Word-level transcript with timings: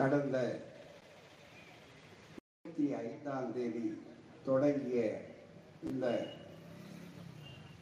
கடந்த 0.00 0.36
இருபத்தி 2.54 2.86
ஐந்தாம் 3.00 3.48
தேதி 3.52 3.82
தொடங்கிய 4.44 5.00
இந்த 5.82 6.06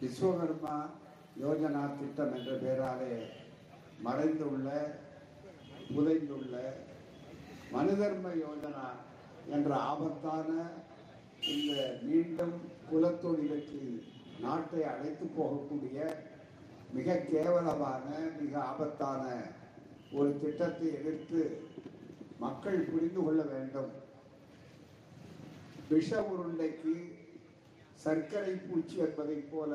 விஸ்வகர்மா 0.01 0.77
யோஜனா 1.37 1.83
திட்டம் 1.93 2.33
என்ற 2.37 2.53
பெயராலே 2.62 3.15
மறைந்துள்ள 4.03 4.69
புதைந்துள்ள 5.89 6.54
மனுதர்ம 7.73 8.32
யோஜனா 8.41 8.89
என்ற 9.53 9.71
ஆபத்தான 9.89 10.50
இந்த 11.48 11.73
மீண்டும் 12.03 12.57
குலத்தொழிலுக்கு 12.89 13.82
நாட்டை 14.41 14.82
அழைத்து 14.87 15.29
போகக்கூடிய 15.39 16.00
மிக 16.93 17.19
கேவலமான 17.27 18.05
மிக 18.39 18.53
ஆபத்தான 18.64 19.25
ஒரு 20.12 20.30
திட்டத்தை 20.41 20.87
எதிர்த்து 20.98 21.41
மக்கள் 22.39 22.79
புரிந்து 22.80 23.25
கொள்ள 23.25 23.43
வேண்டும். 23.43 23.92
விஷ 25.88 26.10
உருண்டைக்கு 26.33 26.95
சர்க்கரை 28.05 28.55
பூச்சி 28.55 28.97
என்பதைப் 28.97 29.48
போல 29.52 29.73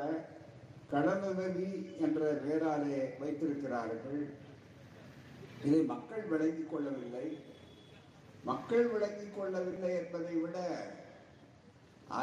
கடனுதவி 0.91 1.69
என்ற 1.99 2.21
பெயராலே 2.45 3.19
வைத்திருக்கிறார்கள். 3.19 4.21
இதை 5.65 5.81
மக்கள் 5.81 6.23
விளங்கிக் 6.23 6.71
கொள்ளவில்லை. 6.71 7.37
மக்கள் 8.43 8.87
விளங்கிக் 8.87 9.35
கொள்ளவில்லை 9.37 9.91
என்பதை 9.95 10.35
விட 10.35 10.57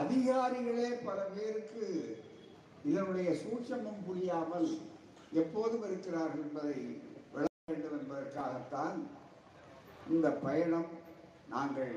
அதிகாரிகளே 0.00 0.88
பல 1.04 1.20
பேருக்கு 1.36 1.86
இதனுடைய 2.84 3.30
சூட்சமும் 3.42 4.04
புரியாமல் 4.06 4.68
எப்போதும் 5.32 5.82
இருக்கிறார்கள் 5.82 6.42
என்பதை 6.42 6.74
விளக்க 7.32 7.64
வேண்டும் 7.66 7.96
என்பதற்காகத்தான் 8.00 8.98
இந்த 10.14 10.28
பயணம் 10.44 10.88
நாங்கள் 11.52 11.94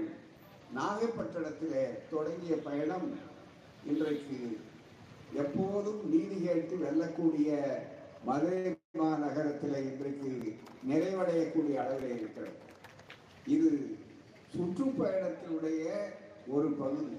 நாகப்பட்டினத்தில் 0.78 1.98
தொடங்கிய 2.12 2.56
பயணம். 2.68 3.08
இன்றைக்கு 3.92 4.38
எப்போதும் 5.44 6.02
நீதி 6.12 6.38
கேட்டு 6.46 6.76
வெல்லக்கூடிய 6.84 7.50
மதுரை 8.28 8.60
மாநகரத்தில் 9.02 9.78
இன்றைக்கு 9.90 10.32
நிறைவடையக்கூடிய 10.90 11.76
அளவில் 11.84 12.16
இருக்கிறது. 12.20 12.58
இது 13.56 13.70
சுற்றுப்பயணத்தினுடைய 14.56 15.86
ஒரு 16.48 16.70
பகுதி. 16.82 17.18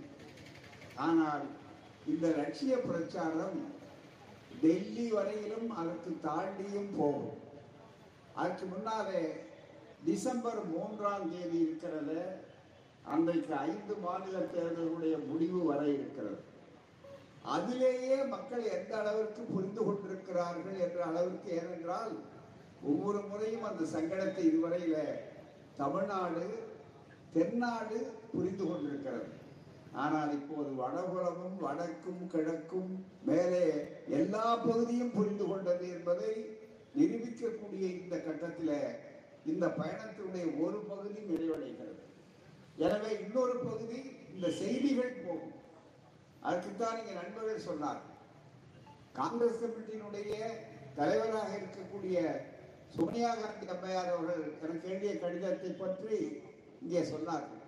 ஆனால் 1.06 1.47
இந்த 2.12 2.27
லட்சிய 2.41 2.75
பிரச்சாரம் 2.89 3.58
டெல்லி 4.61 5.06
வரையிலும் 5.17 5.70
அதற்கு 5.81 6.11
தாண்டியும் 6.27 6.92
போகும். 6.98 7.41
அதற்கு 8.34 8.67
முன்னாலே 8.75 9.23
டிசம்பர் 10.06 10.60
மூன்றாம் 10.72 11.30
தேதி 11.33 11.58
இருக்கிறது. 11.66 12.19
அன்றைக்கு 13.12 13.52
ஐந்து 13.69 13.94
மாநில 14.05 14.36
தேர்தலுடைய 14.55 15.14
முடிவு 15.30 15.61
வர 15.70 15.80
இருக்கிறது. 15.96 16.41
அதிலேயே 17.55 18.16
மக்கள் 18.34 18.64
எந்த 18.77 18.92
அளவிற்கு 19.00 19.42
புரிந்து 19.55 19.83
கொண்டிருக்கிறார்கள் 19.86 20.78
என்ற 20.86 21.00
அளவிற்கு 21.11 21.48
ஏனென்றால் 21.61 22.12
ஒவ்வொரு 22.91 23.20
முறையும் 23.30 23.66
அந்த 23.70 23.83
சங்கடத்தை 23.94 24.42
இதுவரையில 24.50 24.96
தமிழ்நாடு 25.80 26.44
தென்னாடு 27.36 27.98
புரிந்து 28.33 28.64
கொண்டிருக்கிறது. 28.68 29.28
ஆனால் 30.02 30.30
இப்போது 30.39 30.70
வடபுலமும் 30.83 31.58
வடக்கும் 31.64 32.22
கிழக்கும் 32.33 32.92
மேலே 33.28 33.64
எல்லா 34.18 34.46
பகுதியும் 34.66 35.14
புரிந்து 35.16 35.44
கொண்டது 35.50 35.86
என்பதை 35.96 36.33
நிரூபிக்கக்கூடிய 36.96 37.84
இந்த 38.00 38.16
கட்டத்தில் 38.27 38.77
இந்த 39.53 39.67
பயணத்தினுடைய 39.78 40.45
ஒரு 40.64 40.78
பகுதி 40.91 41.19
நிறைவடைகிறது. 41.31 42.03
எனவே 42.84 43.11
இன்னொரு 43.25 43.55
பகுதி 43.67 43.98
இந்த 44.34 44.47
செய்திகள் 44.61 45.20
போகும். 45.25 45.56
அதுக்குத்தான் 46.47 46.98
இங்க 47.01 47.12
நண்பர்கள் 47.20 47.67
சொன்னார். 47.69 48.01
காங்கிரஸ் 49.20 49.61
கமிட்டியினுடைய 49.63 50.33
தலைவராக 50.98 51.51
இருக்கக்கூடிய 51.58 52.17
சோனியா 52.96 53.30
காந்தி 53.42 53.67
அம்மையார் 53.74 54.11
அவர்கள் 54.14 54.42
எனக்கு 54.64 54.89
எழுதிய 54.92 55.13
கடிதத்தை 55.23 55.70
பற்றி 55.83 56.18
இங்கே 56.85 57.02
சொன்னார்கள். 57.13 57.63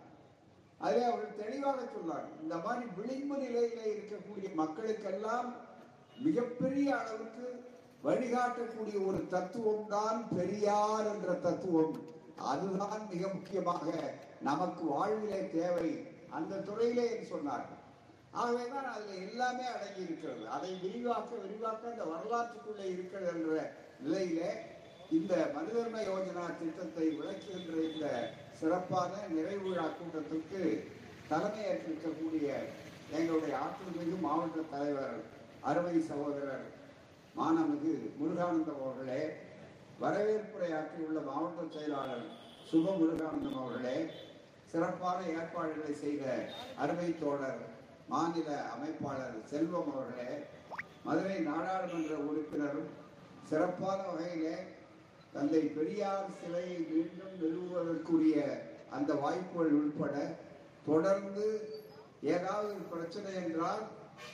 அதே 0.87 1.03
அவர்கள் 1.11 1.41
தெளிவாக 1.43 1.85
சொன்னார் 1.95 2.27
இந்த 2.43 2.55
மாதிரி 2.65 2.85
விளிம்பு 2.99 3.37
நிலையில 3.45 3.81
இருக்கக்கூடிய 3.93 4.49
மக்களுக்கெல்லாம் 4.63 5.49
மிகப்பெரிய 6.27 6.89
அளவுக்கு 7.03 7.47
வழிகாட்டக்கூடிய 8.07 8.97
ஒரு 9.09 9.21
தத்துவம் 9.35 9.87
தான் 9.95 10.21
பெரியார் 10.37 11.09
என்ற 11.13 11.33
தத்துவம். 11.47 11.97
அதுதான் 12.53 13.03
மிக 13.13 13.23
முக்கியமாக 13.35 13.87
நமக்கு 14.49 14.83
வாழ்விலே 14.95 15.41
தேவை 15.57 15.89
அந்த 16.37 16.63
துறையிலே 16.69 17.05
என்று 17.13 17.27
சொன்னார்கள். 17.35 17.83
ஆகவேதான் 18.41 18.89
அதுல 18.95 19.15
எல்லாமே 19.27 19.67
அடங்கி 19.75 20.03
இருக்கிறது. 20.07 20.43
அதை 20.57 20.71
விரிவாக்க 20.85 21.31
விரிவாக்க 21.45 21.93
இந்த 21.95 22.07
வரலாற்றுக்குள்ளே 22.13 22.87
இருக்கிறது 22.95 23.31
என்ற 23.35 23.55
நிலையிலே 24.05 24.51
இந்த 25.19 25.35
மனிதர்ம 25.57 25.97
யோஜனா 26.11 26.45
திட்டத்தை 26.61 27.07
விளக்குகின்ற 27.19 27.75
இந்த 27.91 28.07
சிறப்பான 28.61 29.13
நிறைவு 29.35 29.65
விழா 29.67 29.87
கூட்டத்திற்கு 29.89 30.63
தலைமையேற்றிருக்கக்கூடிய 31.31 32.49
எங்களுடைய 33.19 33.55
ஆற்றல்மிகு 33.65 34.17
மாவட்ட 34.27 34.63
தலைவர் 34.73 35.17
அறுவை 35.71 35.97
சகோதரர் 36.09 36.67
மாணமிகு 37.37 37.95
முருகானந்தம் 38.19 38.83
அவர்களே 38.83 39.23
வரவேற்புரையாற்றியுள்ள 40.01 41.19
மாவட்ட 41.27 41.65
செயலாளர் 41.75 42.27
சுப 42.69 42.95
முருகானந்தம் 42.97 43.59
அவர்களே 43.61 43.97
சிறப்பான 44.71 45.19
ஏற்பாடுகளை 45.35 45.93
செய்த 45.97 46.25
அருமை 46.79 47.11
தோழர் 47.21 47.61
மாநில 48.09 48.49
அமைப்பாளர் 48.73 49.37
செல்வம் 49.51 49.91
அவர்களே 49.93 50.33
மதுரை 51.05 51.37
நாடாளுமன்ற 51.43 52.15
உறுப்பினரும் 52.27 52.91
சிறப்பான 53.49 53.99
வகையிலே 54.07 54.57
தந்தை 55.33 55.63
பெரியார் 55.75 56.35
சிலையை 56.37 56.79
மீண்டும் 56.89 57.37
நிறுவுவதற்குரிய 57.41 58.39
அந்த 58.91 59.13
வாய்ப்புகள் 59.15 59.79
உட்பட 59.79 60.15
தொடர்ந்து 60.87 61.47
ஏதாவது 62.29 62.75
பிரச்சனை 62.91 63.33
என்றால் 63.43 63.85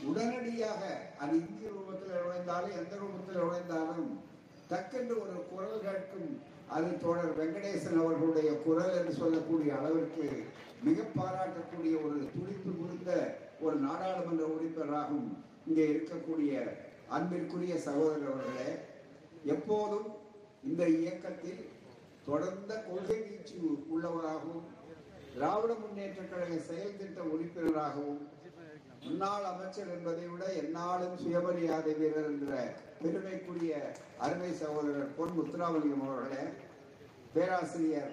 உடனடியாக 0.05 0.81
அது 1.21 1.35
இந்திய 1.41 1.71
ரூபத்தில் 1.71 2.17
நுழைந்தாலும் 2.53 2.79
எந்த 2.79 2.95
ரூபத்தில் 2.97 3.39
நுழைந்தாலும் 3.39 4.09
டக்கென்று 4.71 5.15
ஒரு 5.21 5.37
குரல் 5.51 5.85
கேட்கும் 5.85 6.33
அது 6.73 6.89
தோழர் 6.99 7.33
வெங்கடேசன் 7.39 8.01
அவர்களுடைய 8.01 8.51
குரல் 8.61 8.97
என்று 8.99 9.13
சொல்லக்கூடிய 9.13 9.71
அளவிற்கு 9.79 10.27
மிக 10.83 11.07
பாராட்டக்கூடிய 11.17 11.93
ஒரு 12.03 12.19
துடிப்பு 12.33 12.71
முடிந்த 12.73 13.13
ஒரு 13.61 13.77
நாடாளுமன்ற 13.79 14.45
உறுப்பினராகும் 14.49 15.29
இங்கே 15.67 15.87
இருக்கக்கூடிய 15.89 16.53
அன்பிற்குரிய 17.11 17.75
சகோதரர் 17.87 18.29
அவர்களே 18.29 18.71
எப்போதும் 19.49 20.09
இந்த 20.65 20.83
இயக்கத்தில் 20.97 21.63
தொடர்ந்த 22.27 22.73
கொள்கை 22.83 23.19
வீச்சு 23.23 23.61
உள்ளவராகவும் 23.89 24.69
திராவிட 25.33 25.73
முன்னேற்ற 25.77 26.23
கழக 26.25 26.59
செயல் 26.65 26.99
திட்ட 26.99 27.21
உறுப்பினராகவும் 27.33 28.23
முன்னாள் 29.05 29.45
அமைச்சர் 29.45 29.93
என்பதை 29.95 30.25
விட 30.27 30.45
எந்நாளும் 30.63 31.17
சுயமரியாதை 31.23 31.93
வீரர் 31.95 32.29
என்ற 32.33 32.53
பெருமைக்குரிய 33.01 33.73
அருமை 34.19 34.51
சகோதரர் 34.53 35.15
பொன் 35.17 35.35
முத்துராமலிங்கம் 35.37 36.05
அவர்களே 36.09 36.45
பேராசிரியர் 37.33 38.13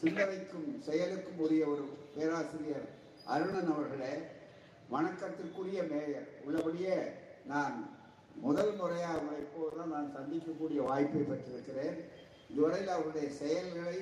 சிந்தனைக்கும் 0.00 0.68
செயலுக்கும் 0.86 1.38
உரிய 1.38 1.66
ஒரு 1.66 1.84
பேராசிரியர் 2.16 2.88
அருணன் 3.24 3.70
அவர்களே 3.74 4.14
வணக்கத்திற்குரிய 4.90 5.78
மேயர். 5.92 6.26
உள்ளபடியே 6.44 6.96
நான் 7.44 7.76
முதல் 8.34 8.74
முறையாக 8.76 9.18
அவரை 9.18 9.38
இப்போதுதான் 9.40 9.94
நான் 9.94 10.12
சந்திக்கக்கூடிய 10.16 10.80
வாய்ப்பை 10.88 11.22
பெற்றிருக்கிறேன். 11.22 11.96
இதுவரையில் 12.50 12.88
அவருடைய 12.88 13.28
செயல்களை 13.40 13.98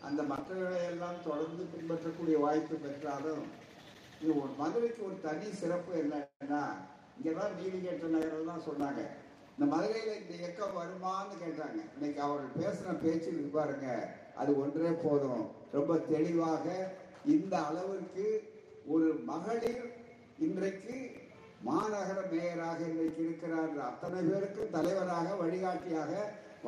அந்த 0.00 0.22
மற்றவர்களையெல்லாம் 0.22 1.24
தொடர்ந்து 1.24 1.64
பின்பற்றக்கூடிய 1.72 2.38
வாய்ப்பு 2.38 2.76
பெற்றாலும் 2.76 3.46
இது 4.20 4.30
ஒரு 4.42 4.52
மதுரைக்கு 4.60 5.00
ஒரு 5.08 5.16
தனி 5.26 5.48
சிறப்பு 5.58 5.92
என்னன்னா 6.02 6.62
இங்கதான் 7.18 7.56
நீதிகேட்ட 7.58 8.08
நகரம் 8.14 8.50
தான் 8.50 8.66
சொன்னாங்க. 8.68 9.02
இந்த 9.54 9.66
மதுரையில 9.74 10.16
இந்த 10.20 10.32
இயக்கம் 10.40 10.78
வருமான்னு 10.80 11.36
கேட்டாங்க. 11.44 11.78
இன்னைக்கு 11.96 12.20
அவர்கள் 12.26 12.58
பேசின 12.62 12.96
பேச்சு 13.04 13.50
பாருங்க 13.56 13.88
அது 14.40 14.50
ஒன்றே 14.62 14.90
போதும். 15.04 15.44
ரொம்ப 15.76 15.92
தெளிவாக 16.12 16.66
இந்த 17.36 17.54
அளவிற்கு 17.68 18.26
ஒரு 18.94 19.08
மகளிர் 19.30 19.82
இன்றைக்கு 20.46 20.98
மாநகர 21.68 22.18
மேயராக 22.34 22.78
இன்றைக்கு 22.90 23.22
இருக்கிறார். 23.28 23.72
அத்தனை 23.88 24.20
பேருக்கும் 24.28 24.74
தலைவராக 24.76 25.34
வழிகாட்டியாக 25.42 26.12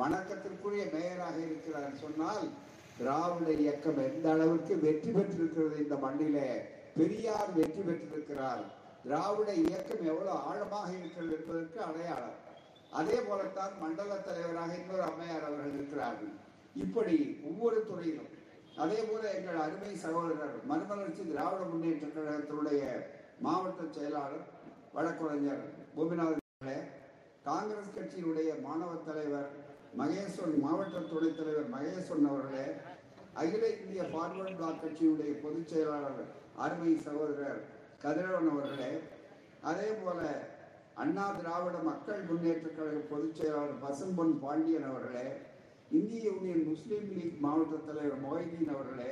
வணக்கத்திற்குரிய 0.01 0.83
மேயராக 0.95 1.37
இருக்கிறார். 1.49 1.93
சொன்னால் 2.03 2.43
திராவிட 2.97 3.51
இயக்கம் 3.63 4.05
எந்த 4.09 4.27
அளவிற்கு 4.35 4.73
வெற்றி 4.85 5.11
பெற்றிருக்கிறது 5.11 5.77
இந்த 5.85 5.95
மண்ணிலே? 6.05 6.49
பெரியார் 6.97 7.51
வெற்றி 7.57 7.81
பெற்றிருக்கிறார். 7.81 8.63
திராவிட 9.03 9.49
இயக்கம் 9.63 10.03
எவ்வளவு 10.11 10.39
ஆழமாக 10.49 10.89
இருக்கிறது 10.97 11.33
என்பதற்கு 11.37 11.79
அடையாளம். 11.87 12.37
அதே 12.99 13.17
போலத்தான் 13.27 13.73
மண்டல 13.83 14.17
தலைவராக 14.27 14.71
இன்னொரு 14.81 15.03
அம்மையார் 15.09 15.47
அவர்கள் 15.47 15.75
இருக்கிறார்கள். 15.77 16.33
இப்படி 16.83 17.15
ஒவ்வொரு 17.49 17.79
துறையிலும் 17.89 18.29
அதே 18.83 18.99
போல 19.07 19.23
எங்கள் 19.37 19.61
அருமை 19.63 19.93
சகோதரர் 20.03 20.57
மறுமலர்ச்சி 20.69 21.23
திராவிட 21.31 21.63
முன்னேற்ற 21.71 22.07
கழகத்தினுடைய 22.09 22.83
மாவட்ட 23.45 23.81
செயலாளர் 23.97 24.45
வழக்குரைஞர் 24.95 25.65
பூமிநாதன் 25.95 26.39
காங்கிரஸ் 27.47 27.95
கட்சியினுடைய 27.95 28.49
மாணவ 28.67 28.91
தலைவர் 29.07 29.49
மகேஸ்வரன் 29.99 30.63
மாவட்ட 30.65 30.99
துணைத் 31.11 31.39
தலைவர் 31.39 31.67
மகேஸ்வரன் 31.75 32.29
அவர்களே 32.31 32.67
அகில 33.41 33.63
இந்திய 33.75 34.03
ஃபார்வர்ட் 34.11 34.57
பிளாக் 34.59 34.81
கட்சியினுடைய 34.83 35.33
பொதுச் 35.43 35.71
செயலாளர் 35.73 36.21
அருமை 36.59 36.93
சகோதரர் 37.03 37.61
கதிரவன் 38.01 38.49
அவர்களே 38.51 38.91
அதே 39.63 39.89
போல 39.97 40.19
அண்ணா 40.97 41.25
திராவிட 41.35 41.77
மக்கள் 41.85 42.21
முன்னேற்ற 42.27 42.67
கழக 42.71 43.01
பொதுச் 43.07 43.37
செயலாளர் 43.37 43.81
பசும்பொன் 43.83 44.33
பாண்டியன் 44.41 44.87
அவர்களே 44.89 45.27
இந்திய 45.91 46.23
யூனியன் 46.27 46.65
முஸ்லீம் 46.67 47.07
லீக் 47.11 47.39
மாவட்ட 47.41 47.77
தலைவர் 47.87 48.23
மொஹிதீன் 48.23 48.73
அவர்களே 48.73 49.11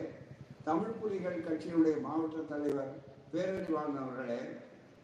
தமிழ் 0.66 0.98
புலிகள் 1.00 1.46
கட்சியினுடைய 1.46 1.96
மாவட்ட 2.06 2.40
தலைவர் 2.50 2.92
பேரறிவாளன் 3.34 4.02
அவர்களே 4.04 4.40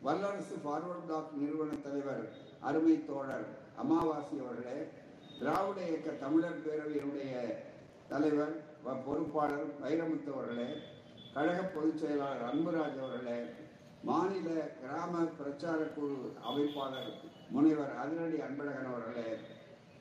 வல்லரசு 0.01 0.55
ஃபார்வர்ட் 0.63 1.05
பிளாக் 1.05 1.31
நிறுவன 1.39 1.77
தலைவர் 1.83 2.23
அருமை 2.61 2.95
தோழர் 3.05 3.45
அமாவாசி 3.77 4.35
அவர்களே 4.43 4.77
திராவிட 5.39 5.79
இயக்க 5.87 6.09
தமிழர் 6.19 6.63
பேரவையினுடைய 6.65 7.33
தலைவர் 8.09 8.53
வ- 8.83 8.99
பொறுப்பாளர் 9.05 9.67
வைரமுத்து 9.81 10.29
அவர்களே 10.33 10.69
கழக 11.35 11.61
பொதுச் 11.67 12.01
செயலாளர் 12.01 12.43
அன்புராஜ் 12.49 12.99
அவர்களே 12.99 13.37
மாநில 14.03 14.49
கிராம 14.77 15.23
பிரச்சார 15.37 15.79
குழு 15.95 16.17
அமைப்பாளர் 16.49 17.09
முனைவர் 17.49 17.91
அதிரடி 18.01 18.37
அன்பழகன் 18.45 18.89
அவர்களே 18.91 19.29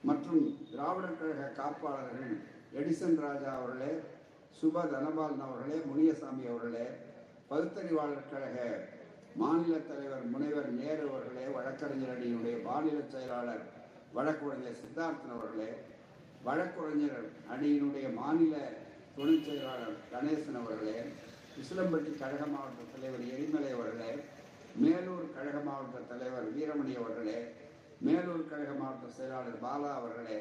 மற்றும் 0.04 0.44
திராவிடர் 0.70 1.18
கழக 1.20 1.48
காப்பாளர்கள் 1.56 2.34
எடிசன் 2.72 3.18
ராஜா 3.24 3.50
அவர்களே 3.54 3.92
சுப 4.58 4.84
தனபாலன் 4.92 5.44
அவர்களே 5.46 5.78
முனியசாமி 5.88 6.46
அவர்களே 6.46 6.86
பகுத்தறிவாளர் 7.48 8.30
கழக 8.30 8.58
மாநில 9.36 9.76
தலைவர் 9.84 10.24
முனைவர் 10.32 10.70
நேரு 10.78 11.04
அவர்களே 11.08 11.46
வழக்கறிஞர் 11.56 12.14
அணியினுடைய 12.14 12.56
மாநில 12.62 12.98
செயலாளர் 13.08 13.64
வழக்குரைஞர் 14.14 14.80
சித்தார்த்தன் 14.80 15.36
அவர்களே 15.36 15.70
வழக்குரைஞர் 16.44 17.20
அணியினுடைய 17.52 18.06
மாநில 18.14 18.54
துணை 19.16 19.34
செயலாளர் 19.38 19.98
கணேசன் 20.10 20.58
அவர்களே 20.60 20.94
விசிலம்பட்டி 21.52 22.12
கழக 22.14 22.44
மாவட்ட 22.46 22.84
தலைவர் 22.92 23.26
எரிமலை 23.30 23.68
அவர்களே 23.72 24.12
மேலூர் 24.80 25.26
கழக 25.34 25.58
மாவட்ட 25.60 25.98
தலைவர் 26.08 26.46
வீரமணி 26.54 26.94
அவர்களே 26.94 27.36
மேலூர் 28.00 28.48
கழக 28.48 28.72
மாவட்ட 28.74 29.12
செயலாளர் 29.18 29.62
பாலா 29.62 29.90
அவர்களே 29.94 30.38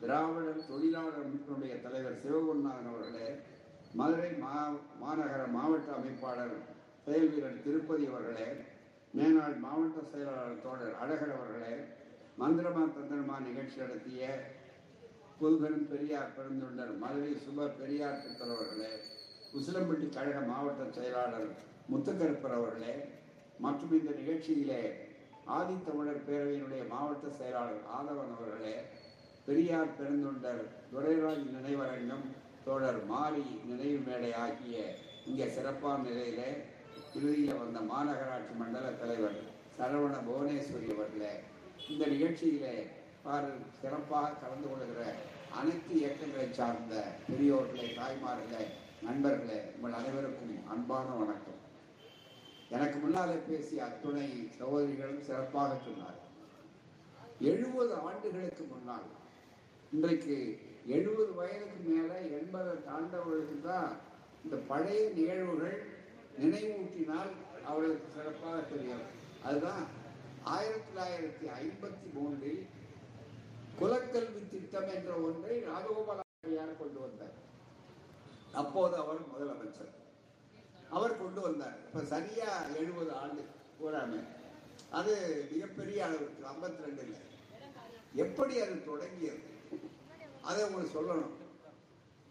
திராவிடர் 0.00 0.66
தொழிலாளர் 0.66 1.22
அமைப்பினுடைய 1.22 1.74
தலைவர் 1.80 2.20
சிவகுருநாதன் 2.22 2.90
அவர்களே 2.92 3.28
மதுரை 3.94 4.30
மா 4.42 4.54
மாநகர 5.00 5.42
மாவட்ட 5.50 5.90
அமைப்பாளர் 5.92 6.54
செயல் 7.06 7.30
வீரர் 7.30 7.62
திருப்பதி 7.64 8.04
அவர்களே 8.06 8.48
மேனாள் 9.14 9.56
மாவட்ட 9.58 10.04
செயலாளர் 10.12 10.62
தோழர் 10.62 10.98
அழகர் 11.02 11.34
அவர்களே 11.34 11.74
மந்திரமா 12.38 12.84
தந்திரமா 12.90 13.38
நிகழ்ச்சி 13.40 13.78
நடத்திய 13.80 14.26
புதுபெரும் 15.42 15.86
பெரியார் 15.86 16.34
பெருந்தொண்டர் 16.34 16.90
மதுரை 16.98 17.30
சுப 17.38 17.64
பெரியார் 17.78 18.20
பித்தர் 18.20 18.52
அவர்களே 18.52 18.90
உசிலம்பட்டி 19.52 20.06
கழக 20.08 20.40
மாவட்ட 20.50 20.82
செயலாளர் 20.90 21.48
முத்துக்கருப்பர் 21.88 22.54
அவர்களே 22.56 22.94
மற்றும் 23.58 23.94
இந்த 23.96 24.12
நிகழ்ச்சியிலே 24.18 24.82
ஆதித்தமிழர் 25.52 26.22
பேரவையினுடைய 26.26 26.82
மாவட்ட 26.92 27.32
செயலாளர் 27.38 27.82
ஆதவன் 27.96 28.32
அவர்களே 28.36 28.76
பெரியார் 29.46 29.96
பெருந்தொண்டர் 29.98 30.62
துரைராஜ் 30.90 31.44
நினைவரங்கம் 31.56 32.24
தோழர் 32.64 33.02
மாரி 33.06 33.44
நினைவு 33.64 33.98
மேடை 34.06 34.32
ஆகிய 34.42 34.86
இங்கே 35.26 35.48
சிறப்பான 35.50 35.98
நிலையில 36.06 36.42
இறுதியில் 37.12 37.60
வந்த 37.60 37.80
மாநகராட்சி 37.88 38.56
மண்டல 38.56 38.94
தலைவர் 39.00 39.38
சரவண 39.76 40.14
புவனேஸ்வரி 40.24 40.88
அவர்களே 40.92 41.34
இந்த 41.88 42.04
நிகழ்ச்சியிலே 42.06 42.74
பாரு 43.24 43.52
சிறப்பாக 43.76 44.38
கலந்து 44.38 44.68
கொள்கிற 44.68 45.02
அனைத்து 45.60 45.92
இயக்கங்களை 46.00 46.46
சார்ந்த 46.52 46.94
பெரியோர்களே 47.26 47.88
தாய்மார்களே 47.98 48.62
நண்பர்களே 49.06 49.58
உங்கள் 49.74 49.96
அனைவருக்கும் 49.98 50.52
அன்பான 50.68 51.08
வணக்கம். 51.20 51.58
எனக்கு 52.74 52.98
முன்னாலே 52.98 53.36
பேசிய 53.48 53.84
அத்துணை 53.84 54.28
சகோதரிகளும் 54.58 55.26
சிறப்பாக 55.28 55.76
சொன்னார். 55.86 56.18
எழுபது 57.50 57.94
ஆண்டுகளுக்கு 57.94 58.64
முன்னால் 58.64 59.08
இன்றைக்கு 59.92 60.36
எழுபது 60.96 61.32
வயதுக்கு 61.34 61.80
மேலே 61.88 62.18
எண்பதை 62.38 62.74
தாண்டவர்களுக்கு 62.88 63.58
தான் 63.70 63.90
இந்த 64.44 64.56
பழைய 64.70 65.02
நிகழ்வுகள் 65.18 65.78
நினைவூட்டினால் 66.42 67.32
அவர்களுக்கு 67.64 68.08
சிறப்பாக 68.16 68.60
தெரியும். 68.74 69.06
அதுதான் 69.48 69.82
ஆயிரத்தி 70.54 70.88
தொள்ளாயிரத்தி 70.88 71.46
ஐம்பத்தி 71.62 72.08
மூன்றில் 72.14 72.62
குலக்கல்வி 73.82 74.42
திட்டம் 74.50 74.90
என்ற 74.96 75.12
ஒன்றை 75.28 75.54
ராஜகோபாலாச்சாரியார் 75.70 76.80
கொண்டு 76.82 76.98
வந்தார். 77.00 77.32
அப்போது 78.60 78.94
அவர் 79.02 79.20
முதலமைச்சர். 79.32 79.92
அவர் 80.96 81.20
கொண்டு 81.22 81.40
வந்தார். 81.40 81.76
இப்ப 81.86 82.04
சரியா 82.04 82.48
எழுபது 82.80 83.12
ஆண்டு 83.22 83.42
பூராமே 83.78 84.20
அது 84.98 85.12
மிகப்பெரிய 85.52 85.98
அளவுக்கு 86.06 86.42
ஐம்பத்தி 86.52 86.80
ரெண்டுல 86.86 87.18
எப்படி 88.24 88.54
அது 88.60 88.74
தொடங்கியது? 88.84 89.42
அதை 90.48 90.60
உங்களுக்கு 90.64 90.96
சொல்லணும். 90.98 91.34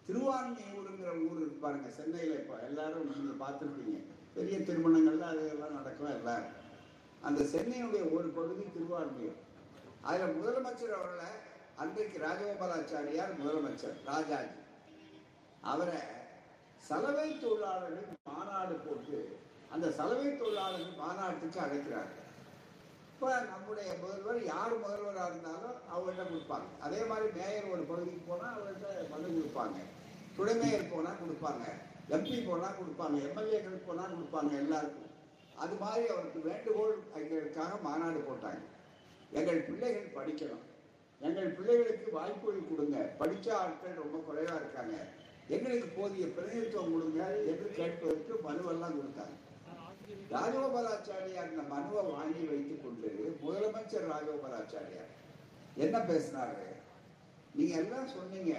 திருவான்மையூருங்கிற 0.08 1.12
ஊர் 1.28 1.40
இருப்பாருங்க 1.46 1.90
சென்னையில் 2.00 2.36
சென்னையில 2.48 2.60
எல்லாரும் 2.70 3.12
நீங்க 3.12 3.34
பார்த்துருப்பீங்க. 3.44 4.00
பெரிய 4.36 4.58
திருமணங்கள்ல 4.68 5.30
அதெல்லாம் 5.34 5.78
நடக்கும் 5.80 6.16
எல்லாரும் 6.18 6.58
அந்த 7.28 7.42
சென்னையுடைய 7.54 8.04
ஒரு 8.18 8.28
பகுதி 8.40 8.66
திருவான்மையூர். 8.76 9.40
அதில் 10.10 10.36
முதலமைச்சர் 10.38 10.98
அவர்களை 10.98 11.30
அன்றைக்கு 11.82 12.18
ராஜகோபாலாச்சாரியார் 12.26 13.38
முதலமைச்சர் 13.42 14.00
ராஜாஜி. 14.10 14.58
அவரை 15.72 16.00
சலவை 16.88 17.28
தொழிலாளர்கள் 17.44 18.10
மாநாடு 18.30 18.76
போட்டு 18.86 19.20
அந்த 19.74 19.88
சலவை 19.98 20.30
தொழிலாளர்கள் 20.42 21.00
மாநாட்டுக்கு 21.04 21.60
அழைக்கிறார் 21.66 22.12
இப்போ 23.12 23.30
நம்முடைய 23.52 23.90
முதல்வர் 24.02 24.40
யார் 24.52 24.74
முதல்வராக 24.84 25.30
இருந்தாலும் 25.32 25.78
அவங்கள்ட்ட 25.92 26.24
கொடுப்பாங்க. 26.30 26.68
அதே 26.86 27.02
மாதிரி 27.10 27.28
மேயர் 27.38 27.72
ஒரு 27.74 27.84
பகுதிக்கு 27.92 28.24
போனால் 28.30 28.54
அவங்கள்ட்ட 28.54 28.88
மனு 29.12 29.36
கொடுப்பாங்க. 29.36 29.80
துணை 30.38 30.56
மேயர் 30.62 30.92
போனால் 30.94 31.22
கொடுப்பாங்க. 31.22 31.66
எம்பி 32.16 32.38
போனால் 32.50 32.78
கொடுப்பாங்க. 32.80 33.18
எம்எல்ஏக்களுக்கு 33.28 33.90
போனால் 33.90 34.16
கொடுப்பாங்க 34.16 34.52
எல்லாருக்கும். 34.64 35.12
அது 35.64 35.76
மாதிரி 35.84 36.04
அவருக்கு 36.14 36.40
வேண்டுகோள் 36.50 36.96
எங்களுக்காக 37.20 37.78
மாநாடு 37.88 38.20
போட்டாங்க. 38.30 38.62
எங்கள் 39.38 39.62
பிள்ளைகள் 39.68 40.16
படிக்கணும். 40.18 40.66
எங்கள் 41.28 41.56
பிள்ளைகளுக்கு 41.58 42.12
வாய்ப்புகள் 42.12 42.70
கொடுங்க. 42.70 42.98
படித்த 43.22 43.48
ஆட்கள் 43.58 44.02
ரொம்ப 44.04 44.18
குறைவா 44.28 44.56
இருக்காங்க. 44.62 44.96
எங்களுக்கு 45.56 45.88
போதிய 45.88 46.26
பிரதிநிதித்துவம் 46.26 46.94
கொடுங்க 46.94 47.22
என்று 47.52 47.68
கேட்பதற்கு 47.80 48.34
மனுவெல்லாம் 48.50 48.98
கொடுத்தாங்க. 49.00 49.38
ராஜகோபாலாச்சாரியார் 50.36 51.50
இந்த 51.52 51.64
மனுவை 51.74 52.02
வாங்கி 52.12 52.44
வைத்துக் 52.52 52.84
கொண்டு 52.84 53.10
முதலமைச்சர் 53.44 54.10
ராஜகோபாலாச்சாரியார் 54.12 55.12
என்ன 55.76 55.98
பேசினாரு? 55.98 56.64
நீங்க 57.56 57.76
எல்லாம் 57.84 58.08
சொன்னீங்க. 58.08 58.54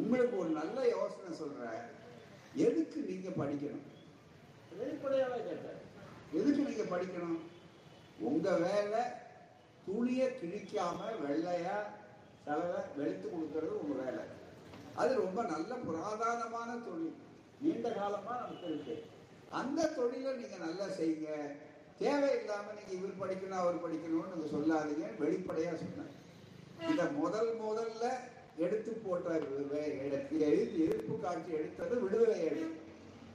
உங்களுக்கு 0.00 0.38
ஒரு 0.38 0.48
நல்ல 0.60 0.78
யோசனை 0.88 1.32
சொல்றேன். 1.40 1.82
எதுக்கு 2.66 3.00
நீங்க 3.10 3.28
படிக்கணும்? 3.40 3.84
வெளிப்படையாவே 4.78 5.38
கேட்டார் 5.48 5.82
எதுக்கு 6.32 6.62
நீங்க 6.68 6.84
படிக்கணும்? 6.94 7.38
உங்க 8.18 8.56
வேலை 8.66 9.02
துணியை 9.86 10.28
கிழிக்காம 10.28 11.00
வெள்ளையா 11.24 11.76
செலவை 12.44 12.80
வெளுத்து 12.96 13.28
கொடுக்கறது 13.28 13.74
உங்க 13.80 13.94
வேலை. 14.02 14.24
அது 14.94 15.14
ரொம்ப 15.14 15.42
நல்ல 15.42 15.74
புராதானமான 15.86 16.70
தொழில். 16.84 17.14
நீண்ட 17.60 17.90
காலமா 17.90 18.34
நமக்கு 18.40 18.66
இருக்கு. 18.66 18.96
அந்த 19.50 19.86
தொழிலை 19.86 20.32
நீங்க 20.32 20.56
நல்லா 20.66 20.86
செய்யுங்க. 20.98 21.30
தேவையில்லாம 22.00 22.70
நீங்க 22.78 22.92
இவர் 22.98 23.20
படிக்கணும் 23.22 23.62
அவர் 23.62 23.82
படிக்கணும்னு 23.84 24.32
நீங்க 24.32 24.48
சொல்லாதீங்க. 24.56 25.08
வெளிப்படையா 25.22 25.74
சொன்னேன். 25.82 26.12
இத 26.92 27.04
முதல் 27.20 27.50
முதல்ல 27.66 28.04
எடுத்து 28.56 28.92
போட்ட 28.92 29.28
விடுதலை 29.38 29.98
எடுத்து 29.98 30.40
எழுதி 30.40 30.84
எதிர்ப்பு 30.84 31.20
காட்சி 31.20 31.52
எடுத்தது 31.52 32.00
விடுதலை 32.00 32.44
எழுதி 32.44 32.68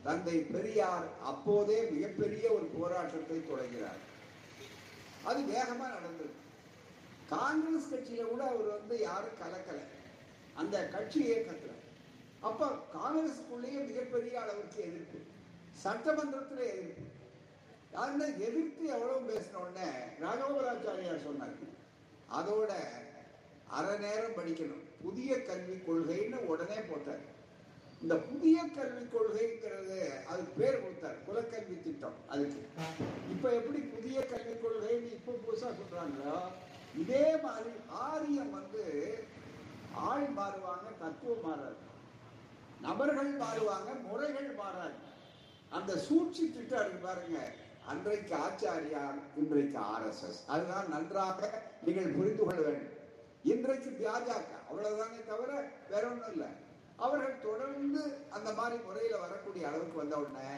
தந்தை 0.04 0.38
பெரியார் 0.40 1.08
அப்போதே 1.24 1.90
மிகப்பெரிய 1.92 2.52
ஒரு 2.52 2.68
போராட்டத்தை 2.78 3.40
தொடங்கினார். 3.50 4.00
அது 5.30 5.42
வேகமாக 5.54 5.94
நடந்தது 5.94 6.34
காங்கிரஸ் 7.30 7.90
கட்சியில் 7.90 8.32
கூட 8.32 8.44
அவர் 8.52 8.70
வந்து 8.78 8.96
யாரும் 9.00 9.40
கலக்கலை. 9.42 9.86
அந்த 10.62 10.76
கட்சி 10.94 11.20
இயக்கத்தில். 11.26 11.76
அப்போ 12.48 12.68
காங்கிரஸுக்குள்ளேயே 12.98 13.80
மிகப்பெரிய 13.90 14.34
அளவுக்கு 14.42 14.80
எதிர்ப்பு. 14.90 15.20
சட்டமன்றத்தில் 15.84 16.64
எதிர்ப்பு. 16.74 17.04
யாருன்னா 17.96 18.28
எதிர்த்து 18.48 18.84
எவ்வளோ 18.96 19.16
பேசின 19.30 19.60
உடனே 19.64 19.88
ராகவராச்சாரியார் 20.24 21.26
சொன்னார். 21.28 21.56
அதோட 22.40 22.72
அரை 23.78 23.96
நேரம் 23.98 24.38
படிக்கணும். 24.38 24.86
புதிய 25.04 25.32
கல்விக் 25.50 25.86
கொள்கைன்னு 25.90 26.40
உடனே 26.54 26.80
போட்டார். 26.90 27.24
இந்த 28.02 28.16
புதிய 28.16 28.66
கல்விக் 28.76 29.14
கொள்கைங்கிறது 29.14 30.26
அது 30.26 30.44
பேர் 30.58 30.82
கொடுத்தார். 30.82 31.18
குலக்கல்வி 31.28 31.84
திட்டம். 31.84 32.14
அதுக்கு. 32.28 32.62
இப்ப 33.30 33.54
எப்படி 33.54 33.80
புதிய 33.80 34.26
கல்விக் 34.26 34.64
கொள்கைன்னு 34.66 35.12
இப்ப 35.12 35.32
புதுசா 35.32 35.70
சொல்றாங்களோ 35.80 36.42
இதே 36.96 37.38
மாதிரி 37.38 37.70
ஆரியம் 37.90 38.52
வந்து 38.52 38.84
ஆள் 39.92 40.28
மாறுவாங்க 40.38 40.88
தத்துவம் 41.00 41.44
மாறாது. 41.44 41.78
நபர்கள் 42.82 43.38
மாறுவாங்க 43.38 44.02
முறைகள் 44.02 44.52
மாறாது. 44.54 44.98
அந்த 45.70 45.98
சூழ்ச்சி 45.98 46.54
திட்டம் 46.54 47.02
பாருங்க. 47.02 47.40
அன்றைக்கு 47.86 48.36
ஆச்சாரியார் 48.36 49.20
இன்றைக்கு 49.36 49.78
ஆர்எஸ்எஸ் 49.80 50.42
அதுதான் 50.48 50.90
நன்றாக 50.90 51.64
நீங்கள் 51.84 52.12
புரிந்து 52.12 52.44
கொள்ள 52.44 52.62
வேண்டும். 52.62 52.96
இன்றைக்கு 53.44 53.90
பாஜக. 53.90 54.50
அவ்வளவுதானே 54.70 55.26
தவிர 55.26 55.72
வேற 55.90 56.10
ஒன்றும் 56.10 56.32
இல்லை. 56.32 56.48
அவர்கள் 57.06 57.44
தொடர்ந்து 57.48 58.02
அந்த 58.36 58.50
மாதிரி 58.60 58.78
முறையில 58.86 59.18
வரக்கூடிய 59.26 59.68
அளவுக்கு 59.70 59.98
வந்த 60.02 60.16
உடனே 60.22 60.50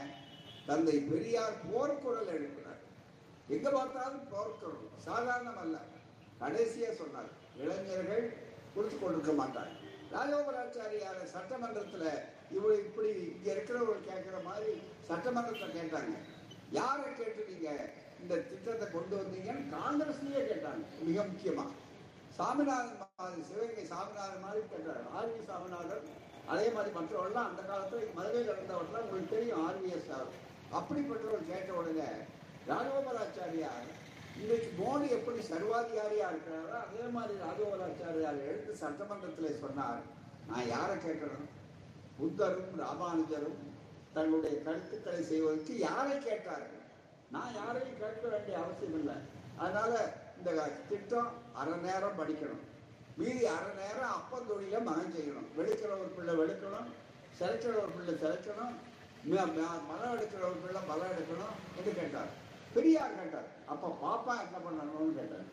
தந்தை 0.70 0.96
பெரியார் 1.10 1.62
போர்க்குரல் 1.68 2.34
எழுப்பினார். 2.36 2.82
எங்க 3.56 3.68
பார்த்தாலும் 3.70 4.26
போர்க்குரல் 4.32 4.82
சாதாரணம் 5.08 5.62
அல்ல. 5.64 5.78
கடைசியா 6.42 6.90
சொன்னார் 7.02 7.32
இளைஞர்கள் 7.62 8.26
கொடுத்து 8.76 8.98
கொண்டிருக்க 8.98 9.34
மாட்டாங்க 9.42 9.74
ராஜகோபாலாச்சாரியார 10.14 11.20
சட்டமன்றத்துல 11.34 12.06
இவரு 12.56 12.78
இப்படி 12.86 13.12
இங்க 13.34 13.48
இருக்கிறவங்க 13.56 14.08
கேட்கிற 14.08 14.38
மாதிரி 14.48 14.72
சட்டமன்றத்துல 15.10 15.68
கேட்டாங்க. 15.78 16.16
யாரை 16.80 17.10
கேட்டு 17.20 17.44
நீங்கள் 17.52 17.84
இந்த 18.22 18.34
திட்டத்தை 18.50 18.88
கொண்டு 18.88 19.16
வந்தீங்கன்னு 19.20 19.72
காங்கிரஸ்லயே 19.78 20.42
கேட்டாங்க. 20.50 20.84
மிக 21.08 21.24
முக்கியமா. 21.30 21.66
சாமிநாதன் 22.38 23.00
மாதிரி 23.22 23.42
சிவகங்கை 23.50 23.86
சாமிநாதன் 23.94 24.44
மாதிரி 24.48 24.62
கேட்டார். 24.74 25.02
ஆர்வி 25.18 25.42
சாமிநாதன் 25.52 26.06
அதே 26.52 26.68
மாதிரி 26.76 26.92
மற்றவர்கள்லாம் 26.96 27.50
அந்த 27.50 27.62
காலத்தில் 27.70 28.16
மதுரை 28.20 28.42
நடந்தவர்கள்லாம் 28.50 29.06
உங்களுக்கு 29.06 29.36
தெரியும் 29.36 29.62
ஆர்விஎஸ் 29.68 30.12
அப்படிப்பட்டவர்கள் 30.78 31.50
கேட்ட 31.52 31.72
உடனே 31.80 32.10
ராஜகோபாலாச்சாரியார் 32.70 33.90
இன்றைக்கு 34.42 34.70
மோடி 34.82 35.08
எப்படி 35.18 35.40
சர்வாதிகாரியா 35.52 36.28
இருக்கிறாரோ 36.32 36.76
அதே 36.86 37.06
மாதிரி 37.16 37.34
ராஜகோபாலாச்சாரியார் 37.46 38.40
எழுந்து 38.48 38.74
சட்டமன்றத்தில் 38.84 39.60
சொன்னார். 39.64 40.04
நான் 40.50 40.72
யாரை 40.76 40.96
கேட்கணும்? 41.08 41.50
புத்தரும் 42.20 42.74
ராமானுஜரும் 42.84 43.60
தங்களுடைய 44.16 44.56
கருத்துக்களை 44.64 45.22
செய்வதற்கு 45.24 45.74
யாரை 45.88 46.16
கேட்டார்கள்? 46.28 46.82
நான் 47.36 47.54
யாரையும் 47.60 48.00
கேட்க 48.02 48.24
வேண்டிய 48.34 48.58
அவசியம் 48.64 48.98
இல்லை. 49.00 49.18
அதனால 49.58 49.94
இந்த 50.38 50.52
திட்டம் 50.90 51.32
அரை 51.62 51.76
நேரம் 51.88 52.20
படிக்கணும். 52.20 52.66
மீதி 53.18 53.46
அரை 53.46 53.72
நேரம் 53.80 54.16
அப்பன் 54.18 54.50
தொழில 54.50 54.84
மகன் 54.84 55.14
செய்யணும். 55.16 55.50
வெளுக்கிற 55.58 55.92
ஒரு 56.00 56.12
பிள்ளை 56.16 56.34
வெளுக்கணும். 56.34 56.90
சிலைக்கிற 57.40 57.74
ஒரு 57.82 57.92
பிள்ளை 57.96 58.14
சிலைக்கணும் 58.14 58.76
மலம் 59.24 60.14
எடுக்கிற 60.14 60.44
ஒரு 60.50 60.58
பிள்ளை 60.64 60.82
மலம் 60.88 61.12
எடுக்கணும் 61.12 61.56
என்று 61.78 61.94
கேட்டார். 61.96 62.32
பெரியார் 62.74 63.18
கேட்டார். 63.20 63.50
அப்ப 63.66 63.98
பாப்பா 64.04 64.34
என்ன 64.46 64.58
பண்ணணும்னு 64.66 65.16
கேட்டார். 65.16 65.48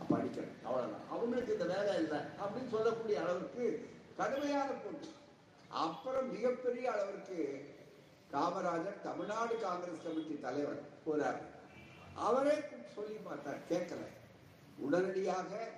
அப்ப 0.00 0.16
அடிக்கணும். 0.16 0.56
அவ்வளவுதான். 0.64 1.06
அவங்களுக்கு 1.10 1.52
இந்த 1.52 1.66
வேலை 1.74 1.94
இல்லை 2.02 2.18
அப்படின்னு 2.18 2.70
சொல்லக்கூடிய 2.70 3.20
அளவுக்கு 3.20 3.88
கடுமையான 4.16 4.70
போட்டி 4.70 5.10
அப்புறம் 5.68 6.30
மிகப்பெரிய 6.30 6.92
அளவிற்கு 6.92 7.38
காமராஜர் 8.32 9.02
தமிழ்நாடு 9.02 9.58
காங்கிரஸ் 9.58 10.04
கமிட்டி 10.04 10.38
தலைவர் 10.40 10.80
போறார். 11.06 11.40
அவரே 12.14 12.54
சொல்லி 12.94 13.18
பார்த்தார். 13.24 13.58
கேட்கல. 13.70 14.04
உடனடியாக 14.78 15.68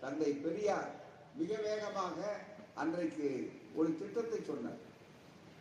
தந்தை 0.00 0.32
பெரியார் 0.32 0.90
மிக 1.36 1.56
வேகமாக 1.60 2.40
அன்றைக்கு 2.74 3.52
ஒரு 3.74 3.98
திட்டத்தை 3.98 4.40
சொன்னார். 4.44 4.88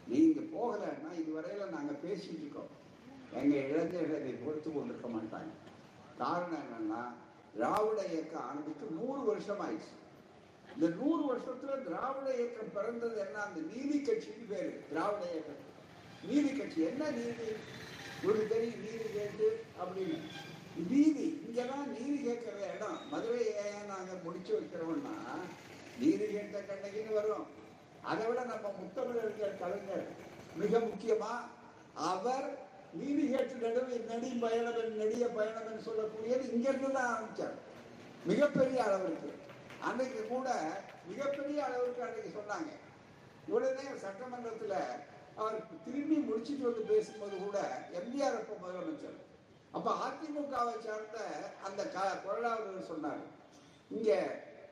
நீங்க 0.07 0.41
போகலைன்னா 0.41 1.11
இதுவரையில 1.17 1.69
நாங்க 1.69 1.91
பேசிட்டு 1.91 2.39
இருக்கோம். 2.39 2.77
எங்க 3.33 3.55
இளைஞர்கள் 3.55 4.19
இதை 4.19 4.31
பொறுத்து 4.31 4.73
கொண்டிருக்க 4.73 5.07
மாட்டாங்க. 5.07 5.67
காரணம் 6.17 6.63
என்னன்னா 6.63 7.03
திராவிட 7.53 8.05
இயக்கம் 8.05 8.41
ஆரம்பித்து 8.41 8.87
நூறு 8.89 9.23
வருஷம் 9.23 9.59
ஆயிடுச்சு. 9.59 9.97
இந்த 10.73 10.95
நூறு 10.95 11.35
வருஷத்துல 11.35 11.83
திராவிட 11.83 12.35
இயக்கம் 12.35 12.73
பிறந்தது 12.73 13.19
என்ன? 13.19 13.41
அந்த 13.41 13.59
நீதி 13.75 13.97
கட்சின்னு 13.99 14.49
பேரு. 14.49 14.83
திராவிட 14.89 15.31
இயக்கம். 15.31 15.67
நீதி 16.23 16.57
கட்சி. 16.57 16.81
என்ன 16.81 17.09
நீதி? 17.09 17.51
ஒரு 18.25 18.47
தெரியும் 18.47 18.79
நீதி 18.79 19.03
கேட்டு 19.13 19.63
அப்படின்னு. 19.81 20.19
நீதி 20.75 21.25
இங்கெல்லாம் 21.45 21.87
நீதி 21.95 22.17
கேட்கிற 22.25 22.57
இடம் 22.75 22.99
மதுரை 23.11 23.43
ஏன் 23.63 23.89
நாங்க 23.93 24.11
முடிச்சு 24.25 24.51
வைக்கிறோம்னா 24.57 25.15
நீதி 26.01 26.25
கேட்ட 26.33 26.57
கண்ணகின்னு 26.59 27.17
வரும். 27.19 27.45
அதை 28.09 28.25
விட 28.27 28.43
நம்ம 28.43 28.67
முத்தமிழர்கள் 28.79 29.59
கலைஞர் 29.61 30.07
மிக 30.59 30.79
முக்கியமா 30.79 31.33
அவர் 32.11 32.47
நீதி 32.99 33.23
கேட்டு 33.31 33.55
நடுவே 33.63 33.97
நெடி 34.09 34.29
பயணம் 34.43 34.99
நெடிய 35.01 35.25
பயணம் 35.27 35.85
சொல்லக்கூடியது 35.87 36.45
இங்க 36.53 36.69
இருந்து 36.69 36.91
தான் 36.97 37.09
ஆரம்பிச்சார். 37.13 37.57
மிகப்பெரிய 38.29 38.79
அளவிற்கு. 38.83 39.31
அன்னைக்கு 39.87 40.21
கூட 40.27 40.47
மிகப்பெரிய 41.09 41.59
அளவிற்கு 41.67 42.01
அன்னைக்கு 42.07 42.31
சொன்னாங்க. 42.39 42.71
உடனே 43.47 43.85
சட்டமன்றத்துல 44.03 44.75
அவர் 45.35 45.57
திரும்பி 45.85 46.17
முடிச்சுட்டு 46.29 46.69
வந்து 46.69 46.83
பேசும்போது 46.91 47.35
கூட 47.45 47.59
எம்ஜிஆர் 47.99 48.39
அப்ப 48.39 48.55
முதலமைச்சர். 48.63 49.19
அப்ப 49.73 49.91
அதிமுகவை 50.05 50.75
சார்ந்த 50.79 51.17
அந்த 51.63 51.81
க- 51.87 52.19
கொறடாளர் 52.23 52.87
சொன்னார். 52.87 53.23
இங்க 53.91 54.09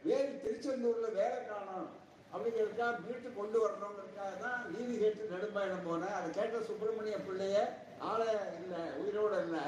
வேறு 0.04 0.32
திருச்செந்தூர்ல 0.44 1.08
வேலை 1.14 1.40
காணோம் 1.46 1.88
அப்படிங்கிறதுக்காக 2.34 2.96
மீட்டு 3.06 3.34
கொண்டு 3.34 3.58
வரணுங்கிறதுக்காக 3.64 4.34
தான் 4.40 4.60
நீதி 4.72 4.98
கேட்டு 4.98 5.32
நெடும்பயணம் 5.32 5.88
போனேன். 5.88 6.16
அதை 6.18 6.30
கேட்ட 6.32 6.62
சுப்பிரமணிய 6.62 7.18
பிள்ளைய 7.20 7.58
ஆளை 8.02 8.28
இல்லை 8.58 8.82
உயிரோட 9.02 9.44
இல்லை 9.44 9.64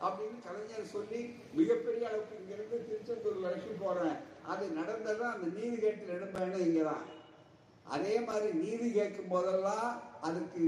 அப்படின்னு 0.00 0.38
கலைஞர் 0.44 0.92
சொல்லி 0.92 1.20
மிகப்பெரிய 1.52 2.08
அளவுக்கு 2.08 2.36
இங்கிருந்து 2.36 2.78
திருச்செந்தூர் 2.86 3.44
வரைக்கும் 3.44 3.82
போறேன். 3.82 4.16
அது 4.46 4.64
நடந்ததும் 4.70 5.32
அந்த 5.32 5.46
நீதி 5.54 5.76
கேட்டு 5.76 6.12
நெடும்பயணம் 6.12 6.66
இங்கே 6.66 6.82
தான் 6.82 7.04
அதே 7.86 8.20
மாதிரி 8.20 8.52
நீதி 8.58 8.92
கேட்கும் 8.92 9.28
போதெல்லாம் 9.28 9.88
அதுக்கு 10.20 10.64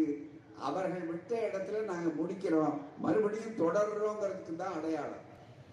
அவர்கள் 0.66 1.08
விட்ட 1.10 1.32
இடத்துல 1.48 1.82
நாங்கள் 1.90 2.18
முடிக்கிறோம். 2.20 2.76
மறுபடியும் 3.04 3.58
தொடர்றோங்கிறதுக்கு 3.62 4.54
தான் 4.56 4.76
அடையாளம். 4.78 5.24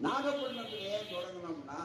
நாகப்பட்டினத்தில் 0.06 0.90
ஏன் 0.96 1.12
தொடங்கினோம்னா 1.14 1.80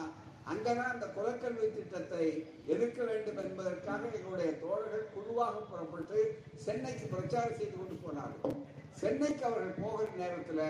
அங்கதான் 0.51 0.93
அந்த 0.93 1.07
குலக்கல்வி 1.15 1.67
திட்டத்தை 1.73 2.25
எதிர்க்க 2.73 3.01
வேண்டும் 3.09 3.39
என்பதற்காக 3.43 4.09
எங்களுடைய 4.17 4.51
தோழர்கள் 4.63 5.11
குழுவாக 5.13 5.57
புறப்பட்டு 5.71 6.19
சென்னைக்கு 6.65 7.05
பிரச்சாரம் 7.13 7.57
செய்து 7.59 7.75
கொண்டு 7.75 7.95
போனார்கள். 7.95 8.55
சென்னைக்கு 9.01 9.45
அவர்கள் 9.49 9.81
போகிற 9.83 10.09
நேரத்தில் 10.21 10.65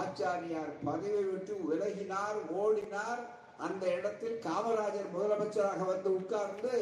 ஆச்சாரியார் 0.00 0.72
பதவி 0.88 1.22
விட்டு 1.30 1.54
விலகினார் 1.70 2.38
ஓடினார். 2.62 3.22
அந்த 3.66 3.84
இடத்தில் 3.96 4.36
காமராஜர் 4.46 5.12
முதலமைச்சராக 5.16 5.84
வந்து 5.90 6.08
உட்கார்ந்து 6.18 6.72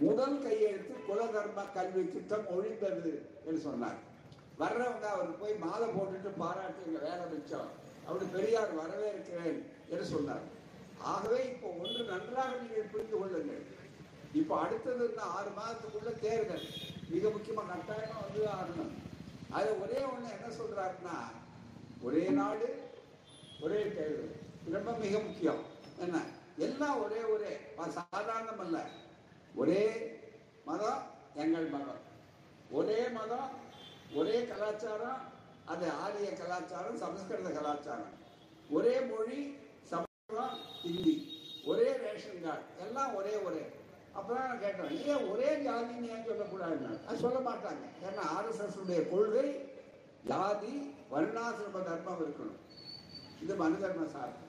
முதல் 0.00 0.42
கையெழுத்து 0.42 0.94
குலதர்ம 1.08 1.64
கல்வி 1.76 2.02
திட்டம் 2.14 2.46
ஒழிந்தது 2.56 3.12
என்று 3.44 3.60
சொன்னார். 3.68 3.98
வர்றவங்க 4.60 5.06
அவர் 5.14 5.40
போய் 5.40 5.54
மாலை 5.64 5.88
போட்டுட்டு 5.88 6.30
பாராட்டி 6.42 6.80
எங்க 6.88 7.00
வேலை 7.08 7.24
மிச்சம். 7.32 7.68
அப்படி 8.06 8.24
பெரியார் 8.34 8.78
வரவேற்கிறேன் 8.80 9.58
என்று 9.90 10.06
சொன்னார். 10.14 10.46
ஆகவே 11.12 11.40
இப்போ 11.50 11.68
ஒன்று 11.82 12.00
நன்றாக 12.12 12.54
நீங்கள் 12.62 12.90
புரிந்து 12.92 13.16
கொள்ளுங்கள். 13.18 13.64
இப்போ 14.40 14.54
அடுத்தது 14.62 15.02
இந்த 15.10 15.22
ஆறு 15.36 15.50
மாதத்துக்குள்ள 15.58 16.10
தேர்தல். 16.24 16.66
மிக 17.12 17.28
முக்கியமா 17.34 17.62
கட்டாயமா 17.68 18.18
வந்து 18.24 18.40
ஆகணும். 18.56 18.94
அது 19.58 19.68
ஒரே 19.82 20.00
ஒண்ணு 20.12 20.28
என்ன 20.36 20.48
சொல்றாருன்னா 20.60 21.16
ஒரே 22.06 22.24
நாடு 22.40 22.68
ஒரே 23.60 23.80
தேர்தல். 23.96 24.34
ரொம்ப 24.74 24.90
மிக 25.04 25.14
முக்கியம். 25.18 25.62
என்ன? 26.04 26.18
எல்லாம் 26.66 26.98
ஒரே 27.04 27.20
ஒரே. 27.34 27.52
சாதாரணம் 27.98 28.60
அல்ல 28.64 28.78
ஒரே 29.54 29.82
மதம் 30.64 31.02
எங்கள் 31.44 31.66
மதம். 31.76 32.02
ஒரே 32.78 33.00
மதம் 33.08 33.48
ஒரே 34.14 34.44
கலாச்சாரம் 34.44 35.20
அது 35.64 35.90
ஆரிய 35.90 36.32
கலாச்சாரம் 36.32 36.96
சமஸ்கிருத 36.96 37.50
கலாச்சாரம். 37.50 38.12
ஒரே 38.70 39.00
மொழி 39.00 39.56
சமஸ்கிருதம் 39.90 40.58
ஹிந்தி. 40.82 41.36
ஒரே 41.64 41.92
ரேஷன் 41.92 42.42
கார்டு. 42.42 42.62
எல்லாம் 42.86 43.14
ஒரே 43.14 43.36
ஒரே. 43.36 43.70
அப்பதான் 44.16 44.46
நான் 44.46 44.60
கேட்டேன் 44.60 45.04
ஏன் 45.06 45.30
ஒரே 45.30 45.56
ஜாதின்னு 45.56 46.08
ஏன் 46.08 46.26
சொல்லக்கூடாதுன்னா? 46.28 47.06
அது 47.06 47.18
சொல்ல 47.18 47.50
மாட்டாங்க. 47.50 47.84
ஏன்னா 48.06 48.22
ஆர்எஸ்எஸ் 48.36 48.80
உடைய 48.82 49.08
கொள்கை 49.08 49.70
ஜாதி 50.24 50.94
வருணாசிரம 51.12 51.84
தர்மம் 51.84 52.20
இருக்கணும். 52.20 52.60
இது 53.42 53.54
மனு 53.54 53.78
தர்ம 53.78 54.06
சார் 54.06 54.46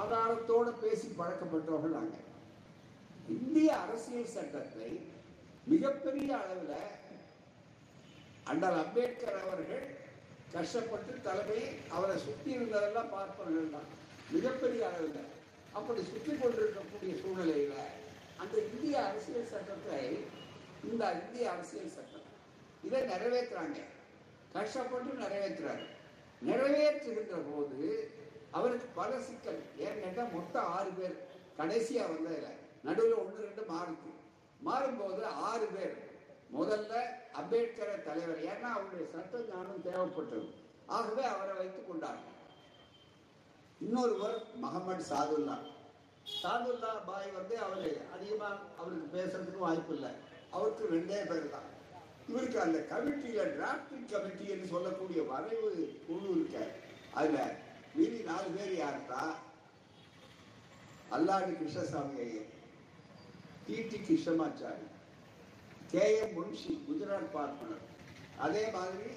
ஆதாரத்தோட 0.00 0.80
பேசி 0.80 1.08
பழக்கப்பட்டவர்கள் 1.18 1.96
நாங்கள் 1.98 2.28
இந்திய 3.28 3.76
அரசியல் 3.76 4.26
சட்டத்தை 4.26 5.00
மிகப்பெரிய 5.64 6.36
அளவில் 6.38 7.01
அண்ணல் 8.50 8.78
அம்பேத்கர் 8.82 9.42
அவர்கள் 9.44 9.84
கஷ்டப்பட்டு 10.54 11.12
தலைமை 11.26 11.60
அவரை 11.96 12.16
சுற்றி 12.18 12.50
இருந்ததெல்லாம் 12.56 13.12
பார்ப்பவர்கள் 13.14 13.74
தான். 13.74 13.88
மிகப்பெரிய 14.30 14.88
அளவில். 14.88 15.28
அப்படி 15.78 16.00
சுற்றி 16.02 16.32
கொண்டிருக்கக்கூடிய 16.32 17.12
சூழ்நிலையில 17.22 17.74
அந்த 18.42 18.54
இந்திய 18.70 19.04
அரசியல் 19.08 19.50
சட்டத்தை 19.52 20.00
இந்த 20.90 21.02
இந்திய 21.22 21.50
அரசியல் 21.50 21.94
சட்டம் 21.96 22.28
இதை 22.86 23.00
நிறைவேற்றுறாங்க. 23.12 23.78
கஷ்டப்பட்டு 24.52 25.12
நிறைவேற்றுறாரு. 25.24 25.84
நிறைவேற்றுகின்ற 26.48 27.36
போது 27.50 27.80
அவருக்கு 28.50 28.88
பல 29.00 29.10
சிக்கல். 29.28 29.60
ஏன்னு 29.84 30.02
கேட்டால் 30.04 30.34
மொத்தம் 30.36 30.70
ஆறு 30.76 30.90
பேர். 30.98 31.16
கடைசியா 31.58 32.02
வந்ததில்லை 32.12 32.52
நடுவில் 32.86 33.20
ஒன்று 33.22 33.46
ரெண்டு 33.46 33.64
மாறுது 33.72 34.10
மாறும்போது 34.66 35.22
ஆறு 35.24 35.66
பேர். 35.74 35.94
முதல்ல 36.56 36.94
அம்பேத்கரை 37.40 37.96
தலைவர் 38.06 38.42
ஏன்னா 38.50 38.68
அவருடைய 38.74 39.04
சட்ட 39.12 39.38
ஞானம் 39.50 39.84
தேவைப்பட்டது. 39.86 40.48
ஆகவே 40.86 41.22
அவரை 41.24 41.54
வைத்துக் 41.56 41.88
கொண்டார்கள். 41.88 42.38
இன்னொருவர் 43.80 44.36
முகமது 44.54 45.04
சாதுல்லா. 45.10 45.56
சாதுல்லா 46.42 46.90
பாய் 47.06 47.30
வந்து 47.30 47.54
அவர் 47.58 47.86
அதிகமாக 48.16 48.58
அவருக்கு 48.78 49.06
பேசுறதுக்கு 49.16 49.64
வாய்ப்பு 49.66 49.94
இல்லை. 49.94 50.10
அவருக்கு 50.50 50.84
ரெண்டே 50.96 51.20
பேர் 51.30 51.50
தான். 51.54 51.68
இவருக்கு 52.28 52.60
அந்த 52.60 52.78
கமிட்டியில 52.90 53.46
டிராப்டிங் 53.56 54.06
கமிட்டின்னு 54.12 54.72
சொல்லக்கூடிய 54.74 55.22
வரைவு 55.22 55.70
குழு 56.06 56.28
இருக்க. 56.34 56.66
அதுல 57.14 57.38
மீதி 57.94 58.22
நாலு 58.30 58.48
பேர் 58.58 58.74
யாருன்னா 58.82 59.22
Alladi 61.16 61.52
Krishnaswami 61.58 62.20
Iyer 62.26 62.50
T T 63.66 63.98
Krishnamachari. 64.08 64.86
K 65.92 66.04
M 66.18 66.34
Munshi 66.36 66.72
Gujarat 66.84 67.32
பார்ப்பனர். 67.32 67.82
அதே 68.44 68.70
மாதிரி 68.70 69.10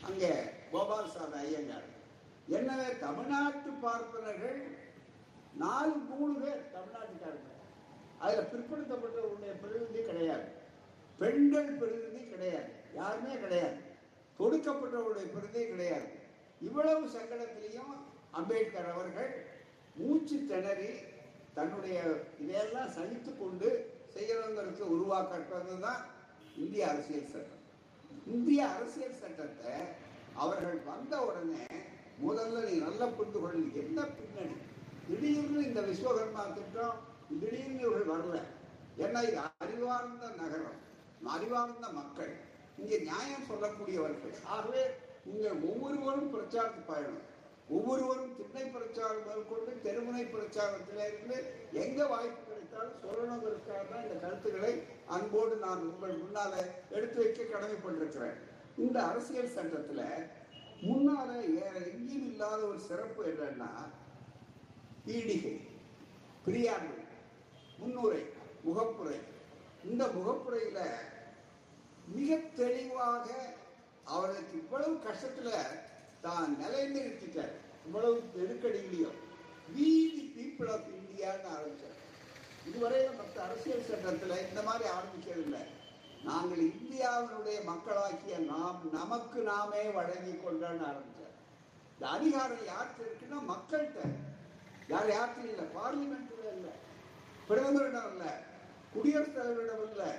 அங்கே 0.00 0.30
கோபால் 0.72 1.08
கோபால்சாமி 1.08 1.36
ஐயங்கார். 1.40 1.88
எனவே 2.48 2.86
தமிழ்நாட்டு 2.98 3.70
பார்ப்பனர்கள் 3.82 4.60
நாலு 5.62 5.92
மூணு 6.10 6.34
பேர் 6.40 6.62
தமிழ்நாட்டுக்காரங்க. 6.76 7.50
அதில் 8.18 8.48
பிற்படுத்தப்பட்டவருடைய 8.52 9.52
பிரதிநிதி 9.62 10.02
கிடையாது. 10.06 10.46
பெண்கள் 11.18 11.70
பிரதிநிதி 11.72 12.22
கிடையாது. 12.30 12.70
யாருமே 12.94 13.34
கிடையாது. 13.44 13.76
கொடுக்கப்பட்டவருடைய 14.38 15.26
பிரதிநிதி 15.34 15.66
கிடையாது. 15.66 16.08
இவ்வளவு 16.60 17.06
சங்கடத்திலையும் 17.18 17.94
அம்பேத்கர் 18.30 18.90
அவர்கள் 18.92 19.30
மூச்சு 19.94 20.36
திணறி 20.48 20.90
தன்னுடைய 21.54 22.00
இதையெல்லாம் 22.38 22.90
சகித்து 22.96 23.38
கொண்டு 23.38 23.68
செய்யணுங்கிறதுக்கு 24.14 24.92
உருவாக்கப்பட்டது 24.94 25.76
தான் 25.86 26.02
இந்திய 26.62 26.88
அரசியல் 26.92 27.32
சட்டம். 27.32 27.62
இந்திய 28.34 28.60
அரசியல் 28.74 29.20
சட்டத்தை 29.22 29.74
அவர்கள் 30.42 30.78
வந்த 30.90 31.14
உடனே 31.26 31.66
முதல்ல 32.24 32.62
நீ 32.68 32.74
நல்லா 32.86 33.06
புரிந்து 33.16 33.38
கொள்ள 33.40 33.58
என்ன 33.82 33.98
பின்னணி? 34.18 34.56
திடீர்னு 35.08 35.60
இந்த 35.68 35.80
விஸ்வகர்மா 35.88 36.42
திட்டம் 36.56 36.98
திடீர்னு 37.40 37.82
இவர்கள் 37.86 38.12
வரல. 38.14 38.38
ஏன்னா 39.04 39.20
இது 39.28 39.38
அறிவார்ந்த 39.62 40.26
நகரம் 40.40 40.78
அறிவார்ந்த 41.34 41.86
மக்கள். 42.00 42.32
இங்கே 42.80 42.98
நியாயம் 43.08 43.48
சொல்லக்கூடியவர்கள் 43.50 44.34
ஆகவே 44.56 44.82
நீங்கள் 45.30 45.62
ஒவ்வொருவரும் 45.70 46.32
பிரச்சாரத்து 46.34 46.82
பயணம் 46.90 47.24
ஒவ்வொருவரும் 47.76 48.36
திண்ணை 48.36 48.64
பிரச்சாரம் 48.70 49.26
மேற்கொண்டு 49.26 49.72
தெருமுனை 49.86 50.24
பிரச்சாரத்தில் 50.26 51.02
இருந்து 51.06 51.38
எங்க 51.84 52.06
வாய்ப்பு 52.06 52.42
கிடைத்தாலும் 52.42 53.00
சொல்லணுங்கிறதுக்காக 53.02 53.82
தான் 53.90 54.04
இந்த 54.04 54.16
கருத்துக்களை 54.24 54.72
அன்போடு 55.06 55.56
நான் 55.56 55.86
உங்கள் 55.90 56.22
முன்னால 56.22 56.52
எடுத்து 56.90 57.18
வைக்க 57.22 57.42
கடமைப்பட்டிருக்கிறேன். 57.44 58.38
இந்த 58.76 58.98
அரசியல் 59.02 59.54
சட்டத்துல 59.56 60.02
முன்னால 60.82 61.28
வேற 61.54 61.74
எங்கேயும் 61.90 62.26
இல்லாத 62.30 62.60
ஒரு 62.62 62.80
சிறப்பு 62.80 63.22
என்னன்னா 63.24 63.70
ஈடிகை 65.06 65.54
பிரியாண்மை 66.46 67.02
முன்னுரை 67.78 68.22
முகப்புரை. 68.66 69.18
இந்த 69.84 70.04
முகப்புரையில 70.16 70.80
மிக 72.14 72.36
தெளிவாக 72.56 73.26
அவருக்கு 74.04 74.54
இவ்வளவு 74.58 74.94
கஷ்டத்துல 75.08 75.50
தான் 76.20 76.50
நிலைநிறுத்திட்டார். 76.62 77.54
இவ்வளவு 77.86 78.16
நெருக்கடியிலையும் 78.36 79.18
we 79.74 79.88
the 80.16 80.24
பீப்புள் 80.36 80.70
ஆஃப் 80.74 80.88
இந்தியான்னு 80.98 81.48
ஆரம்பிச்சார். 81.56 81.96
இதுவரையில 82.68 83.10
மற்ற 83.16 83.36
அரசியல் 83.42 83.88
சட்டத்தில் 83.90 84.44
இந்த 84.48 84.62
மாதிரி 84.62 84.84
ஆரம்பிக்கவில்லை 84.96 85.62
நாங்கள் 86.22 86.62
இந்தியாவினுடைய 86.70 87.58
மக்களாக்கிய 87.64 88.38
நாம் 88.52 88.80
நமக்கு 88.92 89.40
நாமே 89.42 89.82
வழங்கி 89.98 90.34
கொண்டான்னு 90.36 90.84
ஆரம்பித்தார் 90.90 91.34
இந்த 91.92 92.06
அதிகாரம் 92.08 92.64
யார்கிட்ட 92.70 93.06
இருக்குன்னா 93.06 93.38
மக்கள்கிட்ட. 93.52 94.00
யார் 94.88 95.08
யார்கிட்ட 95.16 95.52
இல்லை 95.52 95.66
பார்லிமெண்ட்ல 95.76 96.52
இல்லை 96.56 96.74
பிரதமரிடம் 97.48 98.10
இல்லை 98.12 98.32
குடியரசுத் 98.94 99.38
தலைவரிடம் 99.38 99.84
இல்லை 99.90 100.10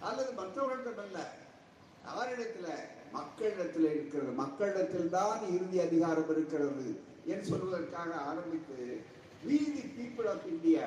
அல்லது 0.00 0.32
மற்றவர்களிடம் 0.32 1.06
இல்லை 1.06 1.24
யாரிடத்துல? 2.08 2.68
மக்களிடத்தில் 3.12 3.88
இருக்கிறது 3.90 4.32
மக்களிடத்தில் 4.40 5.10
தான் 5.10 5.42
இறுதி 5.54 5.78
அதிகாரம் 5.80 6.30
இருக்கிறது 6.30 6.86
என்று 7.26 7.44
சொல்வதற்காக 7.52 8.10
ஆரம்பித்து 8.30 8.78
we 9.42 9.58
the 9.70 9.84
people 9.96 10.26
of 10.26 10.40
India 10.48 10.84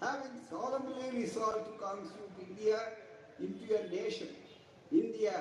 having 0.00 0.36
solemnly 0.46 1.08
resolved 1.14 1.64
to 1.66 1.74
constitute 1.78 2.38
India 2.46 2.78
into 3.38 3.66
a 3.74 3.84
nation 3.90 4.30
India 4.92 5.34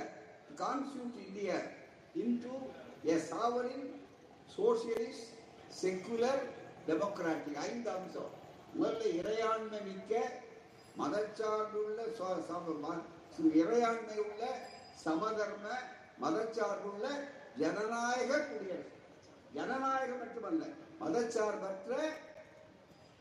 to 0.47 0.53
constitute 0.57 1.15
India 1.27 1.55
into 2.15 2.51
a 3.07 3.19
sovereign 3.25 3.83
socialist 4.49 5.23
secular 5.75 6.35
democratic 6.87 7.55
ஐந்து 7.65 7.89
அம்சம் 7.95 8.31
முதல்ல 8.73 9.03
இறையாண்மை 9.19 9.81
மிக்க 9.85 10.13
மதச்சார்புள்ள 10.99 11.99
ச- 12.17 12.41
சம- 12.49 12.79
ம- 12.83 13.05
இறையாண்மை 13.61 14.17
உள்ள 14.25 14.43
சமதர்ம 15.05 15.65
மதச்சார்புள்ள 16.21 17.07
ஜனநாயக 17.57 18.39
குடியரசு. 18.39 18.91
ஜனநாயகம் 19.53 20.17
மட்டுமல்ல 20.17 20.65
மதச்சார்பற்ற 20.99 22.07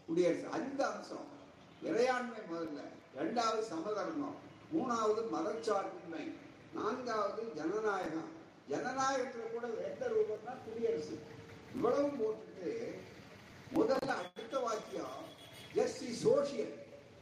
குடியரசு. 0.06 0.46
அந்த 0.50 0.86
அம்சம் 0.86 1.26
இறையாண்மை 1.82 2.40
முதல்ல. 2.52 2.80
இரண்டாவது 3.14 3.62
சமதர்மம். 3.62 4.34
மூணாவது 4.72 5.22
மதச்சார்பின்மை. 5.32 6.36
நான்காவது 6.74 7.52
ஜனநாயகம். 7.54 8.32
ஜனநாயகத்தில் 8.68 9.52
கூட 9.52 9.66
எந்த 9.66 10.08
ரூபம்னா 10.08 10.56
குடியரசு. 10.64 11.18
இவ்வளவு 11.74 12.08
போட்டுட்டு 12.08 12.98
முதல்ல 13.74 14.08
அடுத்த 14.08 14.58
வாக்கியம் 14.58 15.22
ஜஸ்டிஸ் 15.74 16.28
சோசியல் 16.28 16.74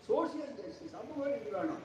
சோசியல் 0.09 0.55
ஜஸ்டிஸ் 0.55 0.91
சமூக 0.91 1.29
நீதி 1.29 1.51
வேணும். 1.51 1.83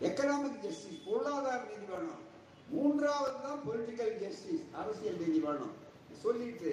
எக்கனாமிக் 0.00 0.58
ஜஸ்டிஸ் 0.58 1.04
பொருளாதார 1.06 1.62
நீதி 1.62 1.84
வேணும். 1.88 2.28
மூன்றாவது 2.72 3.36
தான் 3.44 3.62
பொலிட்டிக்கல் 3.66 4.14
ஜஸ்டிஸ் 4.22 4.66
அரசியல் 4.80 5.20
நீதி 5.22 5.40
வேணும் 5.46 5.76
சொல்லிட்டு 6.22 6.72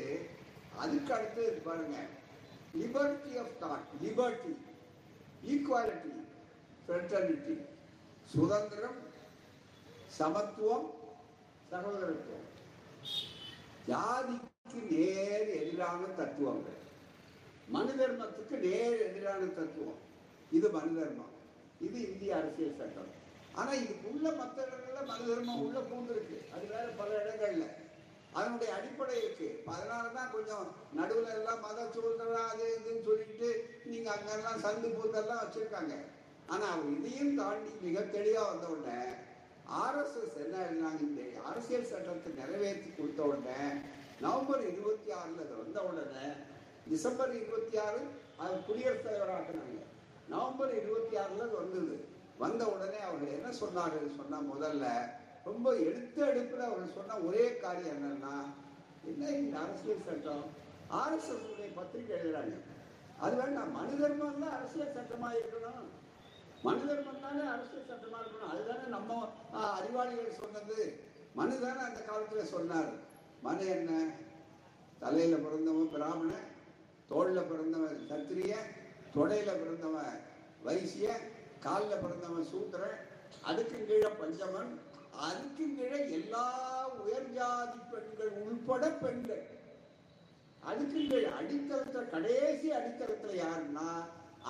அதுக்கு 0.84 1.12
அடுத்து 1.18 1.44
பாருங்க. 1.68 1.98
Liberty 2.82 3.32
of 3.42 3.54
thought 3.64 3.88
liberty 4.06 4.54
equality 5.54 6.14
fraternity 6.86 7.56
சுதந்திரம் 8.34 9.00
சமத்துவம் 10.18 10.88
சகோதரத்துவம். 11.72 12.48
ஜாதிக்கு 13.90 14.80
நேர் 14.92 15.50
எதிரான 15.60 16.02
தத்துவங்கள். 16.20 16.80
மனு 17.76 17.94
தர்மத்துக்கு 18.00 18.56
நேர் 18.66 19.00
எதிரான 19.08 19.42
தத்துவம். 19.60 20.02
இது 20.58 20.68
மனு 20.76 20.92
தர்மம் 21.00 21.34
இது 21.86 21.98
இந்திய 22.10 22.36
அரசியல் 22.40 22.78
சட்டம். 22.80 23.12
ஆனா 23.60 23.72
இதுக்குள்ள 23.82 24.28
மற்ற 24.40 24.58
இடங்கள்ல 24.68 25.02
மத 25.10 25.22
தர்மம் 25.28 25.62
உள்ள 25.66 25.80
பூந்துருக்கு. 25.92 26.38
அது 26.56 26.66
வேற 26.74 26.88
பல 27.00 27.10
இடங்கள்ல. 27.22 27.66
அதனுடைய 28.34 28.70
அடிப்படை 28.78 29.16
இருக்கு. 29.22 29.48
அதனாலதான் 29.74 30.34
கொஞ்சம் 30.36 30.66
நடுவுல 30.98 31.30
எல்லாம் 31.38 31.64
மத 31.66 31.86
சுதந்திரம் 31.94 32.50
அது 32.52 32.66
இதுன்னு 32.78 33.06
சொல்லிட்டு 33.08 33.50
நீங்க 33.86 34.10
அங்கெல்லாம் 34.16 34.64
சந்து 34.66 34.90
பூத்தெல்லாம் 34.98 35.44
வச்சிருக்காங்க. 35.44 35.96
ஆனா 36.54 36.66
அவர் 36.74 36.92
இதையும் 36.98 37.38
தாண்டி 37.40 37.72
மிக 37.86 38.00
தெளிவா 38.16 38.44
வந்த 38.50 38.68
உடனே 38.74 39.00
ஆர்எஸ்எஸ் 39.84 40.36
என்ன 40.44 40.58
எழுதினாங்க 40.66 41.02
இந்த 41.08 41.22
அரசியல் 41.50 41.90
சட்டத்தை 41.92 42.30
நிறைவேற்றி 42.34 42.90
கொடுத்த 42.90 43.22
உடனே 43.24 43.58
நவம்பர் 44.20 44.62
இருபத்தி 44.72 45.10
ஆறுல 45.22 45.42
அது 45.46 45.56
வந்த 45.64 45.80
உடனே 45.90 46.28
டிசம்பர் 46.92 47.34
இருபத்தி 47.40 47.78
ஆறு 47.78 48.00
அது 48.44 48.56
குடியரசுத் 48.68 49.08
தலைவராக 49.08 49.50
நவம்பர் 50.28 50.72
இருபத்தி 50.82 51.16
ஆறுல 51.24 51.46
அது 51.48 51.58
வந்தது. 51.64 51.98
வந்த 52.38 52.64
உடனே 52.66 53.00
அவர்கள் 53.00 53.36
என்ன 53.38 53.50
சொன்னார்கள் 53.60 54.18
சொன்னா 54.18 54.38
முதல்ல 54.54 54.86
ரொம்ப 55.44 55.76
எடுத்த 55.76 56.26
எடுப்புல 56.26 56.64
அவர்கள் 56.70 56.96
சொன்ன 56.96 57.18
ஒரே 57.18 57.58
காரியம் 57.58 57.96
என்னன்னா 57.96 58.36
என்ன 59.04 59.30
இந்த 59.30 59.60
அரசியல் 59.60 60.06
சட்டம்? 60.08 60.46
ஆர்எஸ்எஸ் 60.92 61.46
உடைய 61.52 61.70
பத்திரிகை 61.76 62.18
எழுதுறாங்க. 62.18 62.56
அது 63.20 63.36
வேண்டாம் 63.36 63.72
மனு 63.72 64.00
தர்மம் 64.00 64.40
தான் 64.40 64.56
அரசியல் 64.58 64.96
சட்டமா 64.98 65.30
இருக்கணும். 65.34 65.88
மனு 66.64 66.88
தர்மம் 66.88 67.22
தானே 67.22 67.44
அரசியல் 67.48 67.90
சட்டமா 67.92 68.18
இருக்கணும். 68.22 68.52
அதுதானே 68.52 68.86
நம்ம 68.88 69.30
அறிவாளிகள் 69.78 70.40
சொன்னது. 70.42 70.78
மனு 71.34 71.60
தானே 71.60 71.80
அந்த 71.80 72.00
காலத்துல 72.10 72.44
சொன்னார். 72.44 72.92
மனு 73.42 73.66
என்ன? 73.68 73.92
தலையில 75.00 75.36
பிறந்தவன் 75.36 75.90
பிராமணன் 75.90 76.48
தோல்ல 77.10 77.42
பிறந்தவன் 77.42 78.00
சத்திரிய 78.10 78.54
தொடையில 79.16 79.50
பிறந்தவன் 79.62 80.16
வைசிய 80.64 81.08
காலில் 81.68 82.02
பிறந்தவன் 82.04 82.50
சூத்திரன் 82.52 82.98
அதுக்கு 83.42 83.78
கீழே 83.86 84.10
பஞ்சமன் 84.20 84.72
அதுக்கு 85.28 85.66
கீழே 85.78 86.00
எல்லா 86.12 86.48
உயர் 87.04 87.32
ஜாதி 87.38 87.80
பெண்கள் 87.92 88.34
உள்பட 88.46 88.90
பெண்கள். 88.90 89.46
அதுக்கு 90.60 91.00
கீழே 91.08 91.30
அடித்தளத்தில் 91.40 92.10
கடைசி 92.10 92.68
அடித்தளத்தில் 92.72 93.40
யாருன்னா 93.44 93.90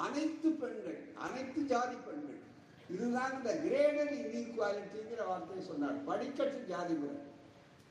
அனைத்து 0.06 0.50
பெண்கள் 0.50 1.00
அனைத்து 1.18 1.62
ஜாதி 1.62 1.98
பெண்கள். 2.08 2.42
இதுதான் 2.90 3.34
இந்த 3.38 3.52
கிரேடர் 3.66 4.12
இன்இக்வாலிட்டிங்கிற 4.18 5.22
வார்த்தையை 5.28 5.66
சொன்னார். 5.68 6.04
படிக்கட்டு 6.06 6.60
ஜாதி 6.74 6.94
முறை. 6.94 7.16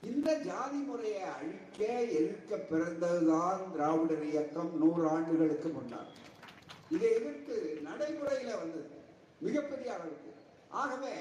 இந்த 0.02 0.38
ஜாதி 0.48 0.76
முறையை 0.76 1.22
அழிக்க 1.36 1.80
எதிர்க்க 2.18 2.56
பிறந்ததுதான் 2.70 3.62
திராவிடர் 3.72 4.24
இயக்கம் 4.24 4.72
நூறு 4.78 5.08
ஆண்டுகளுக்கு 5.08 5.68
முன்னால். 5.68 6.12
இதை 6.90 7.10
எதிர்த்து 7.10 7.56
நடைமுறையில 7.84 8.50
வந்தது. 8.62 9.04
மிகப்பெரிய 9.44 9.88
அளவுக்கு. 9.96 10.32
ஆகவே 10.82 11.12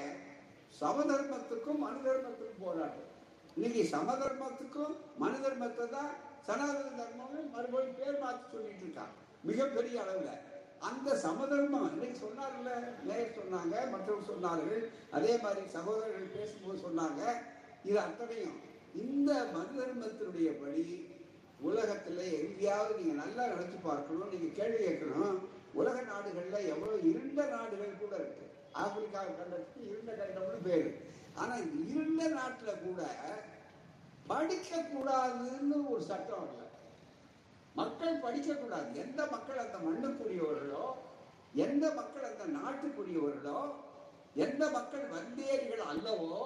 சமதர்மத்துக்கும் 0.80 1.82
மனு 1.84 2.00
தர்மத்துக்கும் 2.06 2.64
போராட்டம். 2.66 3.10
இன்னைக்கு 3.56 3.82
சமதர்மத்துக்கும் 3.94 4.94
மனு 5.22 5.38
தர்மத்தை 5.44 5.86
தான் 5.96 6.12
சனாதன 6.48 6.90
தர்மம்னு 7.00 7.40
மறுபடியும் 7.54 7.98
பேர் 8.00 8.22
மாற்றி 8.24 8.44
சொல்லிட்டு 8.54 8.84
இருக்கான் 8.86 9.14
மிகப்பெரிய 9.48 10.02
அளவில். 10.04 10.42
அந்த 10.88 11.08
சமதர்மம் 11.24 11.90
இன்னைக்கு 11.92 12.18
சொன்னார்ல 12.24 12.70
நேயர் 13.08 13.36
சொன்னாங்க 13.40 13.74
மற்றவங்க 13.92 14.26
சொன்னார்கள் 14.32 14.82
அதே 15.16 15.32
மாதிரி 15.44 15.62
சகோதரர்கள் 15.76 16.34
பேசும்போது 16.36 16.78
சொன்னாங்க. 16.86 17.22
இது 17.88 17.98
அத்தனையும் 18.06 18.58
இந்த 19.04 19.30
மனு 19.54 19.72
தர்மத்தினுடைய 19.80 20.50
படி 20.62 20.84
உலகத்தில் 21.68 22.22
எங்கேயாவது 22.40 22.98
நீங்கள் 22.98 23.20
நல்லா 23.22 23.44
நினச்சி 23.52 23.78
பார்க்கணும் 23.88 24.32
நீங்கள் 24.34 24.56
கேள்வி 24.58 24.80
கேட்கணும் 24.86 25.38
உலக 25.72 26.02
நாடுகள்ல 26.02 26.58
எவ்வளவு 26.66 27.10
இருண்ட 27.10 27.46
நாடுகள் 27.46 28.00
கூட 28.00 28.16
இருக்கு. 28.16 28.44
ஆப்பிரிக்கா 28.72 29.22
கண்டத்துக்கு 29.22 29.88
இருண்ட 29.88 30.12
கண்டம்னு 30.12 30.62
பேரு 30.62 30.90
ஆனா 31.34 31.54
இருண்ட 31.86 32.28
நாட்டுல 32.28 32.82
கூட 32.82 33.02
படிக்க 34.26 34.78
கூடாதுன்னு 34.82 35.90
ஒரு 35.90 36.02
சட்டம் 36.02 36.46
இல்லை 36.48 36.64
மக்கள் 37.74 38.16
படிக்க 38.16 38.54
கூடாது 38.54 38.98
எந்த 38.98 39.26
மக்கள் 39.26 39.58
அந்த 39.58 39.78
மண்ணுக்குரியவர்களோ 39.78 40.86
எந்த 41.54 41.92
மக்கள் 41.92 42.22
அந்த 42.22 42.44
நாட்டுக்குரியவர்களோ 42.58 43.60
எந்த 44.34 44.70
மக்கள் 44.70 45.04
வந்தேரிகள் 45.08 45.84
அல்லவோ 45.92 46.40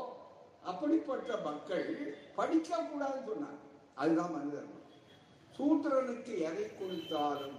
அப்படிப்பட்ட 0.62 1.37
மக்கள் 1.37 2.16
படிக்க 2.35 2.76
கூடாதுன்னு 2.76 3.28
சொன்னாங்க. 3.28 3.61
அதுதான் 3.94 4.33
மனிதர்மம். 4.33 4.76
சூத்திரனுக்கு 5.59 6.38
எதை 6.38 6.76
கொடுத்தாலும் 6.76 7.59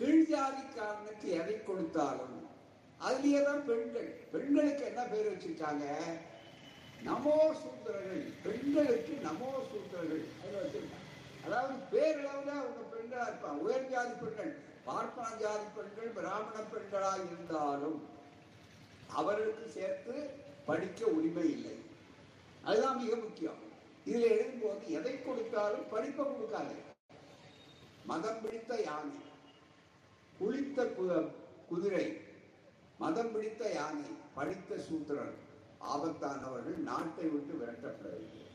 கீழ்ஜாதிக்காரனுக்கு 0.00 1.28
எதை 1.40 1.56
கொடுத்தாலும் 1.62 2.36
அதுலேயே 3.06 3.40
தான் 3.44 3.64
பெண்கள் 3.68 4.08
பெண்களுக்கு 4.32 4.82
என்ன 4.90 5.02
பேர் 5.10 5.28
வச்சிருக்காங்க? 5.30 5.84
நமோ 7.08 7.36
சூத்திரர்கள் 7.60 8.24
பெண்களுக்கு 8.44 9.12
நமோ 9.26 9.50
சூத்திரர்கள். 9.70 10.24
அதுல 10.40 10.62
வச்சிருக்காங்க. 10.62 11.06
அதாவது 11.44 11.74
பேரளவுல 11.92 12.50
அவங்க 12.62 12.82
பெண்களா 12.94 13.26
இருப்பாங்க. 13.30 13.62
உயர் 13.66 13.88
ஜாதி 13.92 14.14
பெண்கள் 14.22 14.52
பார்ப்பன 14.88 15.36
ஜாதி 15.42 15.66
பெண்கள் 15.76 16.10
பிராமண 16.18 16.56
பெண்களா 16.74 17.12
இருந்தாலும் 17.26 17.98
அவர்களுக்கு 19.20 19.66
சேர்த்து 19.78 20.14
படிக்க 20.68 21.06
உரிமை 21.16 21.46
இல்லை. 21.56 21.76
அதுதான் 22.64 23.00
மிக 23.02 23.16
முக்கியம். 23.16 23.60
இதுல 24.06 24.28
எழுதும்போது 24.34 24.84
எதை 24.98 25.14
கொடுத்தாலும் 25.22 25.88
படிப்பை 25.94 26.24
கொடுக்காது. 26.26 26.76
மதம் 28.10 28.40
பிடித்த 28.42 28.80
யானை. 28.88 29.16
குளித்த 30.40 30.94
குதிரை 31.68 32.16
மதம் 32.98 33.32
பிடித்த 33.32 33.72
யானை 33.72 34.10
படித்த 34.34 34.78
சூத்திரன் 34.78 35.34
ஆபத்தானவர்கள் 35.80 36.76
நாட்டை 36.76 37.24
விட்டு 37.24 37.52
விரட்டப்பட 37.54 38.08
வேண்டும் 38.10 38.48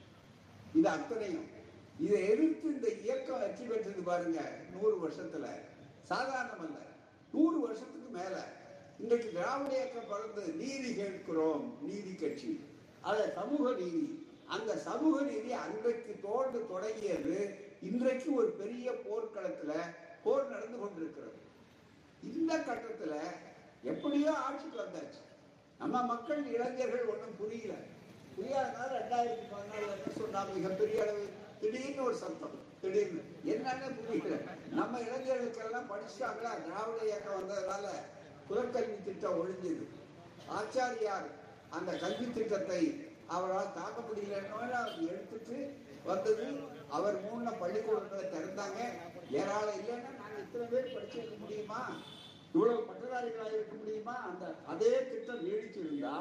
இது 0.76 0.90
அத்தனையும். 0.90 1.46
இதை 2.00 2.30
எதிர்த்து 2.30 2.68
இந்த 2.68 2.90
இயக்கம் 2.90 3.40
வெற்றி 3.40 3.66
பெற்றது 3.66 4.02
பாருங்க 4.02 4.52
நூறு 4.72 4.96
வருஷத்துல. 5.08 5.46
சாதாரணம் 6.02 6.60
அல்ல. 6.60 6.78
நூறு 7.34 7.60
வருஷத்துக்கு 7.60 8.18
மேல. 8.18 8.54
இன்றைக்கு 9.00 9.32
திராவிட 9.34 9.74
இயக்கம் 9.74 10.10
பிறந்து 10.10 10.54
நீதி 10.54 10.96
கேட்கிறோம் 10.96 11.78
நீதி 11.82 12.16
கட்சி. 12.16 12.64
அத 13.02 13.32
சமூக 13.36 13.72
நீதி. 13.72 14.28
அந்த 14.46 14.78
சமூக 14.78 15.22
நீதி 15.22 15.52
அன்றைக்கு 15.52 16.16
தோன்று 16.28 16.68
தொடங்கியது 16.68 17.56
இன்றைக்கு 17.82 18.34
ஒரு 18.34 18.48
பெரிய 18.48 18.92
போர்க்களத்துல 18.92 19.72
போர் 20.24 20.50
நடந்து 20.50 20.78
கொண்டிருக்கிறது. 20.78 21.44
இந்த 22.34 22.58
கட்டத்தில் 22.58 23.18
எப்படியோ 23.84 24.32
ஆட்சிக்கு 24.34 24.80
வந்தாச்சு. 24.82 25.22
நம்ம 25.78 26.04
மக்கள் 26.04 26.46
இளைஞர்கள் 26.46 27.06
ஒன்றும் 27.06 27.38
புரியல. 27.38 27.74
புரியாதனால 28.38 28.90
ரெண்டாயிரத்தி 29.00 29.46
பதினாலுல 29.52 29.96
என்ன 29.96 30.14
சொன்னா 30.18 30.44
மிகப்பெரிய 30.44 31.02
அளவு 31.02 31.30
திடீர்னு 31.62 32.04
ஒரு 32.04 32.16
சத்தம் 32.16 32.60
திடீர்னு. 32.82 33.22
என்னன்னு 33.46 34.06
புரியல. 34.06 34.38
நம்ம 34.72 35.00
இளைஞர்களுக்கெல்லாம் 35.00 35.92
படிச்சாங்களா? 35.92 36.52
திராவிட 36.66 37.04
இயக்கம் 37.04 37.38
வந்ததுனால 37.40 37.88
குலக்கல்வி 38.50 39.04
திட்டம் 39.04 39.38
ஒழிஞ்சது. 39.42 39.86
ஆச்சாரியார் 40.50 41.28
அந்த 41.70 41.98
கல்வி 41.98 42.34
திட்டத்தை 42.34 43.12
அவரால் 43.28 43.74
தாக்க 43.74 44.02
முடியலன்னு 44.02 45.08
எடுத்துட்டு 45.08 45.78
வந்தது. 46.04 46.46
அவர் 46.90 47.22
மூணு 47.22 47.52
பள்ளிக்கூடங்களை 47.52 48.24
திறந்தாங்க. 48.24 48.80
ஏராளம் 49.32 49.80
இல்லைன்னா 49.80 50.12
நாங்கள் 50.20 50.44
இத்தனை 50.44 50.68
பேர் 50.68 50.94
படிச்சிருக்க 50.96 51.38
முடியுமா? 51.38 51.82
இவ்வளவு 52.56 52.82
பட்டதாரிகளாக 52.90 53.54
இருக்க 53.56 53.76
முடியுமா? 53.76 54.16
அந்த 54.30 54.44
அதே 54.72 54.92
திட்டம் 55.10 55.44
நீடிச்சிருந்தா 55.46 56.16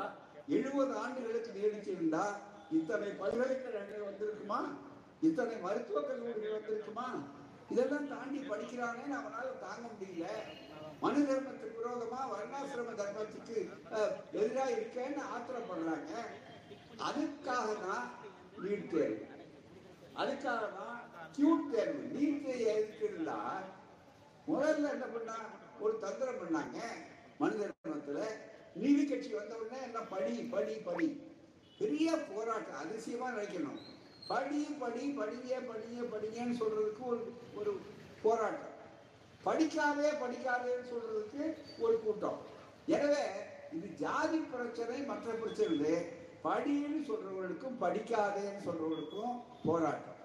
எழுபது 0.49 0.93
ஆண்டுகளுக்கு 1.03 1.51
நீடிச்சிருந்தா 1.59 2.25
இத்தனை 2.71 3.11
பல்கலைக்கழகங்கள் 3.21 4.09
வந்திருக்குமா? 4.09 4.61
இத்தனை 5.23 5.57
மருத்துவக் 5.63 6.09
கல்லூரிகள் 6.09 6.57
வந்திருக்குமா? 6.57 7.07
இதெல்லாம் 7.71 8.09
தாண்டி 8.09 8.41
படிக்கிறாங்கன்னு 8.49 9.17
அவனால 9.21 9.47
தாங்க 9.63 9.85
முடியல. 9.93 10.25
மனு 11.03 11.21
தர்மத்துக்கு 11.29 11.79
விரோதமா 11.79 12.21
வர்ணாசிரம 12.33 12.95
தர்மத்துக்கு 12.99 13.57
எதிராக 13.61 14.03
எதிரா 14.41 14.67
இருக்கேன்னு 14.75 15.23
ஆத்திரப்படுறாங்க 15.33 16.13
அதுக்காக 17.09 17.69
தான் 17.85 18.05
நீட் 18.63 18.91
தேர்வு. 18.93 19.17
அதுக்காக 20.17 20.65
தான் 20.79 20.99
கியூட் 21.37 21.71
தேர்வு. 21.73 22.03
நீட் 22.15 22.45
தேர்வு 22.45 22.69
எதுக்குன்னா 22.75 23.39
முதல்ல 24.49 24.93
என்ன 24.95 25.07
பண்ணா 25.15 25.37
ஒரு 25.81 25.99
தந்திரம் 25.99 26.41
பண்ணாங்க. 26.43 26.79
மனித 27.39 27.71
மனத்தில் 27.83 28.37
நீதி 28.75 29.05
கட்சி 29.07 29.33
வந்த 29.33 29.55
உடனே 29.57 29.83
என்ன 29.83 30.01
படி 30.01 30.43
படி 30.43 30.75
படி. 30.75 31.21
பெரிய 31.79 32.17
போராட்டம் 32.17 32.81
அதிசயமா 32.83 33.29
நினைக்கணும். 33.31 33.81
படி 34.29 34.61
படி 34.83 35.03
படிங்க 35.19 35.55
படிங்க 35.71 36.03
படிங்கன்னு 36.13 36.61
சொல்றதுக்கு 36.61 37.05
ஒரு 37.05 37.33
ஒரு 37.55 37.81
போராட்டம். 38.23 38.73
படிக்காதே 39.45 40.11
படிக்காதேன்னு 40.23 40.87
சொல்றதுக்கு 40.93 41.43
ஒரு 41.79 42.01
கூட்டம். 42.05 42.39
எனவே 42.87 43.25
இது 43.73 43.89
ஜாதி 43.89 44.39
பிரச்சனை 44.39 44.99
மற்ற 45.03 45.33
பிரச்சனை 45.33 45.95
படின்னு 46.45 47.01
சொல்றவர்களுக்கும் 47.11 47.81
படிக்காதேன்னு 47.81 48.65
சொல்றவர்களுக்கும் 48.67 49.37
போராட்டம். 49.65 50.19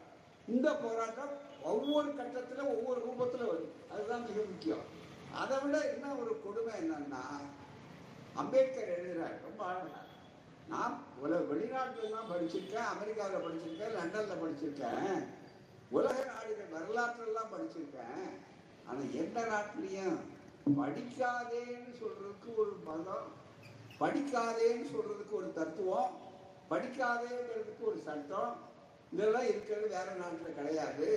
இந்த 0.48 0.76
போராட்டம் 0.76 1.34
ஒவ்வொரு 1.64 2.10
கட்டத்துல 2.10 2.64
ஒவ்வொரு 2.76 3.00
ரூபத்துல 3.08 3.48
வருது. 3.52 3.70
அதுதான் 3.92 4.26
மிக 4.28 4.42
முக்கியம். 4.50 4.98
அதை 5.42 5.56
விட 5.64 5.78
என்ன 5.94 6.14
ஒரு 6.22 6.34
கொடுமை 6.46 6.74
என்னன்னா 6.82 7.24
அம்பேத்கர் 8.42 8.94
எழுதுறார் 8.96 9.38
ரொம்ப 9.48 9.62
அழகா. 9.72 10.02
நான் 10.72 10.96
உலக 11.22 11.40
வெளிநாட்டுலாம் 11.52 12.32
படிச்சிருக்கேன் 12.32 12.90
அமெரிக்காவில் 12.94 13.46
படிச்சிருக்கேன் 13.46 13.96
லண்டன்ல 13.98 14.36
படிச்சிருக்கேன். 14.44 15.20
உலக 15.98 16.18
நாடுகள் 16.32 16.76
வரலாற்றெல்லாம் 16.76 17.54
படிச்சிருக்கேன். 17.54 18.28
ஆனால் 18.88 19.16
எந்த 19.22 19.40
நாட்டிலையும் 19.52 20.20
படிக்காதேன்னு 20.80 21.94
சொல்றதுக்கு 22.02 22.50
ஒரு 22.64 22.74
மதம் 22.88 23.28
படிக்காதேன்னு 24.02 24.88
சொல்றதுக்கு 24.96 25.36
ஒரு 25.42 25.50
தத்துவம் 25.60 26.12
படிக்காதேங்கிறதுக்கு 26.72 27.84
ஒரு 27.92 28.00
சட்டம் 28.08 28.54
இதெல்லாம் 29.12 29.48
இருக்கிறது 29.52 29.88
வேற 29.88 30.08
நாட்டில் 30.14 30.58
கிடையாது. 30.58 31.10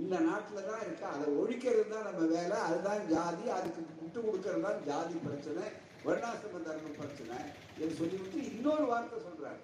இந்த 0.00 0.18
நாட்டில் 0.18 0.68
தான் 0.68 0.82
இருக்கு? 0.84 1.04
அதை 1.04 1.26
ஒழிக்கிறது 1.40 1.88
தான் 1.88 2.06
நம்ம 2.08 2.22
வேலை. 2.34 2.56
அதுதான் 2.68 3.06
ஜாதி. 3.12 3.44
அதுக்கு 3.48 3.80
விட்டு 4.00 4.18
கொடுக்கறது 4.20 4.66
தான் 4.68 4.82
ஜாதி 4.88 5.14
பிரச்சனை. 5.26 5.64
வர்ணாசிரம 6.06 6.60
தர்ம 6.66 6.90
பிரச்சனை. 6.98 7.36
என்று 7.78 7.94
சொல்லிவிட்டு 8.00 8.40
இன்னொரு 8.50 8.84
வார்த்தை 8.86 9.18
சொல்றாரு. 9.28 9.60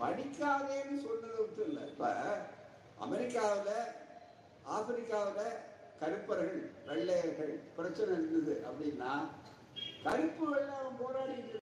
படிக்காதேன்னு 0.00 0.96
சொன்னதை 1.06 1.38
விட்டு 1.40 1.62
இல்லை. 1.68 1.82
இப்போ 1.92 2.10
அமெரிக்காவில் 3.06 3.74
ஆப்பிரிக்காவில் 4.76 5.52
கருப்பர்கள் 6.00 6.60
வெள்ளையர்கள் 6.88 7.52
பிரச்சனை 7.76 8.10
இருந்தது 8.14 8.54
அப்படின்னா 8.68 9.12
கருப்பு 10.04 10.44
வெள்ளை 10.50 10.74
அவன் 10.78 11.00
போராடிட்டு 11.02 11.58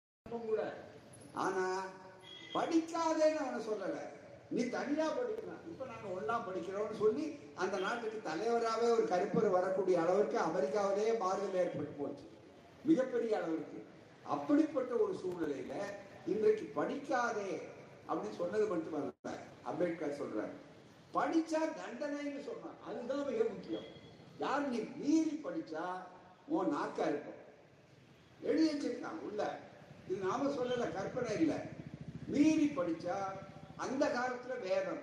கூட. 0.48 0.62
ஆனா 1.44 1.64
படிக்காதேன்னு 2.54 3.42
அவனை 3.44 3.60
சொல்லலை. 3.66 4.04
நீ 4.50 4.68
தனியா 4.68 5.06
படிக்கலாம். 5.08 5.62
இப்ப 5.66 5.86
நாங்க 5.86 6.06
ஒன்னா 6.18 6.36
படிக்கிறோம்னு 6.46 6.96
சொல்லி 6.98 7.38
அந்த 7.54 7.78
நாட்டுக்கு 7.78 8.20
தலைவராகவே 8.30 8.90
ஒரு 8.90 9.04
கருப்பர் 9.04 9.50
வரக்கூடிய 9.50 10.00
அளவுக்கு 10.00 10.38
அமெரிக்காவிலேயே 10.38 11.18
மாறுதல் 11.18 11.60
ஏற்பட்டு 11.62 11.94
போச்சு. 11.98 12.26
மிகப்பெரிய 12.84 13.36
அளவுக்கு 13.36 13.84
அப்படிப்பட்ட 14.24 14.94
ஒரு 14.94 15.12
சூழ்நிலையில 15.12 15.74
இன்றைக்கு 16.26 16.82
படிக்காதே 16.82 17.50
அப்படின்னு 18.08 18.36
சொன்னது 18.36 18.66
மட்டுமல்ல 18.66 19.38
அம்பேத்கர் 19.62 20.18
சொல்றாரு. 20.20 20.54
படிச்சா 21.14 21.60
தண்டனைன்னு 21.80 22.40
சொன்னான் 22.48 22.78
அதுதான் 22.86 23.26
மிக 23.26 23.44
முக்கியம். 23.44 23.88
யார் 24.38 24.68
நீ 24.68 24.78
மீறி 24.96 25.40
படிச்சா 25.44 25.84
உன் 26.46 26.72
நாக்கா 26.74 27.06
இருக்கும். 27.06 27.40
எழுதி 28.40 28.66
வச்சிருக்கான் 28.72 29.20
உள்ள. 29.28 29.58
இது 30.08 30.18
நாம 30.18 30.50
சொல்லல 30.50 30.92
கற்பனை 30.92 31.40
இல்லை. 31.40 31.56
மீறி 32.26 32.66
படிச்சா 32.66 33.16
அந்த 33.78 34.06
காலத்துல 34.06 34.60
வேதம். 34.60 35.02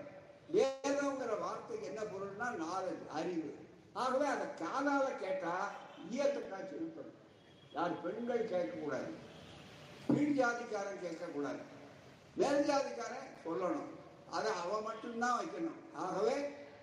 வேதம்ங்கிற 0.53 1.39
வார்த்தைக்கு 1.39 1.88
என்ன 1.88 2.01
பொருள்னா 2.01 2.47
நாலேஜ் 2.63 3.07
அறிவு. 3.07 3.55
ஆகவே 3.93 4.25
அதை 4.25 4.47
காதால 4.61 5.17
கேட்டா 5.19 5.71
ஈயத்தை 6.11 6.49
காய்ச்சி 6.49 6.75
இருக்கணும் 6.75 7.13
யார் 7.71 8.01
பெண்கள் 8.01 8.49
கேட்கக்கூடாது. 8.49 9.11
கீழ் 10.07 10.38
ஜாதிக்காரன் 10.39 11.03
கேட்கக்கூடாது. 11.05 11.61
மேல் 12.35 12.67
ஜாதிக்காரன் 12.69 13.31
சொல்லணும். 13.45 13.89
அதை 14.31 14.51
அவன் 14.63 14.83
மட்டும்தான் 14.83 15.39
வைக்கணும். 15.39 15.79
ஆகவே 15.95 16.35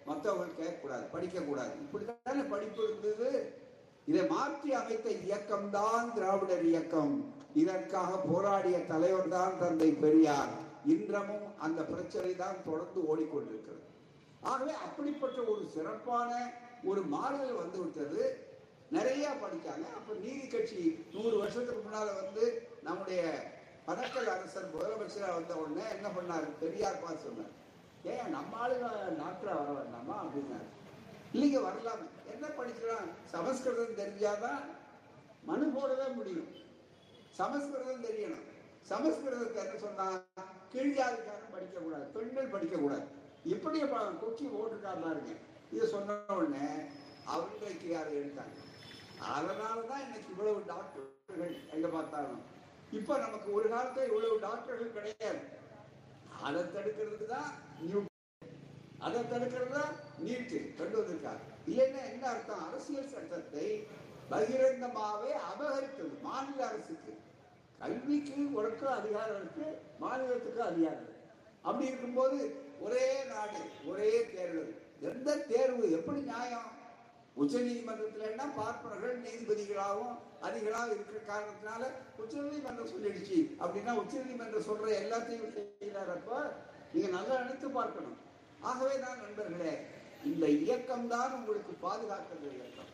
மற்றவங்க 0.07 0.57
கேட்கக்கூடாது 0.61 1.05
படிக்கக்கூடாது. 1.15 1.75
இப்படித்தானே 1.85 2.49
படிப்பு 2.49 2.83
இருந்தது? 2.83 3.61
இதை 4.07 4.27
மாற்றி 4.27 4.73
அமைத்த 4.73 5.11
இயக்கம்தான் 5.11 6.13
திராவிடர் 6.13 6.65
இயக்கம். 6.65 7.35
இதற்காக 7.55 8.17
போராடிய 8.17 8.87
தலைவர் 8.87 9.29
தான் 9.29 9.59
தந்தை 9.59 9.91
பெரியார். 9.91 10.53
இன்றமும் 10.87 11.52
அந்த 11.67 11.81
பிரச்சனை 11.93 12.31
தான் 12.43 12.65
தொடர்ந்து 12.69 13.01
ஓடிக்கொண்டிருக்கிறது. 13.11 13.87
ஆகவே 14.51 14.75
அப்படிப்பட்ட 14.87 15.39
ஒரு 15.53 15.65
சிறப்பான 15.75 16.31
ஒரு 16.91 17.01
மாறுதல் 17.15 17.61
வந்து 17.63 17.79
விட்டது. 17.83 18.23
நிறைய 18.97 19.27
படிச்சாங்க. 19.43 19.87
அப்ப 19.99 20.15
நீதி 20.23 20.47
கட்சி 20.47 20.83
நூறு 21.15 21.35
வருஷத்துக்கு 21.43 21.83
முன்னால 21.85 22.09
வந்து 22.23 22.45
நம்முடைய 22.89 23.23
பணக்கல் 23.87 24.33
அரசர் 24.35 24.73
முதலமைச்சராக 24.75 25.37
வந்த 25.39 25.55
உடனே 25.61 25.85
என்ன 25.97 26.09
பண்ணாரு? 26.17 26.49
பெரியார் 26.63 27.03
பார்த்து 27.05 27.27
சொன்னார். 27.27 27.55
ஏன் 28.13 28.33
நம்ம 28.37 28.59
ஆளுங்க 28.65 28.89
நாட்டில் 29.21 29.57
வர 29.59 29.71
வேண்டாமா 29.79 30.17
அப்படின்னாரு. 30.25 30.69
இல்லைங்க 31.35 31.61
வரலாமே. 31.69 32.07
என்ன 32.35 32.47
படிக்கலாம் 32.59 33.09
சமஸ்கிருதம் 33.35 33.99
தெரிஞ்சாதான் 34.01 34.63
மனு 35.49 35.67
போடவே 35.77 36.07
முடியும். 36.19 36.51
சமஸ்கிருதம் 37.41 38.05
தெரியணும். 38.09 38.47
சமஸ்கிருதத்தை 38.91 39.61
என்ன 39.65 39.77
சொன்னா 39.87 40.07
கீழ்ஜாதிக்கார 40.73 41.42
படிக்க 41.55 41.77
கூடாது 41.79 42.07
பெண்கள் 42.17 42.53
படிக்க 42.55 42.77
கூடாது 42.83 43.07
இப்படி 43.53 43.79
கொச்சி 44.23 44.45
ஓட்டுக்காரலாம் 44.59 45.15
இருக்கு. 45.15 45.35
இதை 45.75 45.87
சொன்ன 45.95 46.19
உடனே 46.37 46.67
அவங்களுக்கு 47.33 47.89
யாரை 47.95 48.13
எடுத்தாங்க 48.21 48.59
அதனாலதான் 49.37 50.05
இன்னைக்கு 50.05 50.31
இவ்வளவு 50.35 50.61
டாக்டர்கள் 50.71 51.55
எங்க 51.75 51.87
பார்த்தாலும். 51.97 52.43
இப்ப 52.99 53.19
நமக்கு 53.25 53.49
ஒரு 53.59 53.67
காலத்துல 53.75 54.07
இவ்வளவு 54.11 54.39
டாக்டர்கள் 54.47 54.97
கிடையாது. 54.97 55.43
அதை 56.47 56.63
தடுக்கிறதுக்கு 56.75 57.29
தான் 57.37 57.51
நியூ 57.87 58.01
அதை 59.07 59.21
தடுக்கிறது 59.31 59.73
தான் 59.79 59.95
நீட்டு 60.25 60.59
கொண்டு 60.79 60.97
வந்திருக்காரு. 60.99 61.43
இல்லைன்னா 61.71 62.03
என்ன 62.13 62.25
அர்த்தம்? 62.33 62.65
அரசியல் 62.67 63.13
சட்டத்தை 63.15 63.67
பகிரங்கமாவே 64.33 65.33
அபகரித்தது 65.51 66.15
மாநில 66.27 66.61
அரசுக்கு. 66.71 67.13
கல்விக்கு 67.81 68.37
உனக்கு 68.59 68.87
அதிகாரம் 68.99 69.39
இருக்கு 69.41 69.67
மாநிலத்துக்கு 70.03 70.63
அதிகாரம். 70.71 71.01
இருக்கு 71.01 71.12
அப்படி 71.63 71.87
இருக்கும்போது 71.91 72.39
ஒரே 72.81 73.07
நாடு 73.33 73.61
ஒரே 73.91 74.13
தேர்வு 74.35 74.65
எந்த 75.11 75.37
தேர்வு 75.37 75.85
எப்படி 75.99 76.21
நியாயம்? 76.21 76.69
உச்ச 77.43 77.55
நீதிமன்றத்துல 77.59 78.27
என்ன 78.31 78.45
பார்ப்பனர்கள் 78.57 79.15
நீதிபதிகளாகவும் 79.27 80.17
அதிகளாகவும் 80.47 80.95
இருக்கிற 80.95 81.21
காரணத்தினால 81.31 81.83
உச்ச 82.23 82.35
நீதிமன்றம் 82.41 82.93
சொல்லிடுச்சு. 82.93 83.39
அப்படின்னா 83.63 83.93
உச்ச 84.01 84.13
நீதிமன்றம் 84.19 84.69
சொல்ற 84.69 84.89
எல்லாத்தையும் 85.03 85.55
செய்யறப்ப 85.57 86.41
நீங்க 86.93 87.09
நல்லா 87.17 87.41
நினைத்து 87.41 87.71
பார்க்கணும். 87.71 88.19
ஆகவே 88.61 88.97
தான் 89.05 89.23
நண்பர்களே 89.23 89.73
இந்த 90.31 90.47
இயக்கம் 90.47 91.09
தான் 91.09 91.37
உங்களுக்கு 91.39 91.73
பாதுகாக்கிறது 91.87 92.51
இயக்கம். 92.59 92.91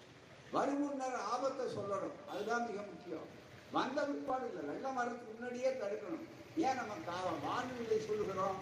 வருமுன்னர் 0.52 1.18
ஆபத்தை 1.32 1.66
சொல்லணும். 1.78 2.16
அதுதான் 2.32 2.66
மிக 2.68 2.78
முக்கியம். 2.92 3.26
வந்த 3.72 3.98
பிற்பாடு 4.10 4.46
இல்லை 4.50 4.62
வெள்ளம் 4.68 4.98
வரதுக்கு 4.98 5.32
முன்னாடியே 5.32 5.70
தடுக்கணும். 5.80 6.26
ஏன் 6.58 6.74
நம்ம 6.74 6.94
கா- 6.94 7.40
வானிலை 7.42 8.00
சொல்லுகிறோம்? 8.00 8.56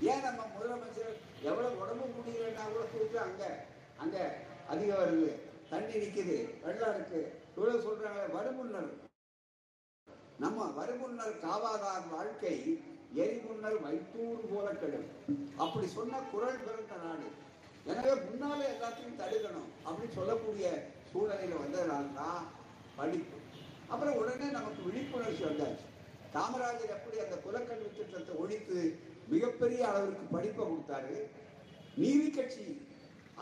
ஏன் 0.00 0.22
நம்ம 0.22 0.42
முதலமைச்சர் 0.42 1.42
எவ்வளவு 1.42 1.80
உடம்பு 1.80 2.04
முடியலன்னா 2.04 2.72
கூட 2.72 2.84
கூப்பிட்டு 2.84 3.18
அங்க 3.20 3.64
அங்க 3.96 4.36
அதிகம் 4.68 4.98
வருது 4.98 5.32
தண்ணி 5.70 5.94
நிற்குது 5.94 6.60
வெள்ளம் 6.62 6.94
இருக்கு. 6.94 7.42
இவ்வளவு 7.56 7.78
சொல்றாங்க 7.80 8.32
வருமுன்னர். 8.32 8.90
நம்ம 10.38 10.84
வருமுன்னர் 10.84 11.38
காவாதார் 11.38 12.08
வாழ்க்கை 12.10 12.84
எரிமுன்னர் 13.16 13.80
வைத்தூர் 13.82 14.54
போல 14.54 14.70
கெடும். 14.70 15.06
அப்படி 15.56 15.86
சொன்ன 15.86 16.18
குரல் 16.18 16.58
பிறந்த 16.58 16.94
நாடு. 17.04 17.46
எனவே 17.84 18.20
முன்னாலே 18.20 18.64
எல்லாத்தையும் 18.66 19.20
தடுக்கணும் 19.20 19.70
அப்படின்னு 19.86 20.14
சொல்லக்கூடிய 20.14 20.88
சூழ்நிலையில 21.14 21.56
வந்ததுனால 21.64 22.14
தான் 22.14 22.46
படிப்பு. 22.96 23.36
அப்புறம் 23.88 24.14
உடனே 24.14 24.50
நமக்கு 24.50 24.82
விழிப்புணர்ச்சி 24.82 25.44
வந்தாச்சு. 25.44 25.97
காமராஜர் 26.34 26.94
எப்படி 26.96 27.16
அந்த 27.24 27.36
குலக்கல்வி 27.44 27.88
திட்டத்தை 27.98 28.34
ஒழித்து 28.36 28.78
மிகப்பெரிய 29.28 29.80
அளவிற்கு 29.88 30.24
படிப்பை 30.34 30.62
கொடுத்தாரு? 30.64 31.16
நீதி 31.96 32.28
கட்சி. 32.30 32.66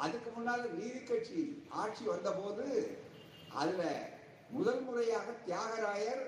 அதுக்கு 0.05 0.31
முன்னால 0.31 0.62
நீதி 0.79 1.01
கட்சி 1.01 1.42
ஆட்சி 1.83 2.05
வந்தபோது 2.05 2.64
அதுல 3.61 3.83
முதல் 4.51 4.83
முறையாக 4.83 5.29
தியாகராயர் 5.46 6.25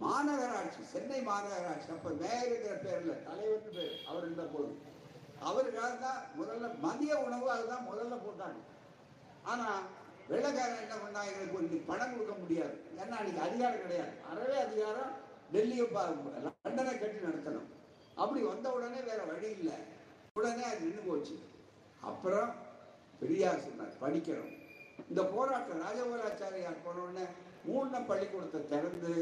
மாநகராட்சி 0.00 0.82
சென்னை 0.92 1.20
மாநகராட்சி 1.28 1.88
அப்ப 1.94 2.10
மேயருங்கிற 2.22 2.74
பேர்ல 2.84 3.14
தலைவர் 3.28 3.76
பேர் 3.76 3.94
அவர் 4.08 4.24
இருந்த 4.24 4.44
போது 4.54 4.72
அவருக்காக 5.48 5.92
தான் 5.96 6.20
முதல்ல 6.38 6.68
மதிய 6.84 7.12
உணவு 7.26 7.46
அதுதான் 7.50 7.88
முதல்ல 7.90 8.14
போட்டாங்க. 8.26 8.60
ஆனா 9.44 9.66
வெள்ளக்காரன் 10.28 10.82
என்ன 10.84 10.94
பண்ணா 11.02 11.20
எங்களுக்கு 11.30 11.58
ஒரு 11.58 11.80
பணம் 11.90 12.12
கொடுக்க 12.12 12.34
முடியாது. 12.42 12.76
ஏன்னா 13.00 13.16
அன்னைக்கு 13.20 13.40
அதிகாரம் 13.40 13.82
கிடையாது. 13.82 14.12
அறவே 14.30 14.56
அதிகாரம். 14.66 15.12
டெல்லியை 15.52 15.86
பா- 15.86 16.06
லண்டனை 16.64 16.92
கட்டி 16.92 17.18
நடத்தணும். 17.26 17.68
அப்படி 18.14 18.42
வந்த 18.42 18.72
உடனே 18.72 19.00
வேற 19.00 19.24
வழி 19.24 19.50
இல்லை. 19.50 19.76
உடனே 20.34 20.64
அது 20.64 20.80
நின்று 20.80 21.02
போச்சு. 21.06 21.36
அப்புறம் 22.00 22.50
பெரியார் 23.20 23.60
சொன்னார் 23.60 24.00
படிக்கணும். 24.00 24.52
இந்த 25.08 25.22
போராட்டம் 25.24 25.82
ராஜகோராச்சாரியார் 25.82 26.84
போன 26.84 27.00
உடனே 27.00 27.24
மூணு 27.64 28.04
பள்ளிக்கூடத்தை 28.04 28.66
திறந்து 28.66 29.12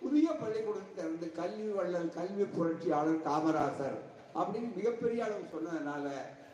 புதிய 0.00 0.32
பள்ளிக்கூடத்தை 0.32 0.94
திறந்து 0.94 1.32
கல்வி 1.32 1.68
வள்ளல் 1.68 2.10
கல்வி 2.10 2.44
புரட்சியாளர் 2.48 3.22
காமராசர் 3.22 3.98
அப்படின்னு 4.34 4.76
மிகப்பெரிய 4.76 5.24
அளவு 5.24 5.44
சொன்னதுனால 5.52 6.06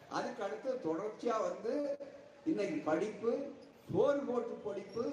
அதுக்கு 0.08 0.42
அடுத்து 0.42 0.80
தொடர்ச்சியா 0.84 1.36
வந்து 1.42 1.74
இன்னைக்கு 2.46 2.80
படிப்பு 2.84 3.32
சோறு 3.92 4.18
போட்டு 4.20 4.54
படிப்பு 4.64 5.04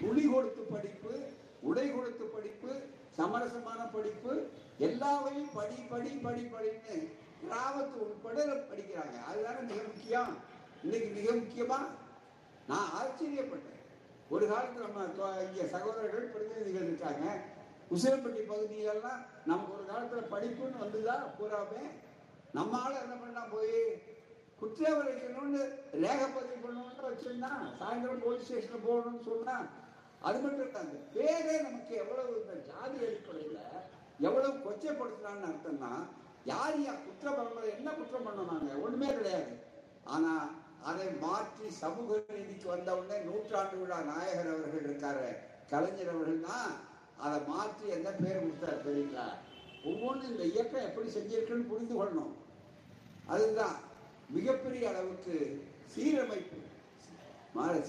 துளி 0.00 0.24
கொடுத்து 0.26 0.62
படிப்பு 0.70 1.12
உடை 1.60 1.86
கொடுத்து 1.90 2.24
படிப்பு 2.26 2.70
சமரசமான 3.18 3.80
படிப்பு 3.92 4.32
எல்லாவையும் 4.78 5.52
படி 5.54 5.78
படி 5.90 6.10
படி 6.10 6.42
படின்னு 6.54 6.96
கிராமத்து 7.42 7.96
உட்பட 8.06 8.44
படிக்கிறாங்க. 8.70 9.16
அதுதானே 9.28 9.60
மிக 9.60 9.80
முக்கியம். 9.82 10.32
இன்னைக்கு 10.82 11.08
மிக 11.08 11.32
முக்கியமா? 11.32 11.78
நான் 12.66 12.90
ஆச்சரியப்பட்டேன். 12.98 13.72
ஒரு 14.28 14.44
காலத்தில் 14.48 14.86
நம்ம 14.86 15.04
இங்கே 15.04 15.26
இங்க 15.46 15.66
சகோதரர்கள் 15.76 16.32
பிரதிநிதிகள் 16.34 16.88
இருக்காங்க. 16.88 17.24
உசிலம்பட்டி 17.90 18.42
பகுதியிலெல்லாம் 18.46 19.20
நமக்கு 19.44 19.74
ஒரு 19.76 19.84
காலத்துல 19.90 20.22
படிப்புன்னு 20.34 20.82
வந்துதான் 20.84 21.24
பூராமே 21.38 21.82
நம்மளால 22.54 23.02
என்ன 23.02 23.14
பண்ணா 23.14 23.42
போய் 23.52 23.76
குற்றவரை 24.60 25.08
வைக்கணும்னு 25.08 25.62
ரேகை 26.02 26.26
பதிவு 26.28 26.58
பண்ணணும்னு 26.64 27.08
வச்சிருந்தான் 27.08 27.62
சாயந்தரம் 27.80 28.24
போலீஸ் 28.24 28.44
ஸ்டேஷன் 28.44 28.86
போகணும்னு 28.86 29.22
சொன்னா 29.28 29.56
அது 30.20 30.40
மட்டும் 30.40 30.66
இல்ல 30.66 30.78
அந்த 30.78 30.98
பேரே 31.14 31.62
நமக்கு 31.62 31.94
எவ்வளவு 31.96 32.40
இந்த 32.40 32.52
ஜாதி 32.52 32.98
அடிப்படையில 32.98 33.58
எவ்வளவு 34.20 34.58
கொச்சைப்படுத்தினான்னு 34.58 35.46
அர்த்தம்னா 35.46 36.06
யார் 36.44 36.80
யார் 36.80 37.04
குற்றம் 37.04 37.34
பரம்பரை 37.34 37.70
என்ன 37.70 37.90
குற்றம் 37.90 38.26
பண்ணனாங்க 38.26 38.82
ஒண்ணுமே 38.82 39.06
கிடையாது. 39.06 39.56
ஆனா 40.04 40.50
அதை 40.82 41.06
மாற்றி 41.20 41.70
சமூக 41.70 42.22
நீதிக்கு 42.28 42.68
வந்த 42.68 42.96
உடனே 42.96 43.22
நூற்றாண்டு 43.22 43.76
விழா 43.76 44.00
நாயகர் 44.00 44.46
அவர்கள் 44.46 44.90
இருக்காரு 44.90 45.36
கலைஞர் 45.70 46.08
அவர்கள் 46.08 46.40
தான் 46.40 46.70
அதை 47.18 47.40
மாற்றி 47.46 47.88
எந்த 47.88 48.10
பேர் 48.10 48.44
கொடுத்தாரு 48.44 48.88
தெரியுங்களா? 48.88 49.28
ஒவ்வொன்றும் 49.84 50.30
இந்த 50.30 50.42
இயக்கம் 50.42 50.80
எப்படி 50.80 51.08
செஞ்சிருக்குன்னு 51.08 51.68
புரிந்து 51.68 52.04
கொள்ளணும். 52.04 52.34
அதுதான் 53.26 53.74
மிகப்பெரிய 54.30 54.88
அளவுக்கு 54.88 55.64
சீரமைப்பு. 55.96 56.64
மர- 57.54 57.84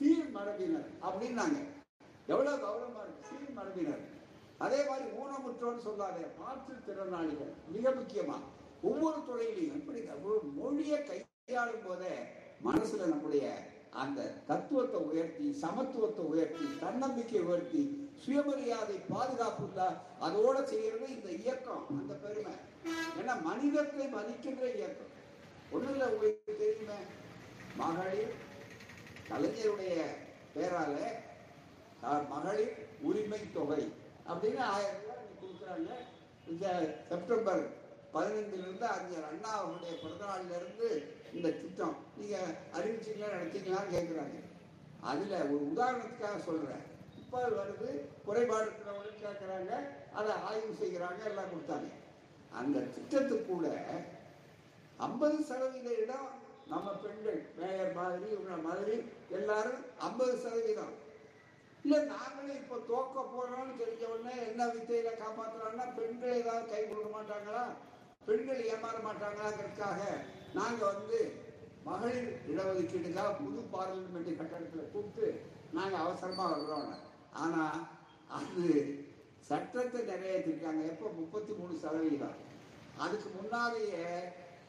சீர் 0.00 0.30
மரபினர் 0.36 0.88
அப்படின்னாங்க. 1.06 1.58
எவ்வளவு 2.26 2.62
கௌரவமா 2.66 3.00
இருக்கு. 3.04 3.28
சீர் 3.30 3.56
மரபினர். 3.58 4.04
அதே 4.64 4.78
மாதிரி 4.88 5.06
ஊனமுற்றோன்னு 5.20 5.86
சொல்லாதே 5.88 6.24
மாற்றுத்திறனாளிகள் 6.40 7.52
மிக 7.74 7.90
முக்கியமா 7.90 8.36
ஒவ்வொரு 8.82 9.18
துறையிலையும் 9.28 9.76
எப்படி 9.78 10.00
மொழியை 10.60 10.98
கையாளும் 11.08 11.84
போதே 11.86 12.14
மனசுல 12.64 13.06
நம்முடைய 13.06 13.44
அந்த 14.02 14.26
தத்துவத்தை 14.46 15.00
உயர்த்தி 15.00 15.46
சமத்துவத்தை 15.62 16.24
உயர்த்தி 16.32 16.66
தன்னம்பிக்கை 16.80 17.40
உயர்த்தி 17.40 18.10
சுயமரியாதை 18.24 18.96
பாதுகாப்பு 19.08 19.66
அதோட 20.26 20.64
செய்யறது 20.64 21.06
இந்த 21.16 21.28
இயக்கம் 21.30 21.86
அந்த 21.98 22.14
பெருமை. 22.14 22.54
ஏன்னா 23.20 23.42
மனிதத்தை 23.42 24.06
மதிக்கின்ற 24.06 24.64
இயக்கம். 24.76 25.12
ஒண்ணும் 25.72 25.92
இல்லை 25.92 26.06
உங்களுக்கு 26.12 26.56
தெரியுமே 26.62 26.98
மகளிர் 27.76 28.34
கலைஞருடைய 29.30 29.96
பேரால 30.54 30.96
மகளிர் 32.32 32.76
உரிமை 33.08 33.40
தொகை 33.56 33.82
அப்படின்னு 34.30 34.62
ஆயிரம் 34.74 35.00
ரூபாய் 35.02 35.40
கொடுக்குறாங்க. 35.42 35.90
இந்த 36.50 36.66
செப்டம்பர் 37.10 37.62
பதினைந்துல 38.14 38.64
இருந்து 38.66 38.86
அறிஞர் 38.94 39.28
அண்ணா 39.30 39.50
அவருடைய 39.58 39.92
பிறந்தநாள்ல 40.02 40.56
இருந்து 40.60 40.88
இந்த 41.36 41.48
திட்டம். 41.60 41.96
நீங்க 42.18 42.36
அறிவிச்சீங்களா 42.76 43.34
நடத்தீங்களான்னு 43.34 43.94
கேட்குறாங்க 43.96 44.38
அதுல 45.10 45.34
ஒரு 45.52 45.62
உதாரணத்துக்காக 45.72 46.38
சொல்றேன். 46.48 46.82
இப்போ 47.20 47.40
வருது 47.58 47.90
குறைபாடு 48.26 48.66
இருக்கிறவங்களுக்கு 48.68 49.24
கேட்குறாங்க 49.26 49.72
அதை 50.18 50.32
ஆய்வு 50.48 50.72
செய்கிறாங்க 50.82 51.22
எல்லாம் 51.30 51.52
கொடுத்தாங்க. 51.52 51.90
அந்த 52.60 52.78
திட்டத்துக்கு 52.94 53.46
கூட 53.46 53.66
ஐம்பது 55.06 55.38
சதவீத 55.50 55.90
இடம் 56.04 56.30
நம்ம 56.70 56.90
பெண்கள் 56.90 57.40
மேயர் 57.56 57.94
மாதிரி 57.94 58.30
இவங்க 58.30 58.56
மாதிரி 58.68 58.96
எல்லாரும் 59.30 59.80
ஐம்பது 59.98 60.36
சதவீதம். 60.36 60.92
இல்ல 61.82 61.98
நாங்களே 62.04 62.54
இப்ப 62.54 62.78
தோக்க 62.88 63.22
போறோம்னு 63.34 63.80
தெரிஞ்ச 63.82 64.02
உடனே 64.14 64.34
என்ன 64.46 64.66
வித்தையில 64.66 65.10
காப்பாத்துறாங்கன்னா 65.22 65.86
பெண்கள் 65.94 66.38
ஏதாவது 66.40 66.66
கை 66.66 66.82
கொடுக்க 66.88 67.10
மாட்டாங்களா? 67.16 67.62
பெண்கள் 68.24 68.64
ஏமாற 68.64 68.96
மாட்டாங்களாங்கிறதுக்காக 69.06 70.00
நாங்க 70.54 70.84
வந்து 70.84 71.18
மகளிர் 71.84 72.30
இடஒதுக்கீடுக்காக 72.48 73.36
புது 73.44 73.60
பார்லிமெண்ட் 73.72 74.36
கட்டடத்தில் 74.36 74.90
கூப்பிட்டு 74.92 75.26
நாங்க 75.72 75.96
அவசரமா 75.96 76.46
வர்றோம். 76.52 76.90
ஆனா 77.32 77.88
அது 78.28 78.66
சட்டத்தை 79.40 80.00
நிறைவேற்றிருக்காங்க. 80.00 80.82
எப்ப? 80.86 81.08
முப்பத்தி 81.08 81.52
மூணு 81.52 81.74
சதவீதம். 81.78 82.38
அதுக்கு 82.98 83.28
முன்னாலேயே 83.40 84.04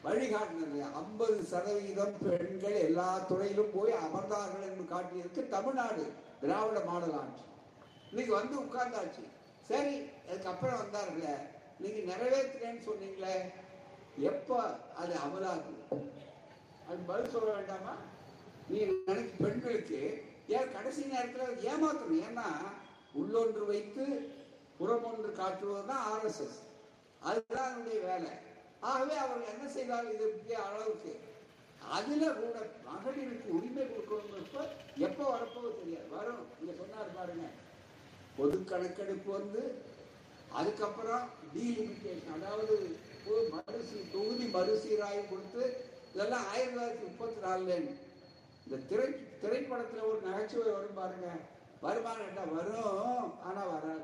வழிகாட்டினது 0.04 0.78
ஐம்பது 0.94 1.44
சதவீதம் 1.44 2.16
பெண்கள் 2.22 2.78
எல்லா 2.88 3.20
துறையிலும் 3.20 3.74
போய் 3.74 3.92
அமர்ந்தார்கள் 3.92 4.68
என்று 4.70 4.86
காட்டியிருக்கு 4.94 5.50
தமிழ்நாடு 5.50 6.04
திராவிட 6.42 6.80
மாடல் 6.80 7.14
ஆட்சி. 7.14 7.44
இன்னைக்கு 8.10 8.34
வந்து 8.34 8.56
உட்கார்ந்தாச்சு. 8.62 9.24
சரி 9.68 9.96
அதுக்கப்புறம் 10.30 10.80
வந்தார்களே. 10.82 11.36
நீங்க 11.80 12.00
நிறைவேற்றுறேன்னு 12.14 12.82
சொன்னீங்களே. 12.90 13.36
எப்ப 14.20 14.78
அது 14.96 15.14
அமலாகுது? 15.26 15.76
அது 16.88 17.00
பதில் 17.08 17.30
சொல்ல 17.30 17.54
வேண்டாமா? 17.54 17.96
நீ 18.68 18.80
நினைக்க 18.80 19.44
பெண்களுக்கு 19.44 20.02
ஏன் 20.48 20.72
கடைசி 20.72 21.04
நேரத்தில் 21.06 21.72
ஏமாத்தணும்? 21.72 22.24
ஏன்னா 22.30 22.48
உள்ளொன்று 23.22 23.66
வைத்து 23.66 24.06
புறமொன்று 24.80 25.32
காட்டுவது 25.32 25.88
தான் 25.88 26.06
ஆர்எஸ்எஸ் 26.14 26.60
அதுதான் 27.20 27.68
அதனுடைய 27.70 28.00
வேலை. 28.02 28.32
ஆகவே 28.82 29.16
அவர்கள் 29.16 29.54
என்ன 29.54 29.66
செய்தால் 29.70 30.12
இது 30.14 30.26
முக்கிய 30.34 30.58
அளவுக்கு 30.64 31.12
அதுல 31.92 32.26
கூட 32.34 32.58
மகளிருக்கு 32.88 33.56
உரிமை 33.58 33.84
கொடுக்கணுங்கிறப்ப 33.86 34.60
எப்போ 34.98 35.24
வரப்போ 35.32 35.62
தெரியாது. 35.80 36.08
வரும். 36.10 36.44
இங்க 36.60 36.72
சொன்னார் 36.74 37.16
பாருங்க. 37.16 37.46
பொது 38.38 38.58
கணக்கெடுப்பு 38.64 39.32
வந்து 39.32 39.62
அதுக்கப்புறம் 40.52 41.26
டீலிமிட்டேஷன் 41.54 42.36
அதாவது 42.36 42.76
ஒரு 43.28 43.42
மறுசீ 43.54 43.98
தொகுதி 44.14 44.46
மறுசீராய்வு 44.48 45.24
கொடுத்து 45.28 45.64
இதெல்லாம் 46.14 46.46
ஆயிரத்தி 46.52 46.76
தொள்ளாயிரத்தி 46.76 47.04
முப்பத்தி 47.04 47.40
நாலுல 47.46 47.76
இந்த 48.66 48.78
திரை 48.90 49.08
திரைப்படத்துல 49.44 50.02
ஒரு 50.10 50.20
நகைச்சுவை 50.22 50.72
வரும் 50.74 50.94
பாருங்க. 50.94 51.28
வருமானம் 51.82 52.56
வரும் 52.56 53.30
ஆனா 53.42 53.62
வராது. 53.66 54.04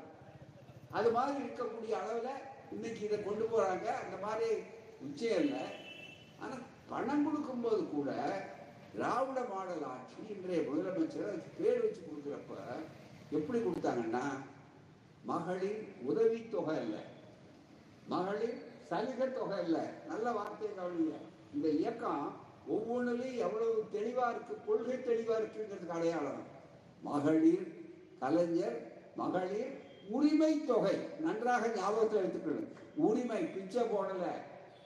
அது 0.90 1.10
மாதிரி 1.10 1.44
இருக்கக்கூடிய 1.44 1.94
அளவுல 2.02 2.30
இன்னைக்கு 2.74 3.02
இதை 3.06 3.18
கொண்டு 3.22 3.44
போறாங்க. 3.44 3.86
அந்த 4.02 4.16
மாதிரி 4.24 4.48
நிச்சயம் 5.04 5.42
இல்லை. 5.44 5.64
ஆனால் 6.42 6.64
பணம் 6.90 7.24
கொடுக்கும்போது 7.26 7.82
கூட 7.94 8.10
திராவிட 8.94 9.40
மாடல் 9.52 9.84
ஆட்சி 9.92 10.20
இன்றைய 10.34 10.60
முதலமைச்சர் 10.68 11.30
அதுக்கு 11.30 11.50
பேர் 11.58 11.82
வச்சு 11.82 12.00
கொடுக்குறப்ப 12.02 12.54
எப்படி 13.38 13.58
கொடுத்தாங்கன்னா 13.58 14.24
மகளிர் 15.30 15.80
உதவி 16.10 16.38
தொகை 16.54 16.76
இல்லை 16.84 17.02
மகளிர் 18.12 18.56
சலுகை 18.90 19.26
தொகை 19.30 19.58
இல்லை 19.64 19.84
நல்ல 20.10 20.26
வார்த்தை 20.36 20.68
கவனிங்க. 20.78 21.16
இந்த 21.54 21.66
இயக்கம் 21.80 22.24
ஒவ்வொன்றுலையும் 22.74 23.42
எவ்வளவு 23.46 23.82
தெளிவா 23.96 24.26
இருக்கு 24.32 24.54
கொள்கை 24.68 24.96
தெளிவா 25.10 25.34
இருக்குங்கிறதுக்கு 25.40 25.96
அடையாளம். 25.98 26.42
மகளிர் 27.08 27.66
கலைஞர் 28.22 28.78
மகளிர் 29.20 29.74
உரிமை 30.16 30.52
தொகை. 30.70 30.96
நன்றாக 31.24 31.70
ஞாபகத்தில் 31.76 32.20
வைத்துக்கணும் 32.22 32.68
உரிமை 33.08 33.40
பிச்சை 33.54 33.82
போடல 33.92 34.24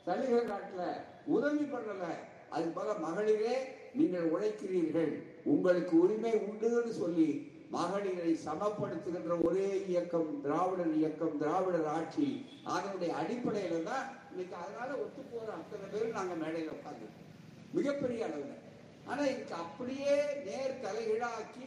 சலுகை 0.07 0.43
காட்டல 0.51 0.85
உதவி 1.37 1.65
பண்ணல 1.73 2.05
அது 2.55 2.67
போல 2.77 2.95
மகளிரே 3.05 3.55
நீங்கள் 3.99 4.31
உழைக்கிறீர்கள். 4.35 5.13
உங்களுக்கு 5.53 5.95
உரிமை 6.05 6.33
உண்டுன்னு 6.47 6.93
சொல்லி 7.03 7.29
மகளிரை 7.77 8.31
சமப்படுத்துகின்ற 8.47 9.35
ஒரே 9.49 9.69
இயக்கம் 9.91 10.33
திராவிடர் 10.45 10.93
இயக்கம் 11.01 11.39
திராவிடர் 11.43 11.89
ஆட்சி. 11.97 12.27
அதனுடைய 12.75 13.11
அடிப்படையில 13.21 13.79
தான் 13.91 14.05
இன்னைக்கு 14.31 14.57
அதனால 14.65 14.91
ஒத்து 15.05 15.23
போற 15.31 15.49
அத்தனை 15.59 15.87
பேரும் 15.93 16.19
நாங்க 16.19 16.35
மேடையில 16.43 16.75
உட்காந்து 16.79 17.09
மிகப்பெரிய 17.77 18.27
அளவுல. 18.29 18.57
ஆனா 19.11 19.23
இதுக்கு 19.33 19.57
அப்படியே 19.65 20.13
நேர் 20.49 20.83
தலைகீழாக்கி 20.85 21.67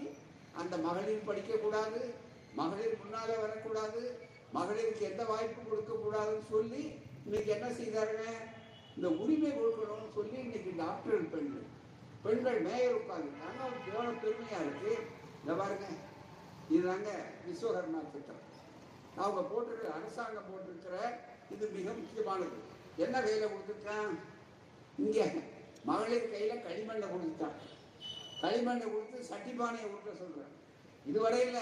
அந்த 0.61 0.75
மகளிர் 0.85 1.27
படிக்க 1.29 1.57
கூடாது. 1.63 2.01
மகளிர் 2.59 3.01
முன்னாலே 3.03 3.35
வரக்கூடாது. 3.43 4.01
மகளிருக்கு 4.57 5.09
எந்த 5.11 5.23
வாய்ப்பு 5.31 5.61
கொடுக்க 5.69 5.93
கூடாதுன்னு 6.03 6.45
சொல்லி 6.53 6.83
இன்னைக்கு 7.25 7.49
என்ன 7.55 7.67
செய்தாருங்க? 7.79 8.25
இந்த 8.95 9.07
உரிமை 9.21 9.51
கொடுக்கணும்னு 9.51 10.09
சொல்லி 10.17 10.37
இன்னைக்கு 10.45 10.71
டாக்டர் 10.83 11.29
பெண்கள் 11.33 11.65
பெண்கள் 12.25 12.59
மேயர் 12.67 12.97
உட்காந்துருக்காங்க 12.99 13.59
அவருக்கு 13.65 13.91
எவ்வளவு 13.93 14.21
பெருமையா 14.23 14.59
இருக்கு. 14.65 14.93
இந்த 15.41 15.53
பாருங்க 15.61 15.87
இதுதாங்க 16.75 17.09
விஸ்வகர்மா 17.47 17.99
திட்டம். 18.13 18.41
அவங்க 19.23 19.41
போட்டிருக்கிற 19.49 19.91
அரசாங்கம் 19.97 20.47
போட்டிருக்கிற 20.51 20.95
இது 21.53 21.65
மிக 21.75 21.89
முக்கியமானது. 21.99 22.57
என்ன 23.05 23.15
கையில 23.25 23.49
கொடுத்துருக்கான்? 23.51 24.13
இங்க 25.03 25.27
மகளிர் 25.89 26.31
கையில 26.33 26.53
களிமண்ணை 26.67 27.07
கொடுத்துட்டான். 27.11 27.57
களிமண்ணை 28.43 28.85
கொடுத்து 28.93 29.29
சட்டிப்பானையை 29.31 29.87
கொடுக்க 29.87 30.13
சொல்றேன். 30.23 30.51
இதுவரையில் 31.09 31.61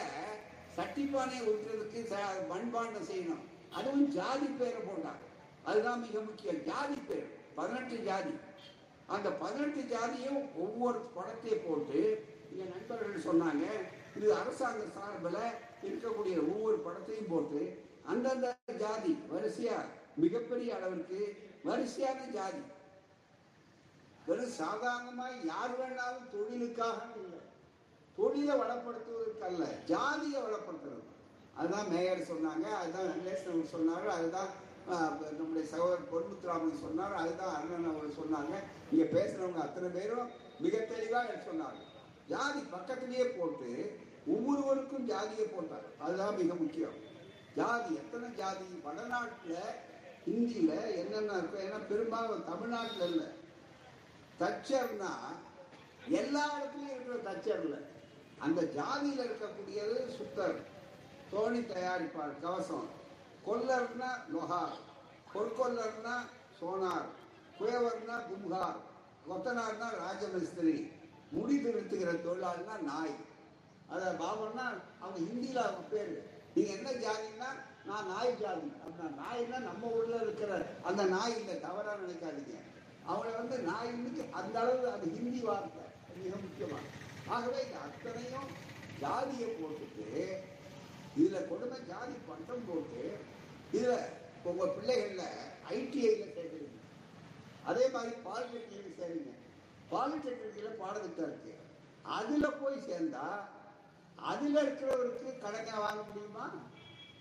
சட்டிப்பானையை 0.77 1.41
உருட்டுறதுக்கு 1.49 2.01
மண்பாண்டம் 2.51 3.09
செய்யணும். 3.11 3.43
அதுவும் 3.73 4.07
ஜாதி 4.09 4.45
பேரை 4.45 4.81
போட்டாங்க. 4.81 5.23
அதுதான் 5.63 5.99
மிக 5.99 6.19
முக்கியம். 6.19 6.63
ஜாதி 6.63 6.97
பேர். 7.07 7.27
பதினெட்டு 7.55 7.97
ஜாதி. 7.97 8.33
அந்த 9.07 9.29
பதினெட்டு 9.31 9.81
ஜாதியும் 9.95 10.41
ஒவ்வொரு 10.55 10.99
படத்தை 11.15 11.55
போட்டு 11.55 12.01
என் 12.59 12.71
நண்பர்கள் 12.73 13.25
சொன்னாங்க 13.27 13.65
இது 14.17 14.33
அரசாங்க 14.33 14.83
சார்பில் 14.95 15.39
இருக்கக்கூடிய 15.87 16.35
ஒவ்வொரு 16.51 16.77
படத்தையும் 16.85 17.29
போட்டு 17.29 17.61
அந்தந்த 18.05 18.55
ஜாதி 18.77 19.11
வரிசையா 19.31 19.77
மிகப்பெரிய 20.15 20.75
அளவிற்கு 20.75 21.19
வரிசையான 21.63 22.19
ஜாதி. 22.33 22.63
வெறும் 24.25 24.57
சாதாரணமா 24.59 25.27
யார் 25.45 25.73
வேணாலும் 25.79 26.29
தொழிலுக்காக 26.33 26.99
இல்லை 27.21 27.32
தொழிலை 28.17 28.55
வளப்படுத்துவதற்கு 28.61 29.45
அல்ல 29.49 29.63
ஜாதியை 29.91 30.39
வளப்படுத்துறது. 30.45 31.03
அதுதான் 31.59 31.89
மேயர் 31.93 32.29
சொன்னாங்க 32.33 32.67
அதுதான் 32.81 33.09
வெங்கடேசன் 33.09 33.53
அவர் 33.53 33.73
சொன்னாங்க 33.75 34.07
அதுதான் 34.17 34.51
நம்முடைய 35.39 35.65
சகோதரர் 35.73 36.09
பொன்முத்துராமன் 36.11 36.83
சொன்னார் 36.85 37.13
அதுதான் 37.21 37.53
அண்ணன் 37.57 37.89
அவர் 37.91 38.17
சொன்னாங்க. 38.21 38.53
இங்கே 38.91 39.05
பேசுகிறவங்க 39.15 39.61
அத்தனை 39.65 39.89
பேரும் 39.97 40.31
மிக 40.63 40.77
தெளிவாக 40.93 41.37
சொன்னாங்க 41.49 41.81
ஜாதி 42.31 42.61
பக்கத்திலேயே 42.73 43.25
போட்டு 43.37 43.69
ஒவ்வொருவருக்கும் 44.33 45.07
ஜாதியை 45.11 45.45
போட்டார். 45.47 45.87
அதுதான் 46.03 46.37
மிக 46.41 46.53
முக்கியம். 46.63 46.97
ஜாதி 47.57 47.89
எத்தனை 48.01 48.27
ஜாதி? 48.41 48.67
வடநாட்டில் 48.85 49.63
ஹிந்தியில் 50.27 50.77
என்னென்ன 51.01 51.37
இருக்கும் 51.39 51.65
ஏன்னா 51.67 51.79
பெரும்பாலும் 51.89 52.45
தமிழ்நாட்டில் 52.51 53.07
இல்லை. 53.11 53.27
தச்சர்னா 54.41 55.11
எல்லா 56.19 56.43
இடத்துலையும் 56.55 56.95
இருக்கிற 56.95 57.17
தச்சர் 57.29 57.63
இல்லை 57.65 57.81
அந்த 58.45 58.61
ஜாதியில் 58.77 59.23
இருக்கக்கூடியது 59.25 59.97
சுத்தர் 60.17 60.57
தோணி 61.31 61.61
தயாரிப்பார் 61.71 62.33
கவசம். 62.43 62.87
கொல்லர்னா 63.45 64.09
லொஹார் 64.33 64.75
பொற்கொல்லர்னா 65.33 66.15
சோனார் 66.57 67.07
குயவர்னா 67.57 68.15
கும்ஹார் 68.29 68.79
கொத்தனார்னா 69.27 69.87
ராஜமிஸ்திரி 70.01 70.75
முடி 71.35 71.55
திருத்துகிற 71.63 72.09
தொழிலாளினா 72.25 72.75
நாய். 72.89 73.15
அத 73.93 74.03
பாபன்னா 74.21 74.65
அவங்க 75.01 75.19
ஹிந்தியில 75.29 75.59
அவங்க 75.67 75.83
பேரு. 75.93 76.15
நீங்க 76.55 76.71
என்ன 76.77 76.89
ஜாதின்னா 77.05 77.49
நான் 77.89 78.09
நாய் 78.13 78.37
ஜாதி. 78.41 78.69
அப்படின்னா 78.83 79.09
நாய்னா 79.21 79.57
நம்ம 79.69 79.91
ஊர்ல 79.97 80.19
இருக்கிற 80.25 80.51
அந்த 80.89 81.03
நாய் 81.15 81.37
இல்லை 81.39 81.55
தவறா 81.65 81.93
நினைக்காதீங்க. 82.03 82.57
அவங்கள 83.09 83.33
வந்து 83.41 83.57
நாய் 83.69 83.89
அந்த 84.41 84.55
அளவு 84.63 84.85
அது 84.95 85.05
ஹிந்தி 85.15 85.41
வார்த்தை 85.47 85.85
மிக 86.19 86.35
முக்கியமானது. 86.45 86.99
ஆகவே 87.27 87.63
இந்த 87.63 87.77
அத்தனையும் 87.79 88.49
ஜாதியை 88.99 89.49
போட்டுட்டு 89.49 90.07
இதுல 91.17 91.47
கொடுமை 91.47 91.79
ஜாதி 91.79 92.13
பட்டம் 92.27 92.65
போட்டு 92.67 93.17
இதுல 93.73 93.93
உங்க 94.43 94.65
பிள்ளைகள்ல 94.65 95.23
ஐடிஐல 95.69 96.25
சேர்க்குறீங்க. 96.35 96.79
அதே 97.63 97.89
மாதிரி 97.89 98.15
பாலிடெக்னிக் 98.25 98.97
சேருங்க 98.99 99.31
பாலிடெக்னிக்ல 99.91 100.69
பாடத்திட்டம் 100.77 101.25
இருக்கு. 101.25 101.53
அதுல 102.03 102.49
போய் 102.49 102.85
சேர்ந்தா 102.89 103.47
அதுல 104.17 104.61
இருக்கிறவருக்கு 104.61 105.39
கடனை 105.39 105.79
வாங்க 105.79 106.01
முடியுமா? 106.03 106.45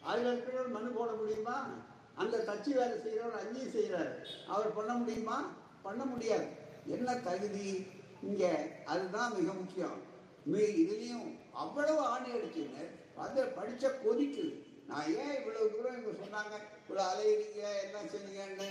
அதுல 0.03 0.33
இருக்கிறவர் 0.33 0.69
மனு 0.69 0.91
போட 0.91 1.13
முடியுமா? 1.13 1.75
அந்த 2.15 2.39
தச்சு 2.39 2.71
வேலை 2.75 3.01
செய்கிறவர் 3.01 3.47
அங்கேயும் 3.47 3.75
செய்கிறாரு 3.75 4.15
அவர் 4.47 4.75
பண்ண 4.75 4.93
முடியுமா? 4.93 5.51
பண்ண 5.83 6.05
முடியாது. 6.05 6.47
என்ன 6.87 7.15
தகுதி? 7.15 7.87
இங்க 8.23 8.45
அதுதான் 8.85 9.35
மிக 9.39 9.53
முக்கியம். 9.53 9.99
இதுலேயும் 10.47 10.79
இதுலயும் 10.83 11.27
அவ்வளவு 11.53 12.01
ஆணை 12.13 12.31
அடிச்சுன்னு 12.33 12.85
அதை 13.17 13.43
படிச்ச 13.59 13.85
கொதிக்குது. 14.05 14.53
நான் 14.87 15.09
ஏன் 15.23 15.37
இவ்வளவு 15.39 15.71
தூரம் 15.73 15.99
இவங்க 15.99 16.13
சொன்னாங்க? 16.23 16.55
இவ்வளவு 16.81 17.11
அலையிறீங்க 17.13 17.63
என்ன 17.85 17.99
செய்யுங்கன்னு 18.13 18.69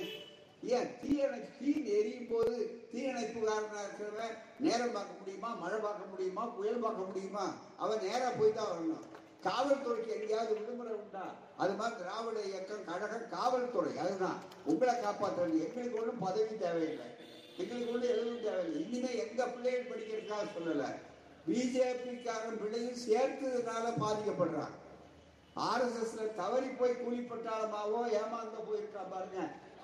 ஏன் 0.76 0.90
தீயணை 1.02 1.38
தீ 1.60 1.72
எரியும் 1.98 2.28
போது 2.32 2.56
தீயணைப்புக்காரனா 2.92 3.80
இருக்கிறவன் 3.86 4.36
நேரம் 4.60 4.92
பார்க்க 4.92 5.20
முடியுமா? 5.20 5.50
மழை 5.54 5.80
பார்க்க 5.80 6.12
முடியுமா? 6.12 6.44
புயல் 6.58 6.84
பார்க்க 6.84 7.08
முடியுமா? 7.08 7.46
அவன் 7.78 8.04
நேராக 8.04 8.32
போய் 8.32 8.54
தான் 8.54 8.72
வரணும். 8.72 9.08
காவல்துறைக்கு 9.46 10.12
எங்கேயாவது 10.18 10.54
விடுமுறை 10.58 10.94
உண்டா? 10.94 11.24
அது 11.58 11.74
மாதிரி 11.74 12.00
திராவிட 12.00 12.40
இயக்கம் 12.42 12.86
கழகம் 12.86 13.30
காவல்துறை 13.30 13.98
அதுதான். 13.98 14.40
உங்களை 14.66 14.94
காப்பாற்ற 15.00 15.42
எங்களுக்கு 15.44 16.00
ஒன்றும் 16.00 16.20
பதவி 16.20 16.58
தேவையில்லை. 16.58 17.08
எங்களுக்கு 17.58 17.94
ஒன்றும் 17.94 18.12
எதுவும் 18.14 18.44
தேவையில்லை. 18.44 18.82
இனிமே 18.86 19.12
எங்க 19.24 19.48
பிள்ளைகள் 19.48 19.90
படிக்கிறதுக்காக 19.92 20.46
சொல்லல. 20.58 20.86
பிஜேபிக்காரன் 21.48 22.60
பிள்ளையும் 22.62 23.02
சேர்த்ததுனால 23.08 23.86
பாதிக்கப்படுறான். 24.04 24.74
ஆர்எஸ்எஸ்ல 25.70 26.26
தவறி 26.36 26.68
போய் 26.68 27.02
கூலிப்பட்டாளமாவோ 27.04 28.02
ஏமாந்த 28.20 28.58
போயிருக்கா 28.68 29.04
பாருங்க. 29.14 29.40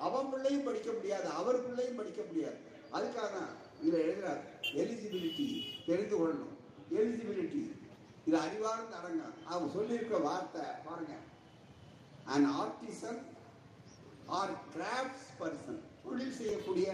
அவன் 0.06 0.30
பிள்ளையும் 0.30 0.64
படிக்க 0.64 0.92
முடியாது 0.92 1.28
அவர் 1.30 1.66
பிள்ளையும் 1.66 1.96
படிக்க 1.96 2.22
முடியாது. 2.28 2.58
அதுக்காக 2.98 3.30
தான் 3.38 3.52
இதுல 3.82 3.98
எழுதுறாரு. 4.06 4.44
எலிஜிபிலிட்டி 4.82 5.48
தெரிந்து 5.88 6.16
கொள்ளணும். 6.20 6.54
எலிஜிபிலிட்டி 7.00 7.62
இது 8.28 8.38
அறிவார்ந்த 8.38 8.96
அடங்கம் 9.00 9.36
அவங்க 9.46 9.74
சொல்லியிருக்க 9.74 10.18
வார்த்தை 10.18 10.62
பாருங்க. 10.86 11.14
An 12.36 12.48
artisan 12.62 13.22
or 14.38 14.56
crafts 14.76 15.30
person 15.40 15.82
தொழில் 16.04 16.38
செய்யக்கூடிய 16.40 16.88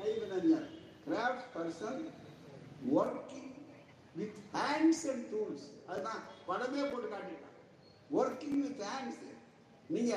கைவினைஞர் 0.00 0.68
crafts 1.08 1.48
person 1.54 2.02
working 2.96 3.48
with 4.14 4.36
hands 4.52 5.10
and 5.10 5.34
tools 5.34 5.66
அதுதான் 5.86 6.22
படமே 6.48 6.82
போட்டு 6.92 7.08
காட்டிட்டான். 7.14 7.56
ஒர்க்கிங் 8.18 8.60
வித் 8.60 8.80
ஹேண்ட்ஸ் 8.80 9.28
நீங்க 9.88 10.14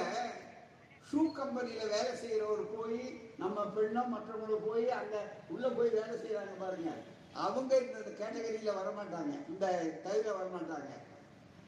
ஷூ 1.11 1.15
கம்பெனியில 1.15 1.83
வேலை 1.95 2.13
செய்யறவர் 2.23 2.65
போய் 2.75 3.21
நம்ம 3.37 3.65
பெண்ணும் 3.65 4.11
மற்றவங்களும் 4.11 4.67
போய் 4.67 4.89
அங்க 4.89 5.15
உள்ள 5.49 5.69
போய் 5.69 5.89
வேலை 5.89 6.15
செய்யறாங்க 6.23 6.55
பாருங்க. 6.59 6.91
அவங்க 7.33 7.77
இந்த 7.77 7.99
கேட்டகரியில 8.19 8.71
வரமாட்டாங்க. 8.79 9.33
இந்த 9.49 9.65
கையில 10.05 10.31
வரமாட்டாங்க. 10.39 10.91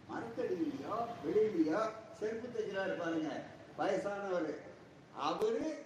மரத்தடியிலையோ 0.09 0.97
வெளியிலையோ 1.25 1.81
செருப்பு 2.19 2.47
தைக்கிறாரு 2.47 2.97
பாருங்க. 2.99 3.29
வயசானவர். 3.77 4.49
அவரு 5.29 5.83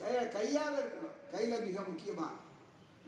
கைய 0.00 0.60
இருக்கணும். 0.78 1.15
கையில் 1.32 1.64
மிக 1.66 1.80
முக்கியமாக 1.80 2.34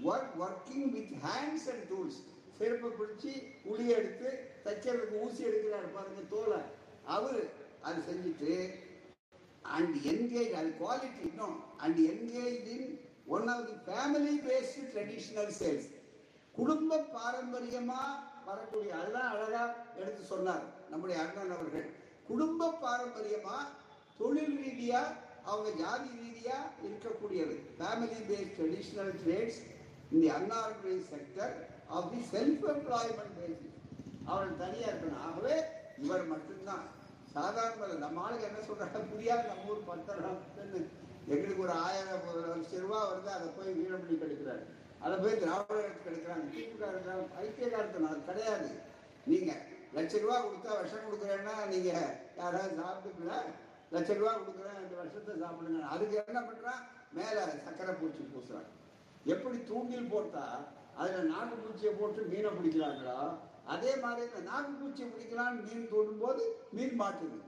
work 0.04 0.34
working 0.42 0.88
with 0.94 1.14
hands 1.24 1.68
and 1.72 1.86
tools 1.90 2.18
செருப்பை 2.58 2.90
பிடிச்சி 2.90 3.32
உளி 3.64 3.86
எடுத்து 3.90 4.28
தைக்கிறதுக்கு 4.64 5.22
ஊசி 5.24 5.42
எடுக்கிறாரு 5.44 5.88
பாருங்க 5.92 6.22
தோலை. 6.30 6.60
அவர் 7.06 7.40
அது 7.82 7.98
செஞ்சுட்டு 8.08 8.54
அண்ட் 9.74 9.96
என்கேஜ் 10.04 10.52
அது 10.52 10.70
குவாலிட்டி 10.80 11.22
இன்னும் 11.28 11.56
and 11.76 11.98
engage 12.12 12.66
in 12.76 12.88
one 13.26 13.48
of 13.48 13.66
the 13.66 13.76
family 13.86 14.34
based 14.46 14.82
traditional 14.92 15.52
sales 15.60 15.88
குடும்ப 16.54 17.00
பாரம்பரியமா 17.14 18.00
வரக்கூடிய 18.44 18.92
அதுதான் 18.94 19.30
அழகா 19.32 19.64
எடுத்து 19.96 20.22
சொன்னார் 20.24 20.64
நம்முடைய 20.90 21.16
அண்ணன் 21.22 21.54
அவர்கள். 21.56 21.86
குடும்ப 22.28 22.70
பாரம்பரியமா 22.82 23.56
தொழில் 24.18 24.56
ரீதியாக 24.58 25.16
அவங்க 25.50 25.70
ஜாதி 25.82 26.10
ரீதியா 26.22 26.58
இருக்கக்கூடியது 26.86 27.56
ஃபேமிலி 27.78 28.20
பேஸ்ட் 28.30 28.56
ட்ரெடிஷ்னல் 28.58 29.12
ட்ரேட்ஸ் 29.22 29.60
இந்த 30.12 30.26
unorganised 30.38 31.08
sector 31.14 31.52
of 31.96 32.10
the 32.12 32.20
self 32.32 32.64
employment 32.74 33.36
basis 33.40 33.76
அவர்கள் 34.30 34.60
தனியா 34.62 34.88
இருக்கணும். 34.88 35.22
ஆகவே 35.26 35.56
இவர் 35.98 36.24
மட்டும்தான். 36.32 36.86
சாதாரண 37.34 37.86
நம்ம 38.04 38.22
ஆளுக்கு 38.24 38.48
என்ன 38.48 38.60
சொல்றாங்க? 38.68 39.00
புரியாது. 39.12 39.44
நம்ம 39.50 39.70
ஊர் 39.72 39.88
பத்தரம் 39.88 40.40
எங்களுக்கு 41.34 41.62
ஒரு 41.62 41.74
ஆயிரம் 41.86 42.26
ஒரு 42.30 42.40
லட்சம் 42.48 42.84
ரூபாய் 42.84 43.06
வருது. 43.10 43.30
அதை 43.36 43.48
போய் 43.56 43.78
வீரமணி 43.78 44.14
கெடுக்கிறாரு. 44.22 44.62
அதை 45.04 45.16
போய் 45.22 45.40
திராவிடத்துக்கு 45.42 46.06
கெடுக்கிறாங்க. 46.06 46.46
திமுக 46.54 46.84
ஐக்கியகாரத்தனம் 47.42 48.10
அது 48.10 48.20
கிடையாது. 48.28 48.68
நீங்க 49.32 49.52
லட்ச 49.96 50.20
ரூபா 50.22 50.36
கொடுத்தா 50.44 50.72
விஷம் 50.82 51.08
கொடுக்குறேன்னா 51.08 51.54
நீங்க 51.72 51.90
யாராவது 52.36 52.74
சாப்பிட்டுக்கல 52.80 53.34
லட்ச 53.92 54.16
ரூபா 54.18 54.32
கொடுக்குறேன் 54.38 54.78
ரெண்டு 54.80 54.96
வருஷத்தை 55.00 55.34
சாப்பிடுங்க. 55.42 55.82
அதுக்கு 55.94 56.16
என்ன 56.22 56.40
பண்ணுறான் 56.48 56.82
மேலே 57.18 57.42
சக்கரை 57.66 57.92
பூச்சி 58.00 58.22
பூசுறாங்க 58.32 58.72
எப்படி 59.32 59.58
தூண்டில் 59.70 60.12
போட்டால் 60.14 60.64
அதில் 61.00 61.30
நாக்கு 61.34 61.56
பூச்சியை 61.62 61.92
போட்டு 62.00 62.20
மீனை 62.32 62.50
பிடிக்கிறாங்களோ 62.56 63.18
அதே 63.74 63.92
மாதிரி 64.02 64.22
இந்த 64.28 64.40
நாக்கு 64.50 64.72
பூச்சியை 64.80 65.08
பிடிக்கலான்னு 65.10 65.64
மீன் 65.68 65.90
தூண்டும் 65.92 66.22
போது 66.24 66.42
மீன் 66.76 66.96
மாட்டுது. 67.00 67.38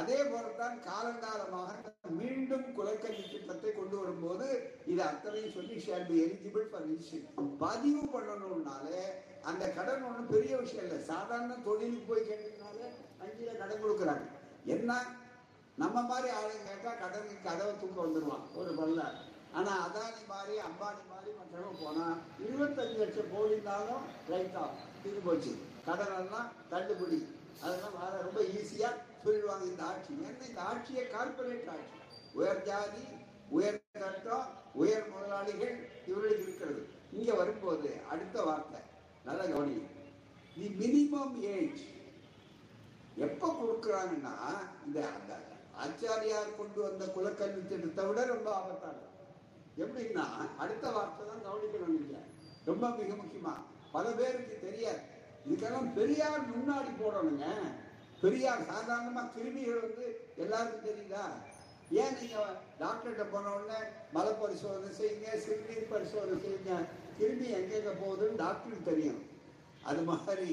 அதே 0.00 0.16
போலத்தான் 0.30 0.76
காலங்காலமாக 0.86 1.72
மீண்டும் 2.20 2.64
குலக்கல்வி 2.78 3.24
திட்டத்தை 3.32 3.70
கொண்டு 3.72 3.96
வரும்போது 4.00 4.46
இது 4.92 5.00
அத்தனையும் 5.10 5.54
சொல்லி 5.56 5.76
சேர்ந்து 5.86 6.08
பி 6.10 6.16
எலிஜிபிள் 6.24 6.66
ஃபார் 6.70 6.88
பதிவு 7.62 8.02
பண்ணணும்னாலே 8.14 9.02
அந்த 9.50 9.64
கடன் 9.76 10.06
ஒன்றும் 10.08 10.32
பெரிய 10.34 10.54
விஷயம் 10.62 10.86
இல்லை. 10.86 10.98
சாதாரண 11.12 11.56
தொழிலுக்கு 11.68 12.10
போய் 12.10 12.28
கேட்டதுனால 12.30 12.78
வங்கியில 13.20 13.54
கடன் 13.62 13.82
கொடுக்குறாங்க. 13.84 14.26
என்ன? 14.76 14.92
நம்ம 15.80 16.02
மாதிரி 16.10 16.28
ஆளுங்க 16.36 16.66
கேட்டால் 16.68 17.00
கடனுக்கு 17.00 17.46
கதவை 17.46 17.72
தூக்க 17.80 17.96
வந்துடுவான் 18.04 18.44
ஒரு 18.58 18.70
பல்ல. 18.78 19.00
ஆனால் 19.58 19.82
அதானி 19.86 20.22
மாதிரி 20.32 20.54
அம்பானி 20.68 21.02
மாதிரி 21.12 21.30
மற்றவங்க 21.38 21.76
போனால் 21.82 22.16
இருபத்தஞ்சு 22.46 22.96
லட்சம் 23.00 23.32
கோடினாலும் 23.32 24.04
ரைட் 24.32 24.56
ஆஃப் 24.62 24.78
போச்சு. 25.26 25.52
கடன் 25.86 26.14
எல்லாம் 26.20 26.48
தள்ளுபடி 26.70 27.18
அதெல்லாம் 27.64 27.98
வர 28.00 28.12
ரொம்ப 28.26 28.40
ஈஸியாக 28.58 28.94
சொல்லிடுவாங்க 29.24 29.66
இந்த 29.72 29.82
ஆட்சி. 29.90 30.12
ஏன்னா 30.26 30.46
இந்த 30.50 30.60
ஆட்சியே 30.70 31.04
கார்பரேட் 31.14 31.70
ஆட்சி. 31.74 31.98
உயர் 32.38 32.64
ஜாதி 32.68 33.04
உயர் 33.56 33.80
சட்டம் 34.04 34.48
உயர் 34.82 35.10
முதலாளிகள் 35.12 35.76
இவர்களுக்கு 36.10 36.46
இருக்கிறது. 36.46 36.82
இங்கே 37.16 37.34
வரும்போது 37.40 37.90
அடுத்த 38.12 38.36
வார்த்தை. 38.48 38.80
நல்ல 39.28 39.42
கவனி 39.52 39.76
தி 40.56 40.66
மினிமம் 40.80 41.36
ஏஜ் 41.54 41.84
எப்போ 43.26 43.46
கொடுக்குறாங்கன்னா 43.60 44.34
இந்த 44.86 44.98
அந்த 45.16 45.32
ஆச்சாரியார் 45.84 46.58
கொண்டு 46.58 46.80
வந்த 46.86 47.04
குலக்கல்வி 47.16 47.62
திட்டத்தை 47.70 48.04
விட 48.08 48.20
ரொம்ப 48.34 48.48
ஆபத்தானது. 48.58 49.08
எப்படின்னா 49.82 50.24
அடுத்த 50.62 50.84
வார்த்தை 50.96 51.24
தான் 51.30 51.44
கவனிக்கணும் 51.46 51.96
நீங்க 51.96 52.18
ரொம்ப 52.70 52.84
மிக 53.00 53.10
முக்கியமா 53.22 53.54
பல 53.94 54.04
பேருக்கு 54.20 54.54
தெரியாது. 54.66 55.02
இதுக்கெல்லாம் 55.46 55.90
பெரியார் 55.98 56.46
முன்னாடி 56.54 56.92
போடணுங்க. 57.02 57.46
பெரியார் 58.22 58.68
சாதாரணமா 58.70 59.22
கிருமிகள் 59.34 59.84
வந்து 59.86 60.06
எல்லாருக்கும் 60.42 60.86
தெரியுதா? 60.88 61.24
ஏன் 62.02 62.16
நீங்க 62.20 62.36
டாக்டர்கிட்ட 62.82 63.24
போன 63.32 63.50
உடனே 63.56 63.78
மலை 64.16 64.32
பரிசோதனை 64.40 64.90
செய்யுங்க 65.00 65.28
சிறுநீர் 65.44 65.92
பரிசோதனை 65.92 66.36
செய்யுங்க 66.44 66.72
கிருமி 67.18 67.48
எங்கெங்க 67.58 67.92
போகுதுன்னு 68.02 68.40
டாக்டருக்கு 68.44 68.90
தெரியும். 68.90 69.20
அது 69.90 70.02
மாதிரி 70.10 70.50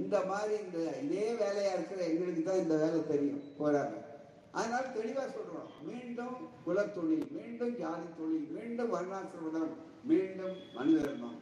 இந்த 0.00 0.16
மாதிரி 0.30 0.54
இந்த 0.64 0.78
இதே 1.04 1.24
வேலையா 1.42 1.72
இருக்கிற 1.78 2.00
எங்களுக்கு 2.10 2.42
தான் 2.42 2.62
இந்த 2.64 2.76
வேலை 2.82 3.00
தெரியும். 3.12 3.42
போறாங்க. 3.60 3.94
அதனால 4.58 4.84
தெளிவா 4.96 5.24
சொல்றோம். 5.34 5.70
மீண்டும் 5.88 6.36
குலத்தொழில் 6.66 7.26
மீண்டும் 7.36 7.74
ஜாதி 7.78 8.08
தொழில் 8.18 8.48
மீண்டும் 8.56 8.90
வர்ணாசிரமம் 8.94 9.74
மீண்டும் 10.10 10.56
மனிதர்மம் 10.74 11.38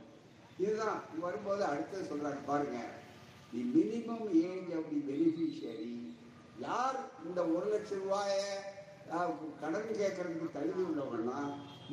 இதுதான். 0.65 1.01
வரும்போது 1.21 1.63
அடுத்தது 1.65 2.05
சொல்றாங்க. 2.11 2.41
பாருங்க. 2.47 2.79
The 3.53 3.61
minimum 3.77 4.27
age 4.41 4.73
of 4.79 4.91
the 4.91 4.99
beneficiary 5.11 5.95
யார் 6.59 6.99
இந்த 7.27 7.41
ஒரு 7.55 7.67
லட்சம் 7.71 8.03
ரூபாய 8.03 8.33
கடன் 9.61 9.89
கேட்கறதுக்கு 10.01 10.49
தகுதி 10.57 10.83
உள்ளவங்கன்னா 10.89 11.41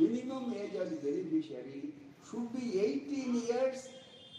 minimum 0.02 0.50
age 0.62 0.76
of 0.82 0.92
the 0.92 1.00
beneficiary 1.08 1.82
should 2.28 2.52
be 2.56 2.64
eighteen 2.84 3.36
years 3.44 3.86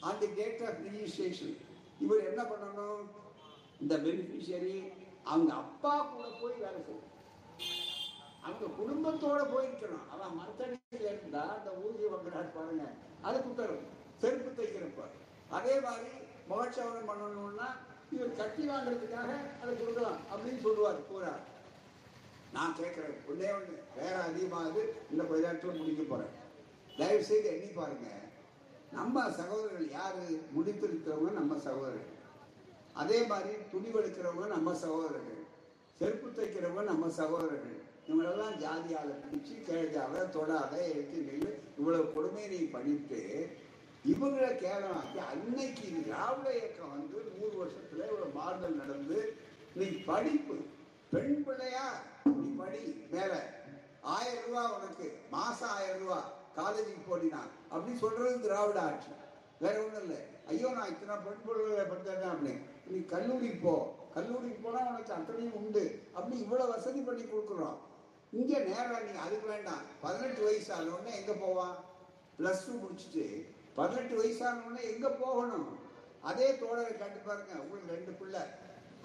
on 0.00 0.18
the 0.18 0.28
date 0.40 0.62
of 0.68 0.78
registration 0.86 1.56
இவர் 2.00 2.28
என்ன 2.30 2.42
பண்ணணும்? 2.52 3.02
இந்த 3.80 3.96
பெனிஃபிஷியரி 4.06 4.76
அவங்க 5.28 5.52
அப்பா 5.54 5.92
கூட 6.02 6.26
போய் 6.40 6.62
வேலை 6.64 6.80
செய்யணும் 6.86 7.14
அவங்க 8.42 8.66
குடும்பத்தோட 8.80 9.40
போயிருக்கணும் 9.52 10.06
அவன் 10.12 10.36
மரத்தடியில் 10.36 11.08
இருந்தா 11.12 11.42
அந்த 11.56 11.70
ஊதிய 11.84 12.08
வங்குறாரு 12.14 12.50
பாருங்க. 12.54 12.84
அது 13.22 13.38
குத்தரும் 13.38 13.84
செருப்பு 14.18 14.50
தைக்கிறப்ப. 14.50 15.02
அதே 15.50 15.80
மாதிரி 15.80 16.10
முகச்சவரம் 16.50 17.10
பண்ணணும்னா 17.10 17.68
இவர் 18.12 18.36
கட்டி 18.36 18.68
வாங்குறதுக்காக 18.68 19.30
அதை 19.62 19.72
கொடுக்கலாம் 19.76 20.20
அப்படின்னு 20.30 20.60
சொல்லுவார் 20.60 21.06
கூறார் 21.12 21.42
நான் 22.52 22.76
கேட்கிறேன் 22.78 23.16
ஒன்னே 23.30 23.48
ஒண்ணு. 23.58 23.74
வேற 23.96 24.14
அதிகமாகுது. 24.28 24.82
இந்த 25.10 25.22
கொஞ்ச 25.24 25.46
நேரத்தில் 25.46 25.80
முடிக்க 25.80 26.02
போறேன். 26.02 26.32
தயவு 26.98 27.24
செய்து 27.24 27.48
எண்ணி 27.48 27.66
பாருங்க. 27.66 28.08
நம்ம 28.92 29.30
சகோதரர்கள் 29.30 29.90
யாரு? 29.90 30.24
முடித்திருக்கிறவங்க 30.56 31.32
நம்ம 31.40 31.58
சகோதரர்கள். 31.58 32.16
அதே 33.02 33.18
மாதிரி 33.30 33.52
துணிவெடுக்கிறவங்க 33.72 34.46
நம்ம 34.54 34.74
சகோதரர்கள் 34.84 35.42
செருப்பு 35.98 36.28
தைக்கிறவங்க 36.36 36.82
நம்ம 36.92 37.06
சகோதரர்கள். 37.20 37.76
இவங்களெல்லாம் 38.08 38.58
ஜாதியால் 38.62 39.10
பிடிச்சி 39.22 39.54
கேள்வியால 39.68 40.22
தொடாத 40.36 40.74
எடுத்து 40.90 41.18
நில்லு 41.28 41.50
இவ்வளவு 41.78 42.12
கொடுமையை 42.14 42.48
நீ 42.52 42.60
பண்ணிட்டு 42.74 43.20
இவங்களை 44.12 44.50
கேவலமாக்கி 44.62 45.18
அன்னைக்கு 45.30 45.88
திராவிட 46.06 46.48
இயக்கம் 46.58 46.94
வந்து 46.96 47.18
நூறு 47.36 47.54
வருஷத்துல 47.62 48.06
இவ்வளவு 48.10 48.36
மாறுதல் 48.38 48.80
நடந்து 48.82 49.18
நீ 49.78 49.88
படிப்பு 50.08 50.56
பெண் 51.12 51.36
பிள்ளையா 51.46 51.86
நீ 52.36 52.46
படி 52.60 52.82
மேல. 53.12 53.34
ஆயிரம் 54.14 54.46
ரூபா 54.46 54.64
உனக்கு 54.76 55.06
மாசம் 55.36 55.74
ஆயிரம் 55.76 56.02
ரூபா 56.02 56.18
காலேஜுக்கு 56.58 57.02
போடினா 57.08 57.42
அப்படின்னு 57.70 58.02
சொல்றது 58.04 58.44
திராவிட 58.46 58.80
ஆட்சி. 58.88 59.12
வேற 59.62 59.76
ஒண்ணும் 59.84 60.04
இல்லை. 60.04 60.20
ஐயோ 60.50 60.68
நான் 60.78 60.92
இத்தனை 60.94 61.14
பெண் 61.26 61.44
பிள்ளைகளை 61.46 61.86
படுத்தேன் 61.90 62.32
அப்படின்னு. 62.34 62.56
நீ 62.88 63.04
கல்லூரிக்கு 63.04 63.58
போ. 63.62 63.94
கல்லூரிக்கு 64.14 64.70
போனா 64.70 64.88
உனக்கு 64.88 65.12
அத்தனையும் 65.12 65.54
உண்டு. 65.54 66.02
அப்படி 66.12 66.38
இவ்வளவு 66.38 66.70
வசதி 66.70 67.00
பண்ணி 67.00 67.22
கொடுக்குறோம். 67.22 67.76
இங்க 68.32 68.58
நேரம் 68.58 69.12
நீ 69.12 69.18
அதுக்கு 69.18 69.48
வேண்டாம். 69.48 69.80
பதினெட்டு 70.00 70.44
வயசு 70.44 70.74
ஆனவுடனே 70.74 71.14
எங்க 71.14 71.32
போவான் 71.32 71.76
பிளஸ் 72.38 72.66
டூ 72.66 72.72
முடிச்சுட்டு 72.72 73.46
பதினெட்டு 73.74 74.16
வயசு 74.16 74.46
ஆனவுடனே 74.46 74.94
எங்க 74.94 75.08
போகணும்? 75.08 75.78
அதே 76.22 76.50
தோழரை 76.50 76.96
கேட்டு 76.96 77.20
பாருங்க. 77.26 77.52
உங்களுக்கு 77.52 77.94
ரெண்டு 77.94 78.10
பிள்ளை 78.10 78.40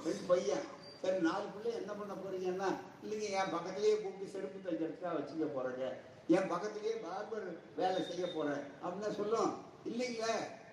ரெண்டு 0.04 0.20
பையன். 0.28 0.82
சரி 1.02 1.20
நாலு 1.20 1.44
பிள்ளை 1.46 1.80
என்ன 1.80 1.94
பண்ண 1.94 2.14
போறீங்கன்னா 2.14 2.76
இல்லைங்க 3.06 3.30
என் 3.30 3.54
பக்கத்துலேயே 3.54 4.02
கூப்பிட்டு 4.02 4.32
செருப்பு 4.32 4.72
தைக்கிறதுக்காக 4.72 5.12
வச்சுக்க 5.12 5.48
போறேங்க. 5.48 5.94
என் 6.28 6.52
பக்கத்துலேயே 6.52 7.06
பார்பர் 7.06 7.58
வேலை 7.76 8.04
செய்ய 8.04 8.28
போறேன். 8.36 8.62
அப்படின்னு 8.84 9.12
சொல்லும். 9.12 9.56
இல்லைங்க 9.88 10.26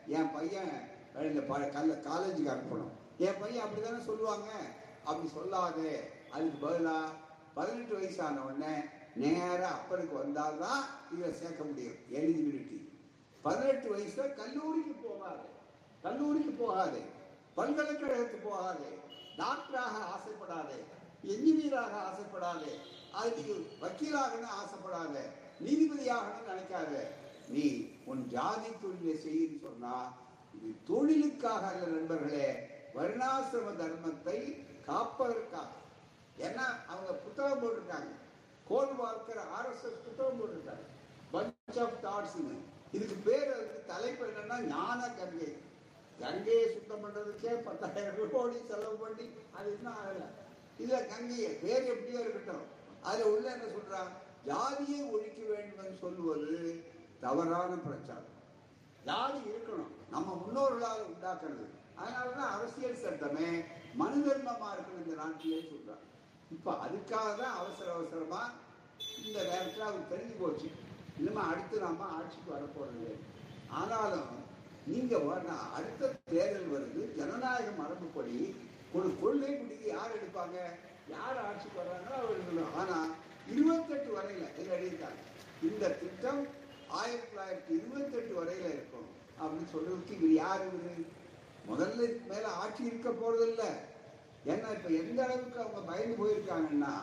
என் 0.07 0.33
பையன் 0.33 0.89
இந்த 1.21 1.41
ப- 1.41 1.59
காலேஜுக்கு 1.59 2.57
அனுப்பணும். 2.57 2.99
என் 3.21 3.41
பையன் 3.41 3.65
அப்படிதானே 3.65 4.01
சொல்லுவாங்க. 4.05 4.51
அப்படி 5.05 5.29
சொல்லாதே 5.35 5.93
அதுக்கு 6.31 6.59
பதிலா 6.67 6.97
பதினெட்டு 7.55 7.95
வயசான 7.95 8.43
உடனே 8.45 8.75
நேரா 9.15 9.69
அப்பனுக்கு 9.69 10.15
வந்தால்தான் 10.19 10.83
இதை 11.15 11.33
சேர்க்க 11.33 11.63
முடியும் 11.65 11.99
எலிஜிபிலிட்டி 12.11 12.79
பதினெட்டு 13.45 13.89
வயசுல 13.95 14.27
கல்லூரிக்கு 14.35 14.95
போகாது 15.09 15.47
கல்லூரிக்கு 16.03 16.53
போகாது 16.53 17.01
பல்கலைக்கழகத்துக்கு 17.57 18.49
போகாது 18.49 18.89
டாக்டராக 19.37 19.97
ஆசைப்படாதே 20.15 20.79
என்ஜினியராக 21.25 21.95
ஆசைப்படாதே 22.09 22.73
அதுக்கு 23.13 23.55
வக்கீலாகணும் 23.83 24.57
ஆசைப்படாத 24.61 25.15
நீதிபதியாகணும் 25.65 26.51
நினைக்காத. 26.51 26.93
நீ 27.49 27.65
உன் 28.05 28.23
ஜாதி 28.29 28.71
தொழிலை 28.83 29.15
செய்யுன்னு 29.25 29.59
சொன்னா 29.63 29.95
இது 30.55 30.69
தொழிலுக்காக 30.87 31.67
அல்ல 31.67 31.87
நண்பர்களே 31.87 32.47
வருணாசிரம 32.95 33.71
தர்மத்தை 33.81 34.39
காப்பதற்காக. 34.87 35.73
ஏன்னா 36.39 36.67
அவங்க 36.87 37.13
புத்தகம் 37.13 37.63
போட்டிருக்காங்க. 37.63 38.13
கோல் 38.69 38.95
வார்க்கர் 38.95 39.43
ஆர்எஸ்எஸ் 39.59 40.03
புத்தகம் 40.05 40.39
போட்டிருக்காங்க 40.41 40.87
பஞ்ச் 41.33 41.81
ஆஃப் 41.81 42.01
தாட்ஸ் 42.05 42.55
இதுக்கு 42.93 43.17
பேர் 43.25 43.53
அதுக்கு 43.53 43.85
தலைப்பு 43.87 44.27
என்னன்னா 44.27 44.61
ஞான 44.61 45.09
கங்கை. 45.09 45.57
கங்கையை 46.19 46.73
சுத்தம் 46.73 47.03
பண்றதுக்கே 47.05 47.55
பத்தாயிரம் 47.65 48.31
கோடி 48.33 48.57
செலவு 48.69 48.97
பண்ணி 48.97 49.31
அது 49.55 49.73
இன்னும் 49.73 49.95
ஆகல. 49.95 50.25
இதுல 50.81 51.07
கங்கையை 51.07 51.53
பேர் 51.53 51.85
எப்படியோ 51.85 52.21
இருக்கட்டும். 52.21 52.65
அதுல 53.03 53.31
உள்ள 53.31 53.53
என்ன 53.53 53.65
சொல்றான் 53.65 54.11
ஜாதியை 54.47 55.11
ஒழிக்க 55.11 55.43
வேண்டும் 55.53 55.85
என்று 55.85 55.99
சொல்லுவது 56.01 56.85
தவறான 57.21 57.75
பிரச்சாரம். 57.75 58.39
ஜாதி 59.05 59.39
இருக்கணும். 59.39 59.93
நம்ம 60.11 60.47
முன்னோர்களால் 60.47 61.07
உண்டாக்குறது. 61.13 61.79
அதனாலதான் 62.01 62.53
அரசியல் 62.57 63.03
சட்டமே 63.05 63.49
மனு 64.01 64.19
தர்மமா 64.27 64.69
இருக்கணும் 64.75 65.05
இந்த 65.05 65.17
நாட்டிலே 65.23 65.61
சொல்றாங்க. 65.71 66.07
இப்ப 66.55 66.73
அதுக்காக 66.87 67.29
தான் 67.41 67.57
அவசர 67.61 67.89
அவசரமா 67.97 68.43
இந்த 69.27 69.39
நேரத்தில் 69.51 69.87
அவருக்கு 69.89 70.13
தெரிஞ்சு 70.15 70.37
போச்சு. 70.41 70.69
இனிமே 71.19 71.43
அடுத்து 71.51 71.79
நாம 71.79 72.07
ஆட்சிக்கு 72.19 72.51
வரப்போறது 72.57 73.11
ஆனாலும் 73.81 74.31
நீங்க 74.87 75.17
அடுத்த 75.79 76.13
தேர்தல் 76.33 76.73
வருது 76.75 77.03
ஜனநாயக 77.19 77.69
மரபுப்படி 77.83 78.37
ஒரு 78.93 79.09
கொள்கை 79.21 79.53
முடிவு 79.57 79.87
யார் 79.87 80.17
எடுப்பாங்க? 80.17 80.57
யார் 81.09 81.39
ஆட்சிக்கு 81.47 81.79
வர்றாங்களோ 81.81 82.17
அவர் 82.23 82.73
ஆனா 82.81 82.99
இருபத்தெட்டு 83.53 84.11
வரையில 84.17 84.47
இதில் 84.59 84.77
எழுதிட்டாங்க 84.79 85.21
இந்த 85.69 85.89
திட்டம் 86.03 86.43
ஆயிரத்தி 87.01 87.29
தொள்ளாயிரத்தி 87.31 87.73
இருபத்தெட்டு 87.79 88.33
வரையில 88.39 88.67
இருக்கும். 88.77 89.09
அப்படின்னு 89.41 89.73
சொல்றதுக்கு 89.75 90.17
இவர் 90.19 90.35
யார் 90.43 90.63
இவரு? 90.69 90.95
முதல்ல 91.69 92.03
இதுக்கு 92.03 92.23
மேல 92.29 92.49
ஆட்சி 92.49 92.85
இருக்க 92.85 93.11
போறதில்ல. 93.11 93.63
ஏன்னா 94.49 94.71
இப்ப 94.71 94.89
எந்த 94.89 95.25
அளவுக்கு 95.25 95.61
அவங்க 95.61 95.81
பயந்து 95.81 96.25
போயிருக்காங்கன்னா 96.25 96.95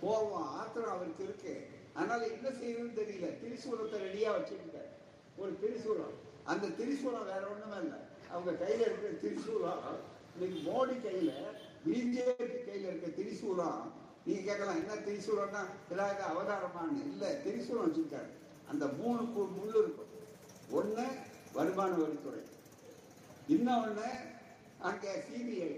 கோபம் 0.00 0.42
ஆத்திரம் 0.42 0.90
அவருக்கு 0.90 1.24
இருக்கு. 1.24 1.66
அதனால 1.94 2.26
என்ன 2.26 2.48
செய்யணும்னு 2.48 2.96
தெரியல. 2.96 3.38
திரிசூலத்தை 3.42 3.96
ரெடியா 3.96 4.30
வச்சுக்கிட்டாரு. 4.30 4.90
ஒரு 5.36 5.58
திரிசூலம். 5.62 6.14
அந்த 6.44 6.66
திரிசூலம் 6.66 7.24
வேற 7.24 7.40
ஒண்ணுமே 7.46 7.76
இல்லை. 7.80 7.98
அவங்க 8.30 8.50
கையில 8.50 8.80
இருக்கிற 8.80 9.12
திரிசூலம் 9.12 9.78
இன்னைக்கு 10.38 10.70
மோடி 10.70 10.90
கையில 10.90 11.32
பிஜேபி 11.86 12.68
கையில 12.68 12.86
இருக்க 12.86 13.22
திரிசூலம் 13.22 13.90
நீங்க 14.26 14.42
கேட்கலாம் 14.42 14.76
என்ன 14.76 14.94
திரிசூலம்னா 14.94 15.92
ஏதாவது 15.92 16.22
அவதாரமான்னு. 16.22 17.06
இல்ல 17.06 17.32
திரிசூலம் 17.44 17.86
வச்சிருக்காரு 17.86 18.28
அந்த 18.68 18.86
மூணு 18.86 19.22
முள் 19.22 19.46
முள்ளு 19.46 19.78
இருக்கும். 19.78 20.12
ஒன்று 20.70 21.06
வருமான 21.52 21.94
வரித்துறை. 21.94 22.53
இன்னொன்னு 23.48 24.08
அங்கே 24.80 25.12
சிபிஐ 25.26 25.72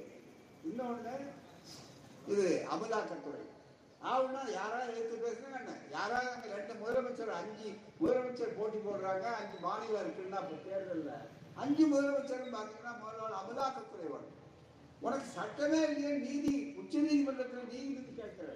இன்னொன்னு 0.65 1.15
இது 2.27 2.67
அமலாக்கத்துறை. 2.71 3.43
ஆகுனா 4.01 4.41
யாராவது 4.51 4.97
எடுத்து 4.99 5.17
பேசுனா 5.17 5.59
என்ன? 5.61 5.73
யாராவது 5.91 6.31
அங்க 6.31 6.47
ரெண்டு 6.55 6.75
முதலமைச்சர் 6.75 7.29
அஞ்சு 7.29 7.69
முதலமைச்சர் 8.01 8.57
போட்டி 8.59 8.79
போடுறாங்க 8.79 9.27
அஞ்சு 9.41 9.59
மாநிலம் 9.61 10.03
இருக்குன்னா 10.05 10.41
இப்ப 10.45 10.57
தேர்தல்ல. 10.67 11.13
அஞ்சு 11.57 11.87
முதலமைச்சர் 11.87 12.55
பாத்தீங்கன்னா 12.57 12.95
முதல்ல 13.05 13.41
அமலாக்கத்துறை 13.43 14.09
வரும். 14.09 14.33
உனக்கு 15.01 15.27
சட்டமே 15.27 15.81
இல்லையே 15.89 16.11
நீதி 16.19 16.75
உச்ச 16.81 16.99
நீதிமன்றத்தில் 16.99 17.71
நீதிபதி 17.73 18.13
கேட்கிற. 18.23 18.51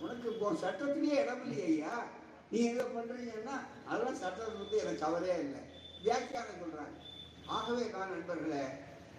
உனக்கு 0.00 0.32
இப்போ 0.32 0.52
சட்டத்திலேயே 0.64 1.22
இடம் 1.22 1.42
இல்லையே 1.42 1.66
ஐயா. 1.66 2.06
நீ 2.50 2.58
எதை 2.64 2.84
பண்றீங்கன்னா 2.84 3.56
அதெல்லாம் 3.86 4.16
சட்டத்தை 4.16 4.54
பத்தி 4.58 4.76
எனக்கு 4.76 5.04
கவலையே 5.04 5.38
இல்லை. 5.38 5.62
வியாக்கியானம் 6.02 6.60
சொல்றாங்க. 6.62 6.96
ஆகவே 7.56 7.84
நான் 7.94 8.12
நண்பர்களே 8.14 8.64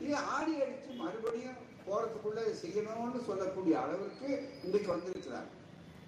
இது 0.01 0.15
ஆடி 0.33 0.53
அடித்து 0.63 0.91
மறுபடியும் 0.99 1.57
போகிறதுக்குள்ளே 1.85 2.43
செய்யணும்னு 2.59 3.21
சொல்லக்கூடிய 3.29 3.75
அளவிற்கு 3.83 4.29
இன்றைக்கு 4.65 4.89
வந்திருக்கிறாங்க 4.91 5.55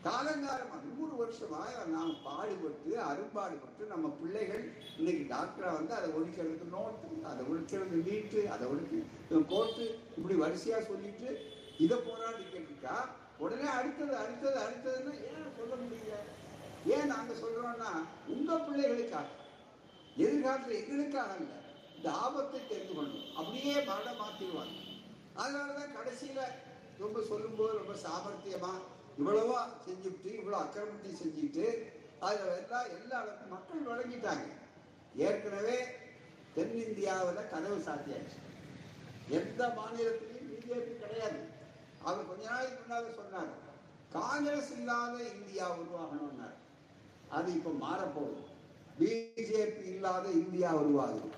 காலங்காலமாக 0.06 0.86
நூறு 0.92 1.16
வருஷமாக 1.20 1.84
நாம் 1.90 2.14
பாடுபட்டு 2.24 2.92
அரும்பாடுபட்டு 3.10 3.84
நம்ம 3.92 4.10
பிள்ளைகள் 4.20 4.64
இன்னைக்கு 4.98 5.24
டாக்டரை 5.32 5.72
வந்து 5.76 5.94
அதை 5.98 6.08
ஒழிக்கிறதுக்கு 6.16 6.68
நோட்டு 6.72 7.10
அதை 7.32 7.44
ஒழிக்கிறது 7.50 8.00
நீட்டு 8.08 8.42
அதை 8.56 8.68
ஒழிக்க 8.72 9.04
கோர்ட்டு 9.52 9.86
இப்படி 10.18 10.38
வரிசையாக 10.44 10.82
சொல்லிட்டு 10.90 11.30
இதை 11.80 11.98
போராடி 12.08 12.44
இருக்கா 12.62 12.96
உடனே 13.44 13.68
அடுத்தது 13.76 14.16
அடுத்தது 14.24 14.58
அடுத்ததுன்னு 14.64 15.14
ஏன் 15.30 15.56
சொல்ல 15.60 15.74
முடியல? 15.76 16.18
ஏன் 16.96 17.12
நாங்கள் 17.12 17.42
சொல்கிறோன்னா 17.42 17.92
உங்கள் 18.34 18.66
பிள்ளைகளுக்காக 18.66 19.30
எதிர்காலத்தில் 20.18 20.80
எங்களுக்காக 20.82 21.32
இல்லை. 21.42 21.58
இந்த 22.02 22.12
ஆபத்தை 22.18 22.60
தெரிந்து 22.68 22.94
கொள்ளும் 22.94 23.26
அப்படியே 23.38 23.74
மரணம் 23.88 24.22
மாற்றிடுவாங்க 24.22 24.78
அதனாலதான் 25.42 25.96
கடைசியில 25.98 26.40
ரொம்ப 27.00 27.22
சொல்லும்போது 27.22 27.74
ரொம்ப 27.78 27.94
சாமர்த்தியமா 28.06 28.72
இவ்வளவா 29.18 29.60
செஞ்சுட்டு 29.86 30.30
இவ்வளவு 30.38 30.64
அக்கிரமத்தையும் 30.64 31.20
செஞ்சுட்டு 31.22 31.66
அதுல 32.20 32.56
எல்லாம் 32.62 32.88
எல்லா 32.96 33.20
இடத்துக்கும் 33.22 33.54
மக்கள் 33.54 33.90
வழங்கிட்டாங்க. 33.90 34.48
ஏற்கனவே 35.16 35.78
தென்னிந்தியாவில் 36.56 37.50
கதவு 37.54 37.78
சாத்தியாச்சு. 37.88 38.40
எந்த 39.30 39.62
மாநிலத்திலையும் 39.78 40.50
பிஜேபி 40.52 40.94
கிடையாது. 41.04 41.40
அவர் 42.04 42.30
கொஞ்ச 42.30 42.44
நாளைக்கு 42.50 42.80
முன்னால 42.82 43.14
சொன்னார் 43.20 43.52
காங்கிரஸ் 44.12 44.72
இல்லாத 44.78 45.16
இந்தியா 45.36 45.68
உருவாகணும்னார். 45.82 46.58
அது 47.30 47.54
இப்போ 47.54 47.74
மாறப்போகுது. 47.86 48.44
பிஜேபி 49.00 49.86
இல்லாத 49.96 50.26
இந்தியா 50.44 50.72
உருவாகுது. 50.74 51.30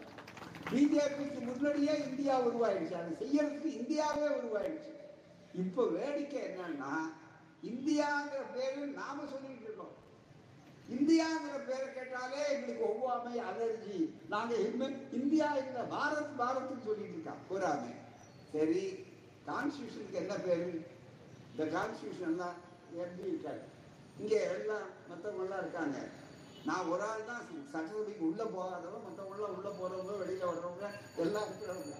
பிஜேபிக்கு 0.69 1.39
முன்னாடியே 1.39 1.97
இந்தியா 1.97 2.41
உருவாயிடுச்சு. 2.41 2.91
அதை 2.91 3.13
செய்யறதுக்கு 3.19 3.65
இந்தியாவே 3.65 4.27
உருவாயிடுச்சு. 4.27 4.91
இப்ப 5.53 5.87
வேடிக்கை 5.87 6.41
என்னன்னா 6.41 6.97
இந்தியாங்கிற 7.63 8.53
பேரு 8.53 8.85
நாம 8.85 9.21
சொல்லிட்டு 9.25 9.63
இருக்கோம். 9.63 10.01
இந்தியாங்கிற 10.89 11.65
பேரை 11.67 11.93
கேட்டாலே 11.93 12.51
எங்களுக்கு 12.51 12.85
ஒவ்வாமை 12.85 13.35
அலர்ஜி. 13.35 14.09
நாங்க 14.29 14.55
இனிமே- 14.55 15.13
இந்தியா 15.13 15.55
இந்த 15.55 15.81
பாரத் 15.81 16.41
பாரத்னு 16.41 16.85
சொல்லிட்டு 16.85 17.21
இருக்கோம். 17.21 17.37
பூராமே 17.49 17.95
சரி 18.51 19.05
கான்ஸ்டியூஷனுக்கு 19.47 20.11
என்ன 20.11 20.35
பேரு? 20.35 20.85
இந்த 21.51 21.79
கான்ஸ்டியூஷன் 21.79 22.35
தான் 22.35 22.55
எப்படி 22.97 23.31
இருக்காரு 23.31 23.61
இங்க 24.19 24.41
எல்லாம் 24.41 24.87
மற்றவங்க 25.09 25.43
எல்லாம் 25.43 25.59
இருக்காங்க. 25.59 25.97
நான் 26.67 26.89
ஒரு 26.91 27.03
ஆள் 27.03 27.29
தான் 27.29 27.41
சட்டசபைக்கு 27.71 28.23
உள்ள 28.27 28.43
போகாதவங்க 28.47 28.99
மற்ற 29.05 29.23
உள்ளே 29.31 29.47
உள்ள 29.55 29.69
போறவங்க 29.79 30.13
வெளியில 30.21 30.49
வர்றவங்க 30.51 30.87
எல்லாம் 31.23 31.47
இருக்கிறவங்க 31.47 31.95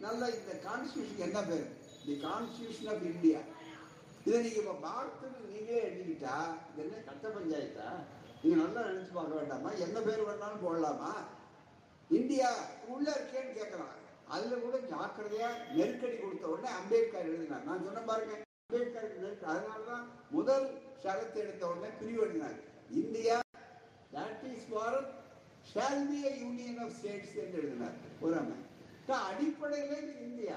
நல்லா 0.00 0.26
இந்த 0.34 0.52
கான்ஸ்டியூஷன் 0.64 1.24
என்ன 1.26 1.38
பேர்? 1.46 1.64
தி 2.02 2.14
கான்ஸ்டியூஷன் 2.24 2.90
ஆஃப் 2.92 3.06
இந்தியா 3.10 3.40
இதை 4.26 4.38
நீங்க 4.44 4.58
இப்ப 4.62 4.74
பாரத்துக்கு 4.84 5.40
நீங்களே 5.52 5.80
எழுதிக்கிட்டா 5.86 6.34
இது 6.68 6.82
என்ன 6.84 7.02
கட்ட 7.08 7.26
பஞ்சாயத்தா? 7.36 7.86
நீங்க 8.40 8.56
நல்லா 8.62 8.80
நினைச்சு 8.88 9.12
பார்க்க 9.12 9.40
வேண்டாமா? 9.40 9.70
என்ன 9.86 9.98
பேர் 10.00 10.26
வேணாலும் 10.28 10.64
போடலாமா? 10.64 11.12
இந்தியா 12.10 12.50
உள்ள 12.94 13.06
இருக்கேன்னு 13.16 13.58
கேட்கலாம் 13.58 13.94
அதுல 14.28 14.56
கூட 14.58 14.76
ஜாக்கிரதையா 14.90 15.48
நெருக்கடி 15.76 16.16
கொடுத்த 16.16 16.46
உடனே 16.48 16.70
அம்பேத்கர் 16.78 17.28
எழுதினார். 17.28 17.66
நான் 17.68 17.84
சொன்ன 17.86 18.02
பாருங்க 18.10 18.34
அம்பேத்கருக்கு 18.60 19.22
நெருக்கடி 19.22 19.52
அதனாலதான் 19.52 20.04
முதல் 20.30 20.66
ஷரத்து 21.02 21.38
எடுத்த 21.44 21.62
உடனே 21.70 21.90
பிரிவு 22.00 22.22
எழுதினார். 22.24 22.58
India 23.00 23.36
that 24.14 24.44
is 24.54 24.68
Bharat 24.74 25.12
shall 25.72 26.04
be 26.10 26.18
a 26.30 26.32
union 26.42 26.78
of 26.84 26.94
states 26.98 27.34
என்று 27.42 27.58
எழுதினார். 27.62 27.96
புறமை 28.20 28.56
அடிப்படையில் 29.28 30.08
இந்தியா. 30.26 30.56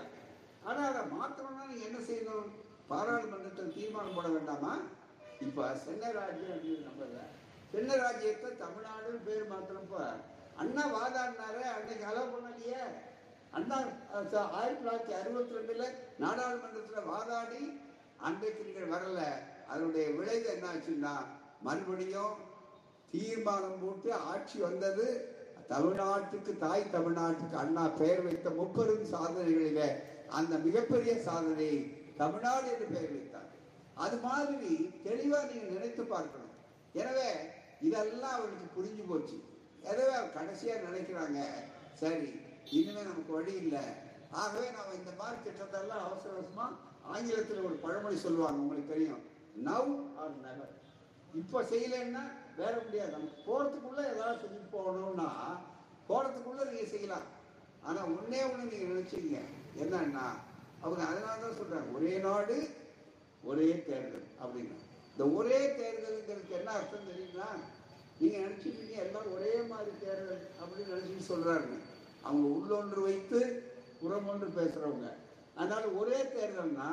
ஆனால் 0.68 0.88
அதை 0.90 1.04
மாற்றணும்னா 1.16 1.64
நீங்கள் 1.70 1.88
என்ன 1.90 2.00
செய்யணும்? 2.08 2.50
பாராளுமன்றத்தில் 2.90 3.76
தீர்மானம் 3.76 4.18
போட 4.18 4.28
வேண்டாமா? 4.36 4.74
இப்போ 5.46 5.64
சென்னை 5.86 6.10
ராஜ்யம் 6.18 6.56
அப்படின்னு 6.56 6.88
நம்பல. 6.88 7.22
சென்னை 7.72 7.96
ராஜ்யத்தை 8.04 8.50
தமிழ்நாடு 8.64 9.12
பேர் 9.28 9.52
மாத்திரப்ப 9.52 9.96
அண்ணா 10.62 10.84
வாதாடினாரு 10.96 11.62
அன்னைக்கு 11.76 12.06
அலோவ் 12.12 12.34
பண்ணலையே. 12.34 12.82
அண்ணா 13.58 13.78
ஆயிரத்தி 14.60 14.82
தொள்ளாயிரத்தி 14.82 15.14
அறுபத்தி 15.20 15.58
ரெண்டுல 15.60 15.86
நாடாளுமன்றத்தில் 16.24 17.10
வாதாடி 17.12 17.62
அன்றைக்கு 18.28 18.68
நீங்கள் 18.68 18.92
வரல. 18.96 19.22
அதனுடைய 19.72 20.06
விளைவு 20.18 20.48
என்ன 20.56 20.68
ஆச்சுன்னா 20.74 21.14
மறுபடியும் 21.68 22.36
தீர்மானம் 23.14 23.80
போட்டு 23.84 24.10
ஆட்சி 24.32 24.58
வந்தது. 24.68 25.06
தமிழ்நாட்டுக்கு 25.72 26.52
தாய் 26.64 26.84
தமிழ்நாட்டுக்கு 26.96 27.56
அண்ணா 27.64 27.84
பெயர் 28.00 28.24
வைத்த 28.26 28.50
முப்பெரும் 28.60 29.06
சாதனைகளில 29.14 29.82
அந்த 30.40 30.54
மிகப்பெரிய 30.66 31.14
சாதனை 31.28 31.70
தமிழ்நாடு 32.22 32.68
என்று 32.74 32.88
பெயர் 32.94 33.14
வைத்தார். 33.16 33.50
அது 34.04 34.18
மாதிரி 34.26 34.72
தெளிவா 35.08 35.40
நீங்க 35.52 35.68
நினைத்து 35.76 36.04
பார்க்கணும். 36.14 36.54
எனவே 37.02 37.30
இதெல்லாம் 37.88 38.36
அவருக்கு 38.38 38.68
புரிஞ்சு 38.78 39.04
போச்சு. 39.10 39.38
எனவே 39.90 40.14
அவர் 40.18 40.36
கடைசியா 40.38 40.76
நினைக்கிறாங்க. 40.88 41.40
சரி 42.02 42.30
இனிமே 42.78 43.02
நமக்கு 43.10 43.32
வழி 43.38 43.54
இல்லை. 43.64 43.86
ஆகவே 44.42 44.68
நம்ம 44.78 44.94
இந்த 45.00 45.14
மாதிரி 45.22 45.38
திட்டத்தெல்லாம் 45.48 46.06
அவசர 46.08 46.34
அவசரமா 46.36 46.68
ஆங்கிலத்தில் 47.14 47.66
ஒரு 47.70 47.78
பழமொழி 47.86 48.18
சொல்லுவாங்க. 48.26 48.62
உங்களுக்கு 48.64 48.94
தெரியும். 48.94 49.24
நவ் 49.70 49.92
ஆர் 50.22 50.38
நெவர் 50.46 50.74
இப்போ 51.40 51.60
செய்யலைன்னா 51.72 52.24
வேற 52.60 52.74
முடியாது. 52.86 53.12
நம்ம 53.16 53.30
போகிறதுக்குள்ளே 53.48 54.04
ஏதாவது 54.14 54.42
செஞ்சு 54.44 54.62
போகணும்னா 54.76 55.28
போகிறதுக்குள்ளே 56.08 56.64
நீங்கள் 56.72 56.92
செய்யலாம். 56.94 57.28
ஆனால் 57.88 58.10
ஒன்றே 58.16 58.40
ஒன்று 58.48 58.72
நீங்கள் 58.72 58.92
நினச்சிங்க 58.94 59.38
என்னன்னா 59.84 60.26
அவங்க 60.84 61.02
அதனால 61.10 61.36
தான் 61.44 61.58
சொல்கிறாங்க 61.60 61.96
ஒரே 61.98 62.14
நாடு 62.26 62.58
ஒரே 63.50 63.68
தேர்தல் 63.88 64.28
அப்படின்னா. 64.42 64.78
இந்த 65.12 65.24
ஒரே 65.38 65.60
தேர்தலுங்கிறதுக்கு 65.80 66.58
என்ன 66.60 66.70
அர்த்தம் 66.78 67.08
தெரியுங்களா? 67.10 67.50
நீங்கள் 68.20 68.44
நினச்சிக்கிட்டீங்க 68.46 68.98
எல்லாரும் 69.06 69.36
ஒரே 69.38 69.54
மாதிரி 69.72 69.92
தேர்தல் 70.04 70.44
அப்படின்னு 70.60 70.94
நினச்சிட்டு 70.94 71.30
சொல்கிறாருங்க 71.32 71.78
அவங்க 72.26 72.46
உள்ளொன்று 72.58 73.02
வைத்து 73.08 73.40
புறமொன்று 74.02 74.48
பேசுகிறவங்க 74.58 75.08
அதனால 75.56 75.86
ஒரே 76.02 76.20
தேர்தல்னா 76.36 76.92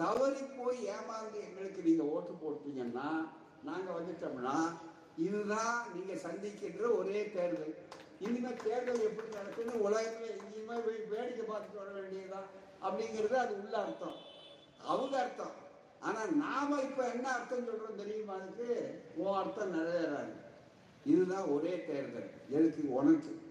தவறி 0.00 0.42
போய் 0.58 0.78
ஏமாந்து 0.96 1.38
எங்களுக்கு 1.46 1.80
நீங்கள் 1.88 2.10
ஓட்டு 2.16 2.34
போட்டீங்கன்னா 2.42 3.08
நாங்க 3.64 3.90
வந்துட்டோம்னா 3.92 4.72
இதுதான் 5.16 5.86
நீங்க 5.94 6.12
சந்திக்கின்ற 6.12 6.96
ஒரே 6.96 7.30
தேர்தல் 7.30 7.74
இனிமே 8.18 8.48
தேர்தல் 8.64 9.00
எப்படி 9.00 9.28
நடக்குன்னு 9.28 9.72
உலகமே 9.72 10.26
எங்கேயுமே 10.26 10.84
போய் 10.84 11.04
வேடிக்கை 11.10 11.44
பார்த்துட்டு 11.44 11.76
வர 11.76 11.90
வேண்டியதுதான் 11.94 12.60
அப்படிங்கிறது 12.82 13.32
அது 13.32 13.62
உள்ள 13.62 13.78
அர்த்தம். 13.78 14.14
அவங்க 14.86 15.18
அர்த்தம். 15.18 15.50
ஆனா 16.00 16.24
நாம 16.26 16.80
இப்ப 16.80 17.08
என்ன 17.08 17.32
அர்த்தம் 17.32 17.68
சொல்றோம் 17.68 17.94
தெரியுமா 17.94 18.34
அதுக்கு? 18.34 19.00
உன் 19.16 19.36
அர்த்தம் 19.36 19.74
நிறைவேறாது. 19.74 20.32
இதுதான் 21.04 21.44
ஒரே 21.44 21.84
தேர்தல் 21.84 22.30
எதுக்கு? 22.48 22.92
உனக்கு. 22.92 23.42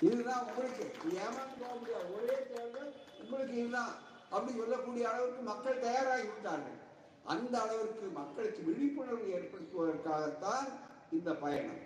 இதுதான் 0.00 0.44
உங்களுக்கு. 0.44 0.84
ஏமாந்து 1.10 1.60
போக 1.60 1.74
முடியாது. 1.74 2.14
ஒரே 2.14 2.46
தேர்தல் 2.54 2.92
உங்களுக்கு 3.18 3.56
இதுதான். 3.56 3.94
அப்படி 4.30 4.58
சொல்லக்கூடிய 4.58 5.10
அளவுக்கு 5.10 5.42
மக்கள் 5.42 5.78
தயாராகி 5.78 6.22
விட்டார்கள். 6.22 6.90
அந்த 7.24 7.62
அளவிற்கு 7.62 8.06
மக்களுக்கு 8.06 8.62
விழிப்புணர்வு 8.62 9.26
ஏற்படுத்துவதற்காகத்தான் 9.38 10.68
இந்த 11.12 11.34
பயணம். 11.34 11.80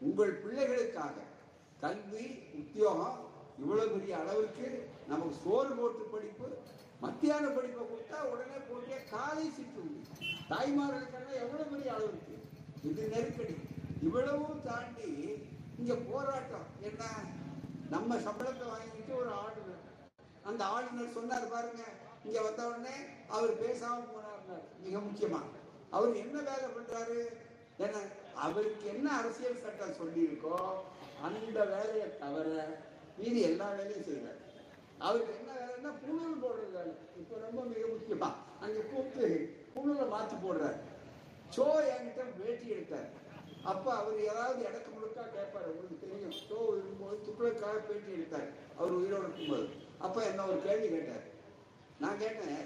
உங்கள் 0.00 0.42
பிள்ளைகளுக்காக. 0.42 1.12
கல்வி 1.80 2.38
உத்தியோகம் 2.54 3.28
இவ்வளவு 3.58 3.90
பெரிய 3.90 4.18
அளவிற்கு 4.18 4.88
நமக்கு 5.08 5.34
சோறு 5.44 5.68
போட்டு 5.68 6.02
படிப்பு 6.02 6.58
மத்தியான 7.00 7.48
படிப்பை 7.48 7.86
கொடுத்தா 7.86 8.18
உடனே 8.22 8.56
போட்டிய 8.70 9.04
காலை 9.04 9.50
சிற்றுண்டி 9.50 10.00
தாய்மார்களுக்கெல்லாம் 10.50 11.40
எவ்வளவு 11.40 11.70
பெரிய 11.70 11.94
அளவிற்கு? 11.94 12.34
இது 12.84 13.08
நெருக்கடி. 13.08 13.56
இவ்வளவும் 14.02 14.62
தாண்டி 14.64 15.38
இங்க 15.78 15.94
போராட்டம். 15.94 16.66
என்ன? 16.80 17.04
நம்ம 17.90 18.16
சம்பளத்தை 18.16 18.66
வாங்கிட்டு 18.68 19.14
ஒரு 19.16 19.30
ஆளுநர். 19.30 19.84
அந்த 20.42 20.64
ஆளுநர் 20.64 21.12
சொன்னார் 21.12 21.48
பாருங்க 21.48 21.82
இங்க 22.24 22.42
வந்த 22.42 22.68
உடனே 22.68 22.94
அவர் 23.28 23.62
பேசாம 23.62 24.02
போனார். 24.12 24.29
மிக 24.84 24.98
முக்கியமா. 24.98 25.40
அவர் 25.96 26.20
என்ன 26.24 26.36
வேலை 26.48 26.68
பண்றாரு? 26.76 27.18
என்ன 27.84 27.98
அவருக்கு 28.44 28.86
என்ன 28.94 29.06
அரசியல் 29.18 29.62
சட்டம் 29.64 29.98
சொல்லியிருக்கோ 30.00 30.56
அந்த 31.26 31.64
வேலையை 31.72 32.06
தவிர 32.18 32.48
மீதி 33.18 33.40
எல்லா 33.40 33.66
வேலையும் 33.70 34.06
செய்யறாரு 34.08 34.38
அவருக்கு 34.98 35.32
என்ன 35.40 35.50
வேலைன்னா 35.60 35.90
புழுல் 36.02 36.42
போடுறது 36.42 36.72
வேலை. 36.76 36.94
இப்ப 37.20 37.38
ரொம்ப 37.46 37.60
மிக 37.72 37.82
முக்கியமா. 37.86 38.28
அங்க 38.60 38.80
கூப்பிட்டு 38.80 39.26
புழுல 39.74 40.08
மாற்றி 40.08 40.36
போடுறாரு. 40.36 40.78
சோ 41.56 41.64
என்கிட்ட 41.92 42.24
வேட்டி 42.40 42.66
எடுத்தார். 42.74 43.08
அப்ப 43.62 43.86
அவர் 43.94 44.18
ஏதாவது 44.30 44.60
இடக்கு 44.68 44.90
முழுக்கா 44.96 45.24
கேட்பாரு. 45.36 45.70
உங்களுக்கு 45.72 46.02
தெரியும். 46.04 46.36
சோ 46.48 46.58
இருக்கும்போது 46.72 47.16
துக்ளக்காக 47.26 47.78
பேட்டி 47.88 48.10
எடுத்தார். 48.12 48.48
அவர் 48.78 48.98
உயிரோடு 48.98 49.26
இருக்கும்போது. 49.26 49.66
அப்ப 49.98 50.24
என்ன 50.24 50.46
ஒரு 50.46 50.60
கேள்வி 50.66 50.88
கேட்டார். 50.88 51.24
நான் 52.02 52.20
கேட்டேன் 52.24 52.60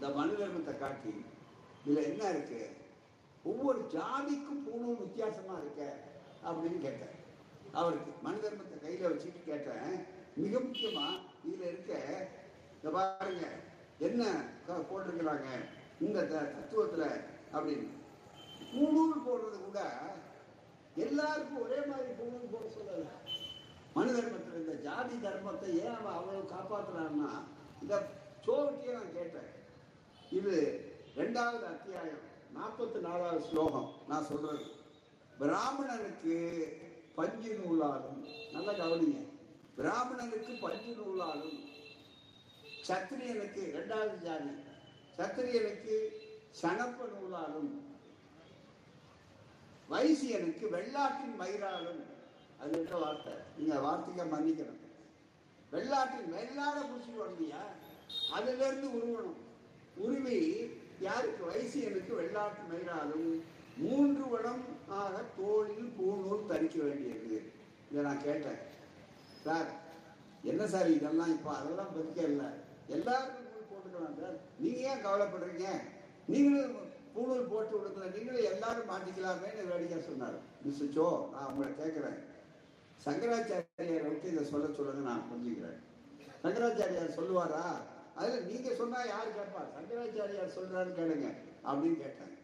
இந்த 0.00 0.14
மனு 0.14 0.32
தர்மத்தை 0.32 0.78
காட்டி 0.78 1.24
இதில் 1.84 2.02
என்ன 2.02 2.28
இருக்கு? 2.28 2.70
ஒவ்வொரு 3.44 3.78
ஜாதிக்கும் 3.78 4.64
பூணும் 4.66 4.98
வித்தியாசமா 4.98 5.58
இருக்க 5.58 5.96
அப்படின்னு 6.44 6.78
கேட்டேன். 6.78 7.18
அவருக்கு 7.72 8.12
மனு 8.22 8.36
தர்மத்தை 8.36 8.84
கையில 8.84 9.08
வச்சுட்டு 9.08 9.44
கேட்டேன். 9.44 10.04
மிக 10.36 10.58
முக்கியமா 10.58 11.06
இதுல 11.48 11.60
இருக்க 11.60 11.92
இந்த 12.74 12.90
பாருங்க 12.90 13.46
என்ன 13.98 14.44
க- 14.66 14.86
போட்டிருக்கிறாங்க? 14.90 15.46
இந்த 16.00 16.24
த- 16.24 16.52
தத்துவத்துல 16.58 17.20
அப்படின்னு. 17.52 17.88
பூணூல் 18.74 19.28
போடுறது 19.28 19.64
கூட 19.64 19.90
எல்லாருக்கும் 20.96 21.62
ஒரே 21.62 21.76
மாதிரி 21.86 22.08
பூணூல் 22.08 22.52
போட 22.52 22.64
சொல்லல. 22.64 23.06
மனு 23.94 24.14
தர்மத்தில் 24.14 24.54
இந்த 24.54 24.72
ஜாதி 24.72 25.14
தர்மத்தை 25.14 25.84
ஏன் 25.84 25.94
அவன் 25.94 26.12
அவ்வளவு 26.12 26.48
காப்பாத்துறான்னா 26.48 27.30
இந்த 27.82 28.08
சோவட்டியை 28.46 28.92
நான் 28.92 29.12
கேட்டேன். 29.12 29.58
இது 30.38 30.56
ரெண்டாவது 31.16 31.64
அத்தியாயம் 31.74 32.24
நாற்பத்தி 32.56 32.98
நாலாவது 33.06 33.40
ஸ்லோகம் 33.48 33.88
நான் 34.08 34.28
சொல்றது. 34.30 34.64
பிராமணனுக்கு 35.38 36.36
பஞ்சு 37.14 37.52
நூலாலும் 37.60 38.20
நல்ல 38.52 38.68
கவனிங்க. 38.72 39.20
பிராமணனுக்கு 39.78 40.52
பஞ்சு 40.66 40.92
நூலாலும் 41.00 41.58
சத்திரியனுக்கு 42.88 43.64
ரெண்டாவது 43.78 44.14
ஜாதி 44.26 44.54
சத்திரியனுக்கு 45.18 45.96
சனப்ப 46.60 47.08
நூலாலும் 47.16 47.70
வைசியனுக்கு 49.92 50.64
வெள்ளாட்டின் 50.76 51.36
மயிராலும். 51.42 52.02
அது 52.60 52.72
என்ற 52.78 52.96
வார்த்தை 53.04 53.34
நீங்க 53.58 53.76
வார்த்தைக்க 53.88 54.30
மன்னிக்கணும். 54.36 54.80
வெள்ளாட்டின் 55.72 56.32
வெள்ளாட 56.38 56.78
பூசி 56.88 57.12
வரலையா 57.20 57.62
அதுல 58.36 58.66
இருந்து 58.66 58.88
உருவணும். 58.98 59.38
உரிமை 60.04 60.38
யாருக்கு? 61.06 61.42
வைசியனுக்கு 61.50 62.12
வெள்ளாட்டு 62.20 62.62
மயிராலும் 62.70 63.30
மூன்று 63.82 64.24
வளம் 64.32 64.64
ஆக 65.00 65.14
தோளில் 65.36 65.90
பூநூல் 65.98 66.48
தரிக்க 66.50 66.78
வேண்டியது 66.86 67.38
இதை 67.90 68.02
நான் 68.08 68.24
கேட்டேன். 68.26 68.60
சார் 69.44 69.68
என்ன 70.50 70.62
சார் 70.74 70.88
இதெல்லாம் 70.96 71.32
இப்போ 71.36 71.50
அதெல்லாம் 71.58 71.92
பதிக்க 71.94 72.20
இல்லை? 72.32 72.48
எல்லாருக்கும் 72.96 73.48
நூல் 73.48 73.68
போட்டுக்கலாம் 73.70 74.18
சார். 74.20 74.36
நீங்கள் 74.62 74.86
ஏன் 74.90 75.04
கவலைப்படுறீங்க? 75.06 75.66
நீங்களும் 76.32 76.74
பூணூல் 77.14 77.50
போட்டு 77.52 77.74
விடுக்கல 77.76 78.10
நீங்களும் 78.16 78.48
எல்லாரும் 78.52 78.90
மாட்டிக்கலாமேன்னு 78.90 79.70
வேடிக்கை 79.70 80.00
சொன்னார். 80.08 80.38
மிஸ் 80.64 80.82
சோ 80.96 81.06
நான் 81.32 81.48
உங்களை 81.50 81.70
கேட்குறேன். 81.80 82.18
சங்கராச்சாரியாரை 83.04 84.06
வந்து 84.08 84.32
இதை 84.32 84.44
சொல்ல 84.52 84.66
சொல்லுங்க 84.78 85.02
நான் 85.10 85.28
புரிஞ்சுக்கிறேன். 85.30 85.78
சங்கராச்சாரியார் 86.42 87.18
சொல்லுவாரா? 87.18 87.64
அதில் 88.20 88.46
நீங்கள் 88.48 88.78
சொன்னால் 88.80 89.10
யார் 89.12 89.36
கேட்பா? 89.36 89.62
சங்கராச்சாரியார் 89.74 90.56
சொல்கிறாரு 90.56 90.90
கேளுங்க 90.98 91.28
அப்படின்னு 91.68 91.98
கேட்டாங்க. 92.04 92.36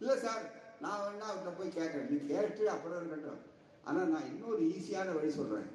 இல்லை 0.00 0.16
சார் 0.24 0.44
நான் 0.84 1.00
வேணா 1.04 1.26
அவர்கிட்ட 1.28 1.52
போய் 1.58 1.76
கேட்குறேன் 1.78 2.10
நீ 2.10 2.18
கேட்டு 2.32 2.64
அப்புறம் 2.74 2.98
இருக்கட்டும் 3.00 3.40
ஆனால் 3.88 4.12
நான் 4.14 4.28
இன்னொரு 4.32 4.62
ஈஸியான 4.74 5.14
வழி 5.16 5.30
சொல்கிறேன் 5.38 5.70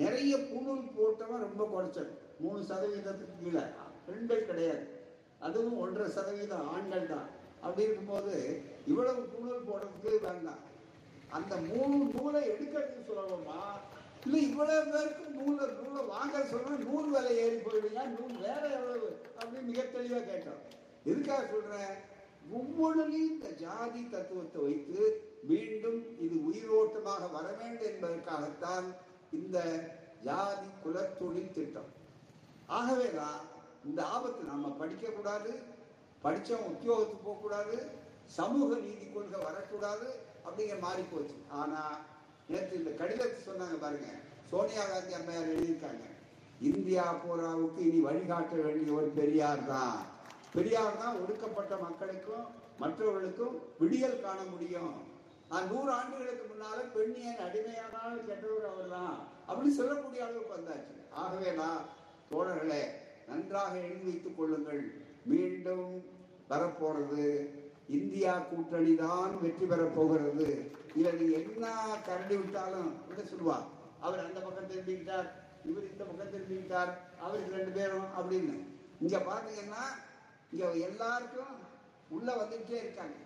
நிறைய 0.00 0.34
புணூல் 0.50 0.84
போட்டவன் 0.98 1.44
ரொம்ப 1.46 1.62
குறைச்சல். 1.72 2.10
மூணு 2.42 2.60
சதவீதத்துக்கு 2.68 3.34
கீழே. 3.40 3.64
பெண்கள் 4.06 4.48
கிடையாது. 4.50 4.84
அதுவும் 5.46 5.80
ஒன்றரை 5.84 6.06
சதவீதம் 6.16 6.68
ஆண்கள் 6.74 7.10
தான். 7.14 7.28
அப்படி 7.64 7.86
இருக்கும்போது 7.86 8.34
இவ்வளவு 8.90 9.22
பூணூல் 9.32 9.66
போடுறதுக்கு 9.68 10.12
வேண்டாம். 10.28 10.62
அந்த 11.36 11.56
மூணு 11.68 11.96
நூலை 12.14 12.40
எடுக்கிறது 12.52 13.04
சுலபமா 13.08 13.58
இல்லை 14.24 14.40
இவ்வளவு 14.48 14.90
பேருக்கு 14.92 15.24
நூலை 15.38 15.66
நூலை 15.78 16.02
வாங்க 16.04 16.38
சொல்ற 16.38 16.76
நூல் 16.88 17.10
விலை 17.10 17.32
ஏறி 17.36 17.56
போயிடுங்க. 17.56 18.02
நூல் 18.16 18.36
வேற 18.40 18.62
எவ்வளவு? 18.68 19.08
அப்படின்னு 19.38 19.68
மிக 19.70 19.82
தெளிவா 19.82 20.20
கேட்டோம். 20.30 20.60
எதுக்காக 21.04 21.46
சொல்றேன் 21.46 21.94
ஒவ்வொன்றிலையும் 22.58 23.32
இந்த 23.34 23.48
ஜாதி 23.64 24.00
தத்துவத்தை 24.08 24.62
வைத்து 24.62 25.00
மீண்டும் 25.42 26.00
இது 26.24 26.36
உயிரோட்டமாக 26.48 27.30
வர 27.32 27.46
வேண்டும் 27.58 27.88
என்பதற்காகத்தான் 27.90 28.86
இந்த 29.30 29.58
ஜாதி 30.22 30.68
குலத்தொழில் 30.84 31.54
திட்டம். 31.58 31.90
ஆகவேதான் 32.66 33.40
இந்த 33.84 34.00
ஆபத்து 34.04 34.42
நம்ம 34.44 34.68
படிக்க 34.82 35.08
கூடாது 35.08 35.52
உத்தியோகத்துக்கு 36.70 37.24
போகக்கூடாது 37.24 37.76
சமூக 38.26 38.76
நீதி 38.76 39.06
கொள்கை 39.14 39.40
வரக்கூடாது 39.42 40.08
அப்படிங்கிற 40.46 40.78
மாறி 40.80 41.02
போச்சு. 41.02 41.34
ஆனா 41.48 41.80
நேற்று 42.52 42.80
இந்த 42.80 42.90
கடிதத்தை 43.00 43.38
சொன்னாங்க 43.48 43.76
பாருங்க. 43.84 44.08
சோனியா 44.50 44.82
காந்தி 44.88 45.12
அம்மையார் 45.18 45.52
எழுதியிருக்காங்க. 45.52 46.06
இந்தியா 46.70 47.04
பூராவுக்கு 47.22 47.80
இனி 47.88 48.00
வழிகாட்ட 48.08 48.56
வேண்டிய 48.66 48.96
ஒரு 48.98 49.08
பெரியார் 49.20 49.62
தான். 49.70 50.00
பெரியார் 50.56 51.00
தான் 51.02 51.18
ஒடுக்கப்பட்ட 51.22 51.74
மக்களுக்கும் 51.86 52.46
மற்றவர்களுக்கும் 52.82 53.54
விடியல் 53.80 54.22
காண 54.24 54.38
முடியும். 54.52 54.94
நான் 55.50 55.70
நூறு 55.72 55.90
ஆண்டுகளுக்கு 55.98 56.44
முன்னால 56.50 56.78
பெண்ணியன் 56.94 57.42
அடிமையானால் 57.46 58.20
கெட்டவர் 58.28 58.68
அவர் 58.70 58.92
தான் 58.96 59.16
அப்படின்னு 59.48 59.78
சொல்லக்கூடிய 59.80 60.20
அளவுக்கு 60.26 60.56
வந்தாச்சு. 60.56 60.94
ஆகவே 61.22 61.50
நான் 61.62 61.82
தோழர்களே 62.30 62.82
நன்றாக 63.28 63.74
எழுதி 63.86 64.04
வைத்துக் 64.08 64.38
கொள்ளுங்கள். 64.38 64.84
மீண்டும் 65.32 65.90
வரப்போறது 66.52 67.26
இந்தியா 67.98 68.32
கூட்டணி 68.50 68.92
தான் 69.04 69.32
வெற்றி 69.42 69.64
பெறப் 69.70 69.96
போகிறது. 69.96 70.46
இவர் 71.00 71.18
என்ன 71.38 71.66
கரண்டி 72.08 72.36
விட்டாலும் 72.40 72.90
என்ன 73.10 73.22
சொல்லுவார்? 73.30 73.66
அவர் 74.04 74.24
அந்த 74.26 74.38
பக்கம் 74.44 74.70
திரும்பிக்கிட்டார் 74.70 75.28
இவர் 75.68 75.90
இந்த 75.90 76.02
பக்கம் 76.04 76.32
திரும்பிக்கிட்டார் 76.34 76.92
அவருக்கு 77.24 77.56
ரெண்டு 77.58 77.72
பேரும் 77.78 78.08
அப்படின்னு. 78.18 78.54
இங்க 79.04 79.18
பாத்தீங்கன்னா 79.30 79.84
இங்க 80.52 80.64
எல்லாருக்கும் 80.88 81.54
உள்ள 82.16 82.28
வந்துட்டே 82.40 82.78
இருக்காங்க. 82.84 83.18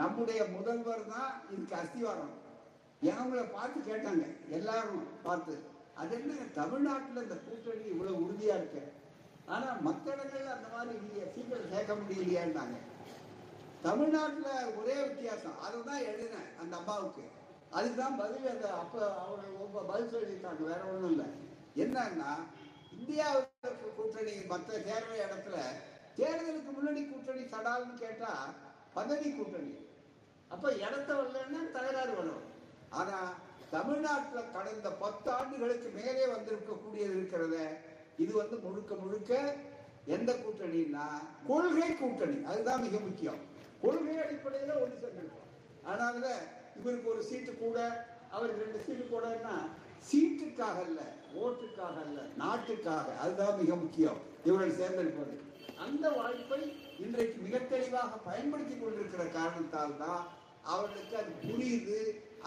நம்முடைய 0.00 0.40
முதல்வர் 0.56 1.10
தான் 1.14 1.30
இதுக்கு 1.52 1.76
அஸ்திவாரம். 1.82 2.34
அவங்கள 3.12 3.40
பார்த்து 3.54 3.78
கேட்டாங்க 3.88 4.24
எல்லாரும் 4.58 5.02
பார்த்து 5.24 5.54
அது 6.00 6.14
என்ன 6.18 6.44
தமிழ்நாட்டில் 6.58 7.22
இந்த 7.24 7.36
கூட்டணி 7.46 7.84
இவ்வளவு 7.92 8.22
உறுதியா 8.24 8.54
இருக்கு? 8.60 8.82
ஆனா 9.52 9.68
மற்ற 9.86 10.06
இடங்கள்ல 10.14 10.54
அந்த 10.56 10.68
மாதிரி 10.74 10.94
இல்லையே 11.00 11.26
சீக்கிரம் 11.34 11.72
சேர்க்க 11.72 11.94
முடியலையான்னாங்க. 12.00 12.78
தமிழ்நாட்டில் 13.86 14.74
ஒரே 14.80 14.94
வித்தியாசம். 15.06 15.56
அதை 15.64 15.78
தான் 15.88 16.04
எழுதினேன் 16.10 16.50
அந்த 16.62 16.74
அம்மாவுக்கு. 16.80 17.24
அதுதான் 17.78 18.14
பதில் 18.20 18.52
அந்த 18.52 18.66
அப்போ 18.82 19.00
அவங்க 19.22 19.46
ரொம்ப 19.62 19.78
பதில் 19.90 20.12
சொல்லியிருக்காங்க 20.12 20.62
வேற 20.70 20.80
ஒன்றும் 20.92 21.12
இல்லை. 21.14 21.28
என்னன்னா 21.82 22.30
இந்தியாவில் 22.98 23.94
கூட்டணி 23.98 24.34
மற்ற 24.52 24.78
தேர்தல் 24.88 25.22
இடத்துல 25.26 25.56
தேர்தலுக்கு 26.18 26.72
முன்னாடி 26.76 27.02
கூட்டணி 27.10 27.44
சடால்னு 27.52 27.94
கேட்டால் 28.04 28.52
பதவி 28.96 29.28
கூட்டணி. 29.30 29.72
அப்போ 30.54 30.68
இடத்த 30.84 31.10
வரலன்னா 31.20 31.60
தகராறு 31.76 32.12
வரும் 32.20 32.44
ஆனால் 33.00 33.32
தமிழ்நாட்டில் 33.74 34.52
கடந்த 34.56 34.88
பத்து 35.04 35.28
ஆண்டுகளுக்கு 35.38 35.88
மேலே 36.00 36.26
வந்திருக்கக்கூடியது 36.34 37.14
இருக்கிறத 37.18 37.56
இது 38.24 38.32
வந்து 38.42 38.56
முழுக்க 38.66 38.94
முழுக்க 39.02 39.32
எந்த 40.16 40.30
கூட்டணின்னா 40.44 41.06
கொள்கை 41.48 41.90
கூட்டணி. 42.02 42.38
அதுதான் 42.50 42.84
மிக 42.86 42.98
முக்கியம். 43.08 43.42
கொள்கை 43.84 44.16
அடிப்படையில 44.24 44.74
ஒன்று 44.82 45.02
சேர்ந்திருக்கோம். 45.02 45.48
அதனால 45.88 46.26
இவருக்கு 46.80 47.12
ஒரு 47.14 47.22
சீட்டு 47.30 47.52
கூட 47.54 47.78
அவருக்கு 48.36 48.64
ரெண்டு 48.64 48.84
சீட்டு 48.86 49.04
கூடன்னா 49.12 49.54
சீட்டுக்காக 50.10 50.78
அல்ல 50.86 51.00
ஓட்டுக்காக 51.42 51.96
அல்ல 52.04 52.20
நாட்டுக்காக. 52.42 53.06
அதுதான் 53.24 53.58
மிக 53.60 53.74
முக்கியம். 53.74 54.18
இவர்கள் 54.46 54.78
சேர்ந்திருப்பது. 54.80 55.34
அந்த 55.84 56.06
வாய்ப்பை 56.18 56.60
இன்றைக்கு 57.04 57.38
மிக 57.46 57.58
தெளிவாக 57.58 58.18
பயன்படுத்தி 58.28 58.74
கொண்டிருக்கிற 58.74 59.24
காரணத்தால் 59.38 59.96
தான் 60.02 60.22
அவர்களுக்கு 60.74 61.16
அது 61.22 61.32
புரியுது 61.46 61.98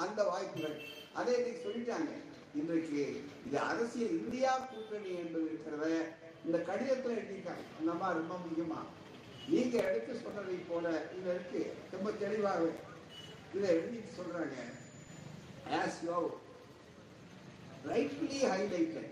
அந்த 0.03 0.19
வாய்ப்புகள். 0.23 0.77
அதை 1.19 1.33
இன்னைக்கு 1.39 1.61
சொல்லிட்டாங்க. 1.67 2.11
இன்றைக்கு 2.59 3.01
இது 3.47 3.57
அரசியல் 3.71 4.15
இந்தியா 4.21 4.51
கூட்டணி 4.57 5.11
என்பது 5.23 5.47
இருக்கிறத 5.53 5.88
இந்த 6.45 6.57
கடிதத்தில் 6.69 7.17
எழுதியிருக்காங்க 7.17 7.65
அந்த 7.79 8.13
ரொம்ப 8.21 8.35
முக்கியமாக 8.43 8.85
நீங்க 9.51 9.75
எடுத்து 9.89 10.13
சொன்னதை 10.23 10.55
போல 10.69 10.85
இதுல 11.15 11.33
இருக்கு 11.35 11.61
ரொம்ப 11.91 12.09
தெளிவாக 12.23 12.63
இதை 13.55 13.69
எழுதி 13.75 13.99
சொல்றாங்க. 14.17 14.55
As 15.77 15.99
you 16.07 16.17
rightly 17.91 18.39
highlighted. 18.53 19.07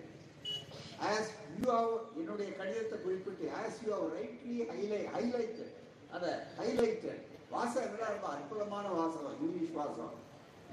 As 1.11 1.31
you 1.59 1.67
have 1.75 1.93
என்னுடைய 2.19 2.49
கடிதத்தை 2.59 2.97
குறிப்பிட்டு 3.05 3.45
as 3.61 3.79
you 3.85 3.91
have 3.95 4.07
rightly 4.17 4.55
highlight 4.71 5.01
highlighted 5.15 5.73
அத 6.15 6.25
ஹைலைட்டட் 6.59 7.21
வாசகம் 7.53 7.85
என்னடா 7.87 8.07
ரொம்ப 8.13 8.27
அற்புதமான 8.35 8.87
வாசகம் 8.99 9.37
இங்கிலீஷ் 9.43 9.75
வாசகம் 9.79 10.15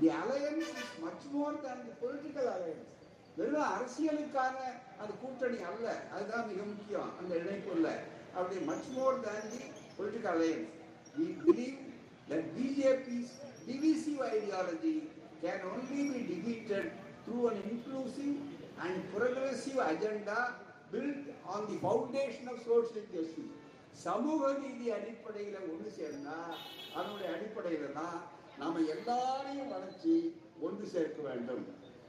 the 0.00 0.08
alliance 0.22 0.72
is 0.82 0.94
much 1.04 1.26
more 1.34 1.60
than 1.64 1.78
the 1.86 1.92
political 2.02 2.50
alliance 2.56 2.88
வெறும் 3.36 3.68
அரசியலுக்கான 3.74 4.56
அது 5.02 5.12
கூட்டணி 5.20 5.58
அல்ல. 5.68 5.86
அதுதான் 6.14 6.48
மிக 6.48 6.62
முக்கியம். 6.72 7.12
அந்த 7.20 7.32
இணைப்புள்ள 7.42 7.86
அப்படி 8.35 8.59
much 8.66 8.91
more 8.95 9.18
than 9.24 9.43
the 9.53 9.62
political 9.97 10.35
alliance 10.35 10.70
we 11.14 11.26
believe 11.39 11.78
that 12.28 12.45
BJP's 12.55 13.30
divisive 13.66 14.20
ideology 14.28 14.95
can 15.43 15.61
only 15.70 16.03
be 16.05 16.20
defeated 16.24 16.85
through 17.24 17.49
an 17.49 17.59
inclusive 17.64 18.37
and 18.78 18.97
progressive 19.12 19.80
agenda 19.85 20.39
built 20.93 21.18
on 21.47 21.61
the 21.66 21.76
foundation 21.78 22.47
of 22.49 22.59
social 22.64 23.05
justice. 23.12 23.51
சமூக 24.03 24.43
நீதி 24.61 24.87
அடிப்படையில 24.91 25.57
ஒன்று 25.70 25.91
சேர்ந்தா 25.97 26.37
அதனுடைய 26.95 27.28
அடிப்படையில 27.35 27.91
தான் 27.99 28.16
நாம 28.61 28.85
எல்லாரையும் 28.95 29.72
வளர்ச்சி 29.74 30.14
ஒன்று 30.66 30.87
சேர்க்க 30.95 31.20
வேண்டும் 31.28 31.64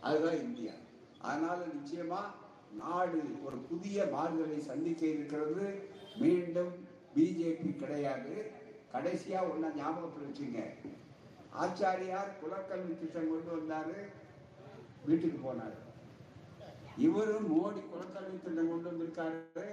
அதுதான் 0.05 0.39
இந்தியா 0.45 0.75
அதனால 1.25 1.59
நிச்சயமா 1.73 2.21
நாடு 2.79 3.19
ஒரு 3.45 3.57
புதிய 3.69 4.05
மாறுதலை 4.13 4.59
சந்திக்க 4.71 5.03
இருக்கிறது 5.15 5.65
மீண்டும் 6.17 6.87
பிஜேபி 7.15 7.75
கிடையாது. 7.75 8.51
கடைசியா 8.93 9.39
ஒன்னா 9.51 9.75
ஞாபகத்தில் 9.75 10.27
வச்சுங்க. 10.27 10.59
ஆச்சாரியார் 11.61 12.31
குலக்கல்வி 12.41 12.99
திட்டம் 12.99 13.29
கொண்டு 13.29 13.51
வந்தாரு 13.55 13.97
வீட்டுக்கு 15.05 15.39
போனார். 15.45 15.77
இவரும் 16.97 17.47
மோடி 17.51 17.81
குலக்கல்வி 17.91 18.43
திட்டம் 18.43 18.69
கொண்டு 18.69 18.89
வந்திருக்காரு 18.91 19.63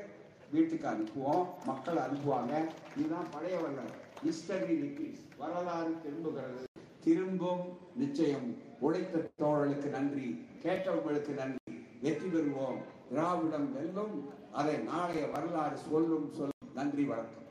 வீட்டுக்கு 0.51 0.89
அனுப்புவோம் 0.89 1.47
மக்கள் 1.67 1.97
அனுப்புவாங்க. 1.97 2.67
இதுதான் 2.97 3.31
பழைய 3.31 3.59
வரலாறு 3.59 3.95
ஹிஸ்டரி 4.25 4.75
ரிப்பீட்ஸ் 4.85 5.27
வரலாறு 5.39 5.95
திரும்புகிறது. 6.03 6.65
திரும்பும் 7.05 7.79
நிச்சயம். 7.97 8.57
உழைத்த 8.81 9.31
தோழலுக்கு 9.39 9.89
நன்றி 9.89 10.47
கேட்டவங்களுக்கு 10.63 11.29
நன்றி. 11.29 11.87
வெற்றி 12.03 12.29
பெறுவோம். 12.29 12.81
திராவிடம் 13.11 13.69
வெல்லும் 13.77 14.17
அதை 14.53 14.75
நாளைய 14.91 15.23
வரலாறு 15.35 15.77
சொல்லும் 15.77 16.27
சொல்லும் 16.37 16.75
நன்றி 16.75 17.05
வணக்கம். 17.05 17.50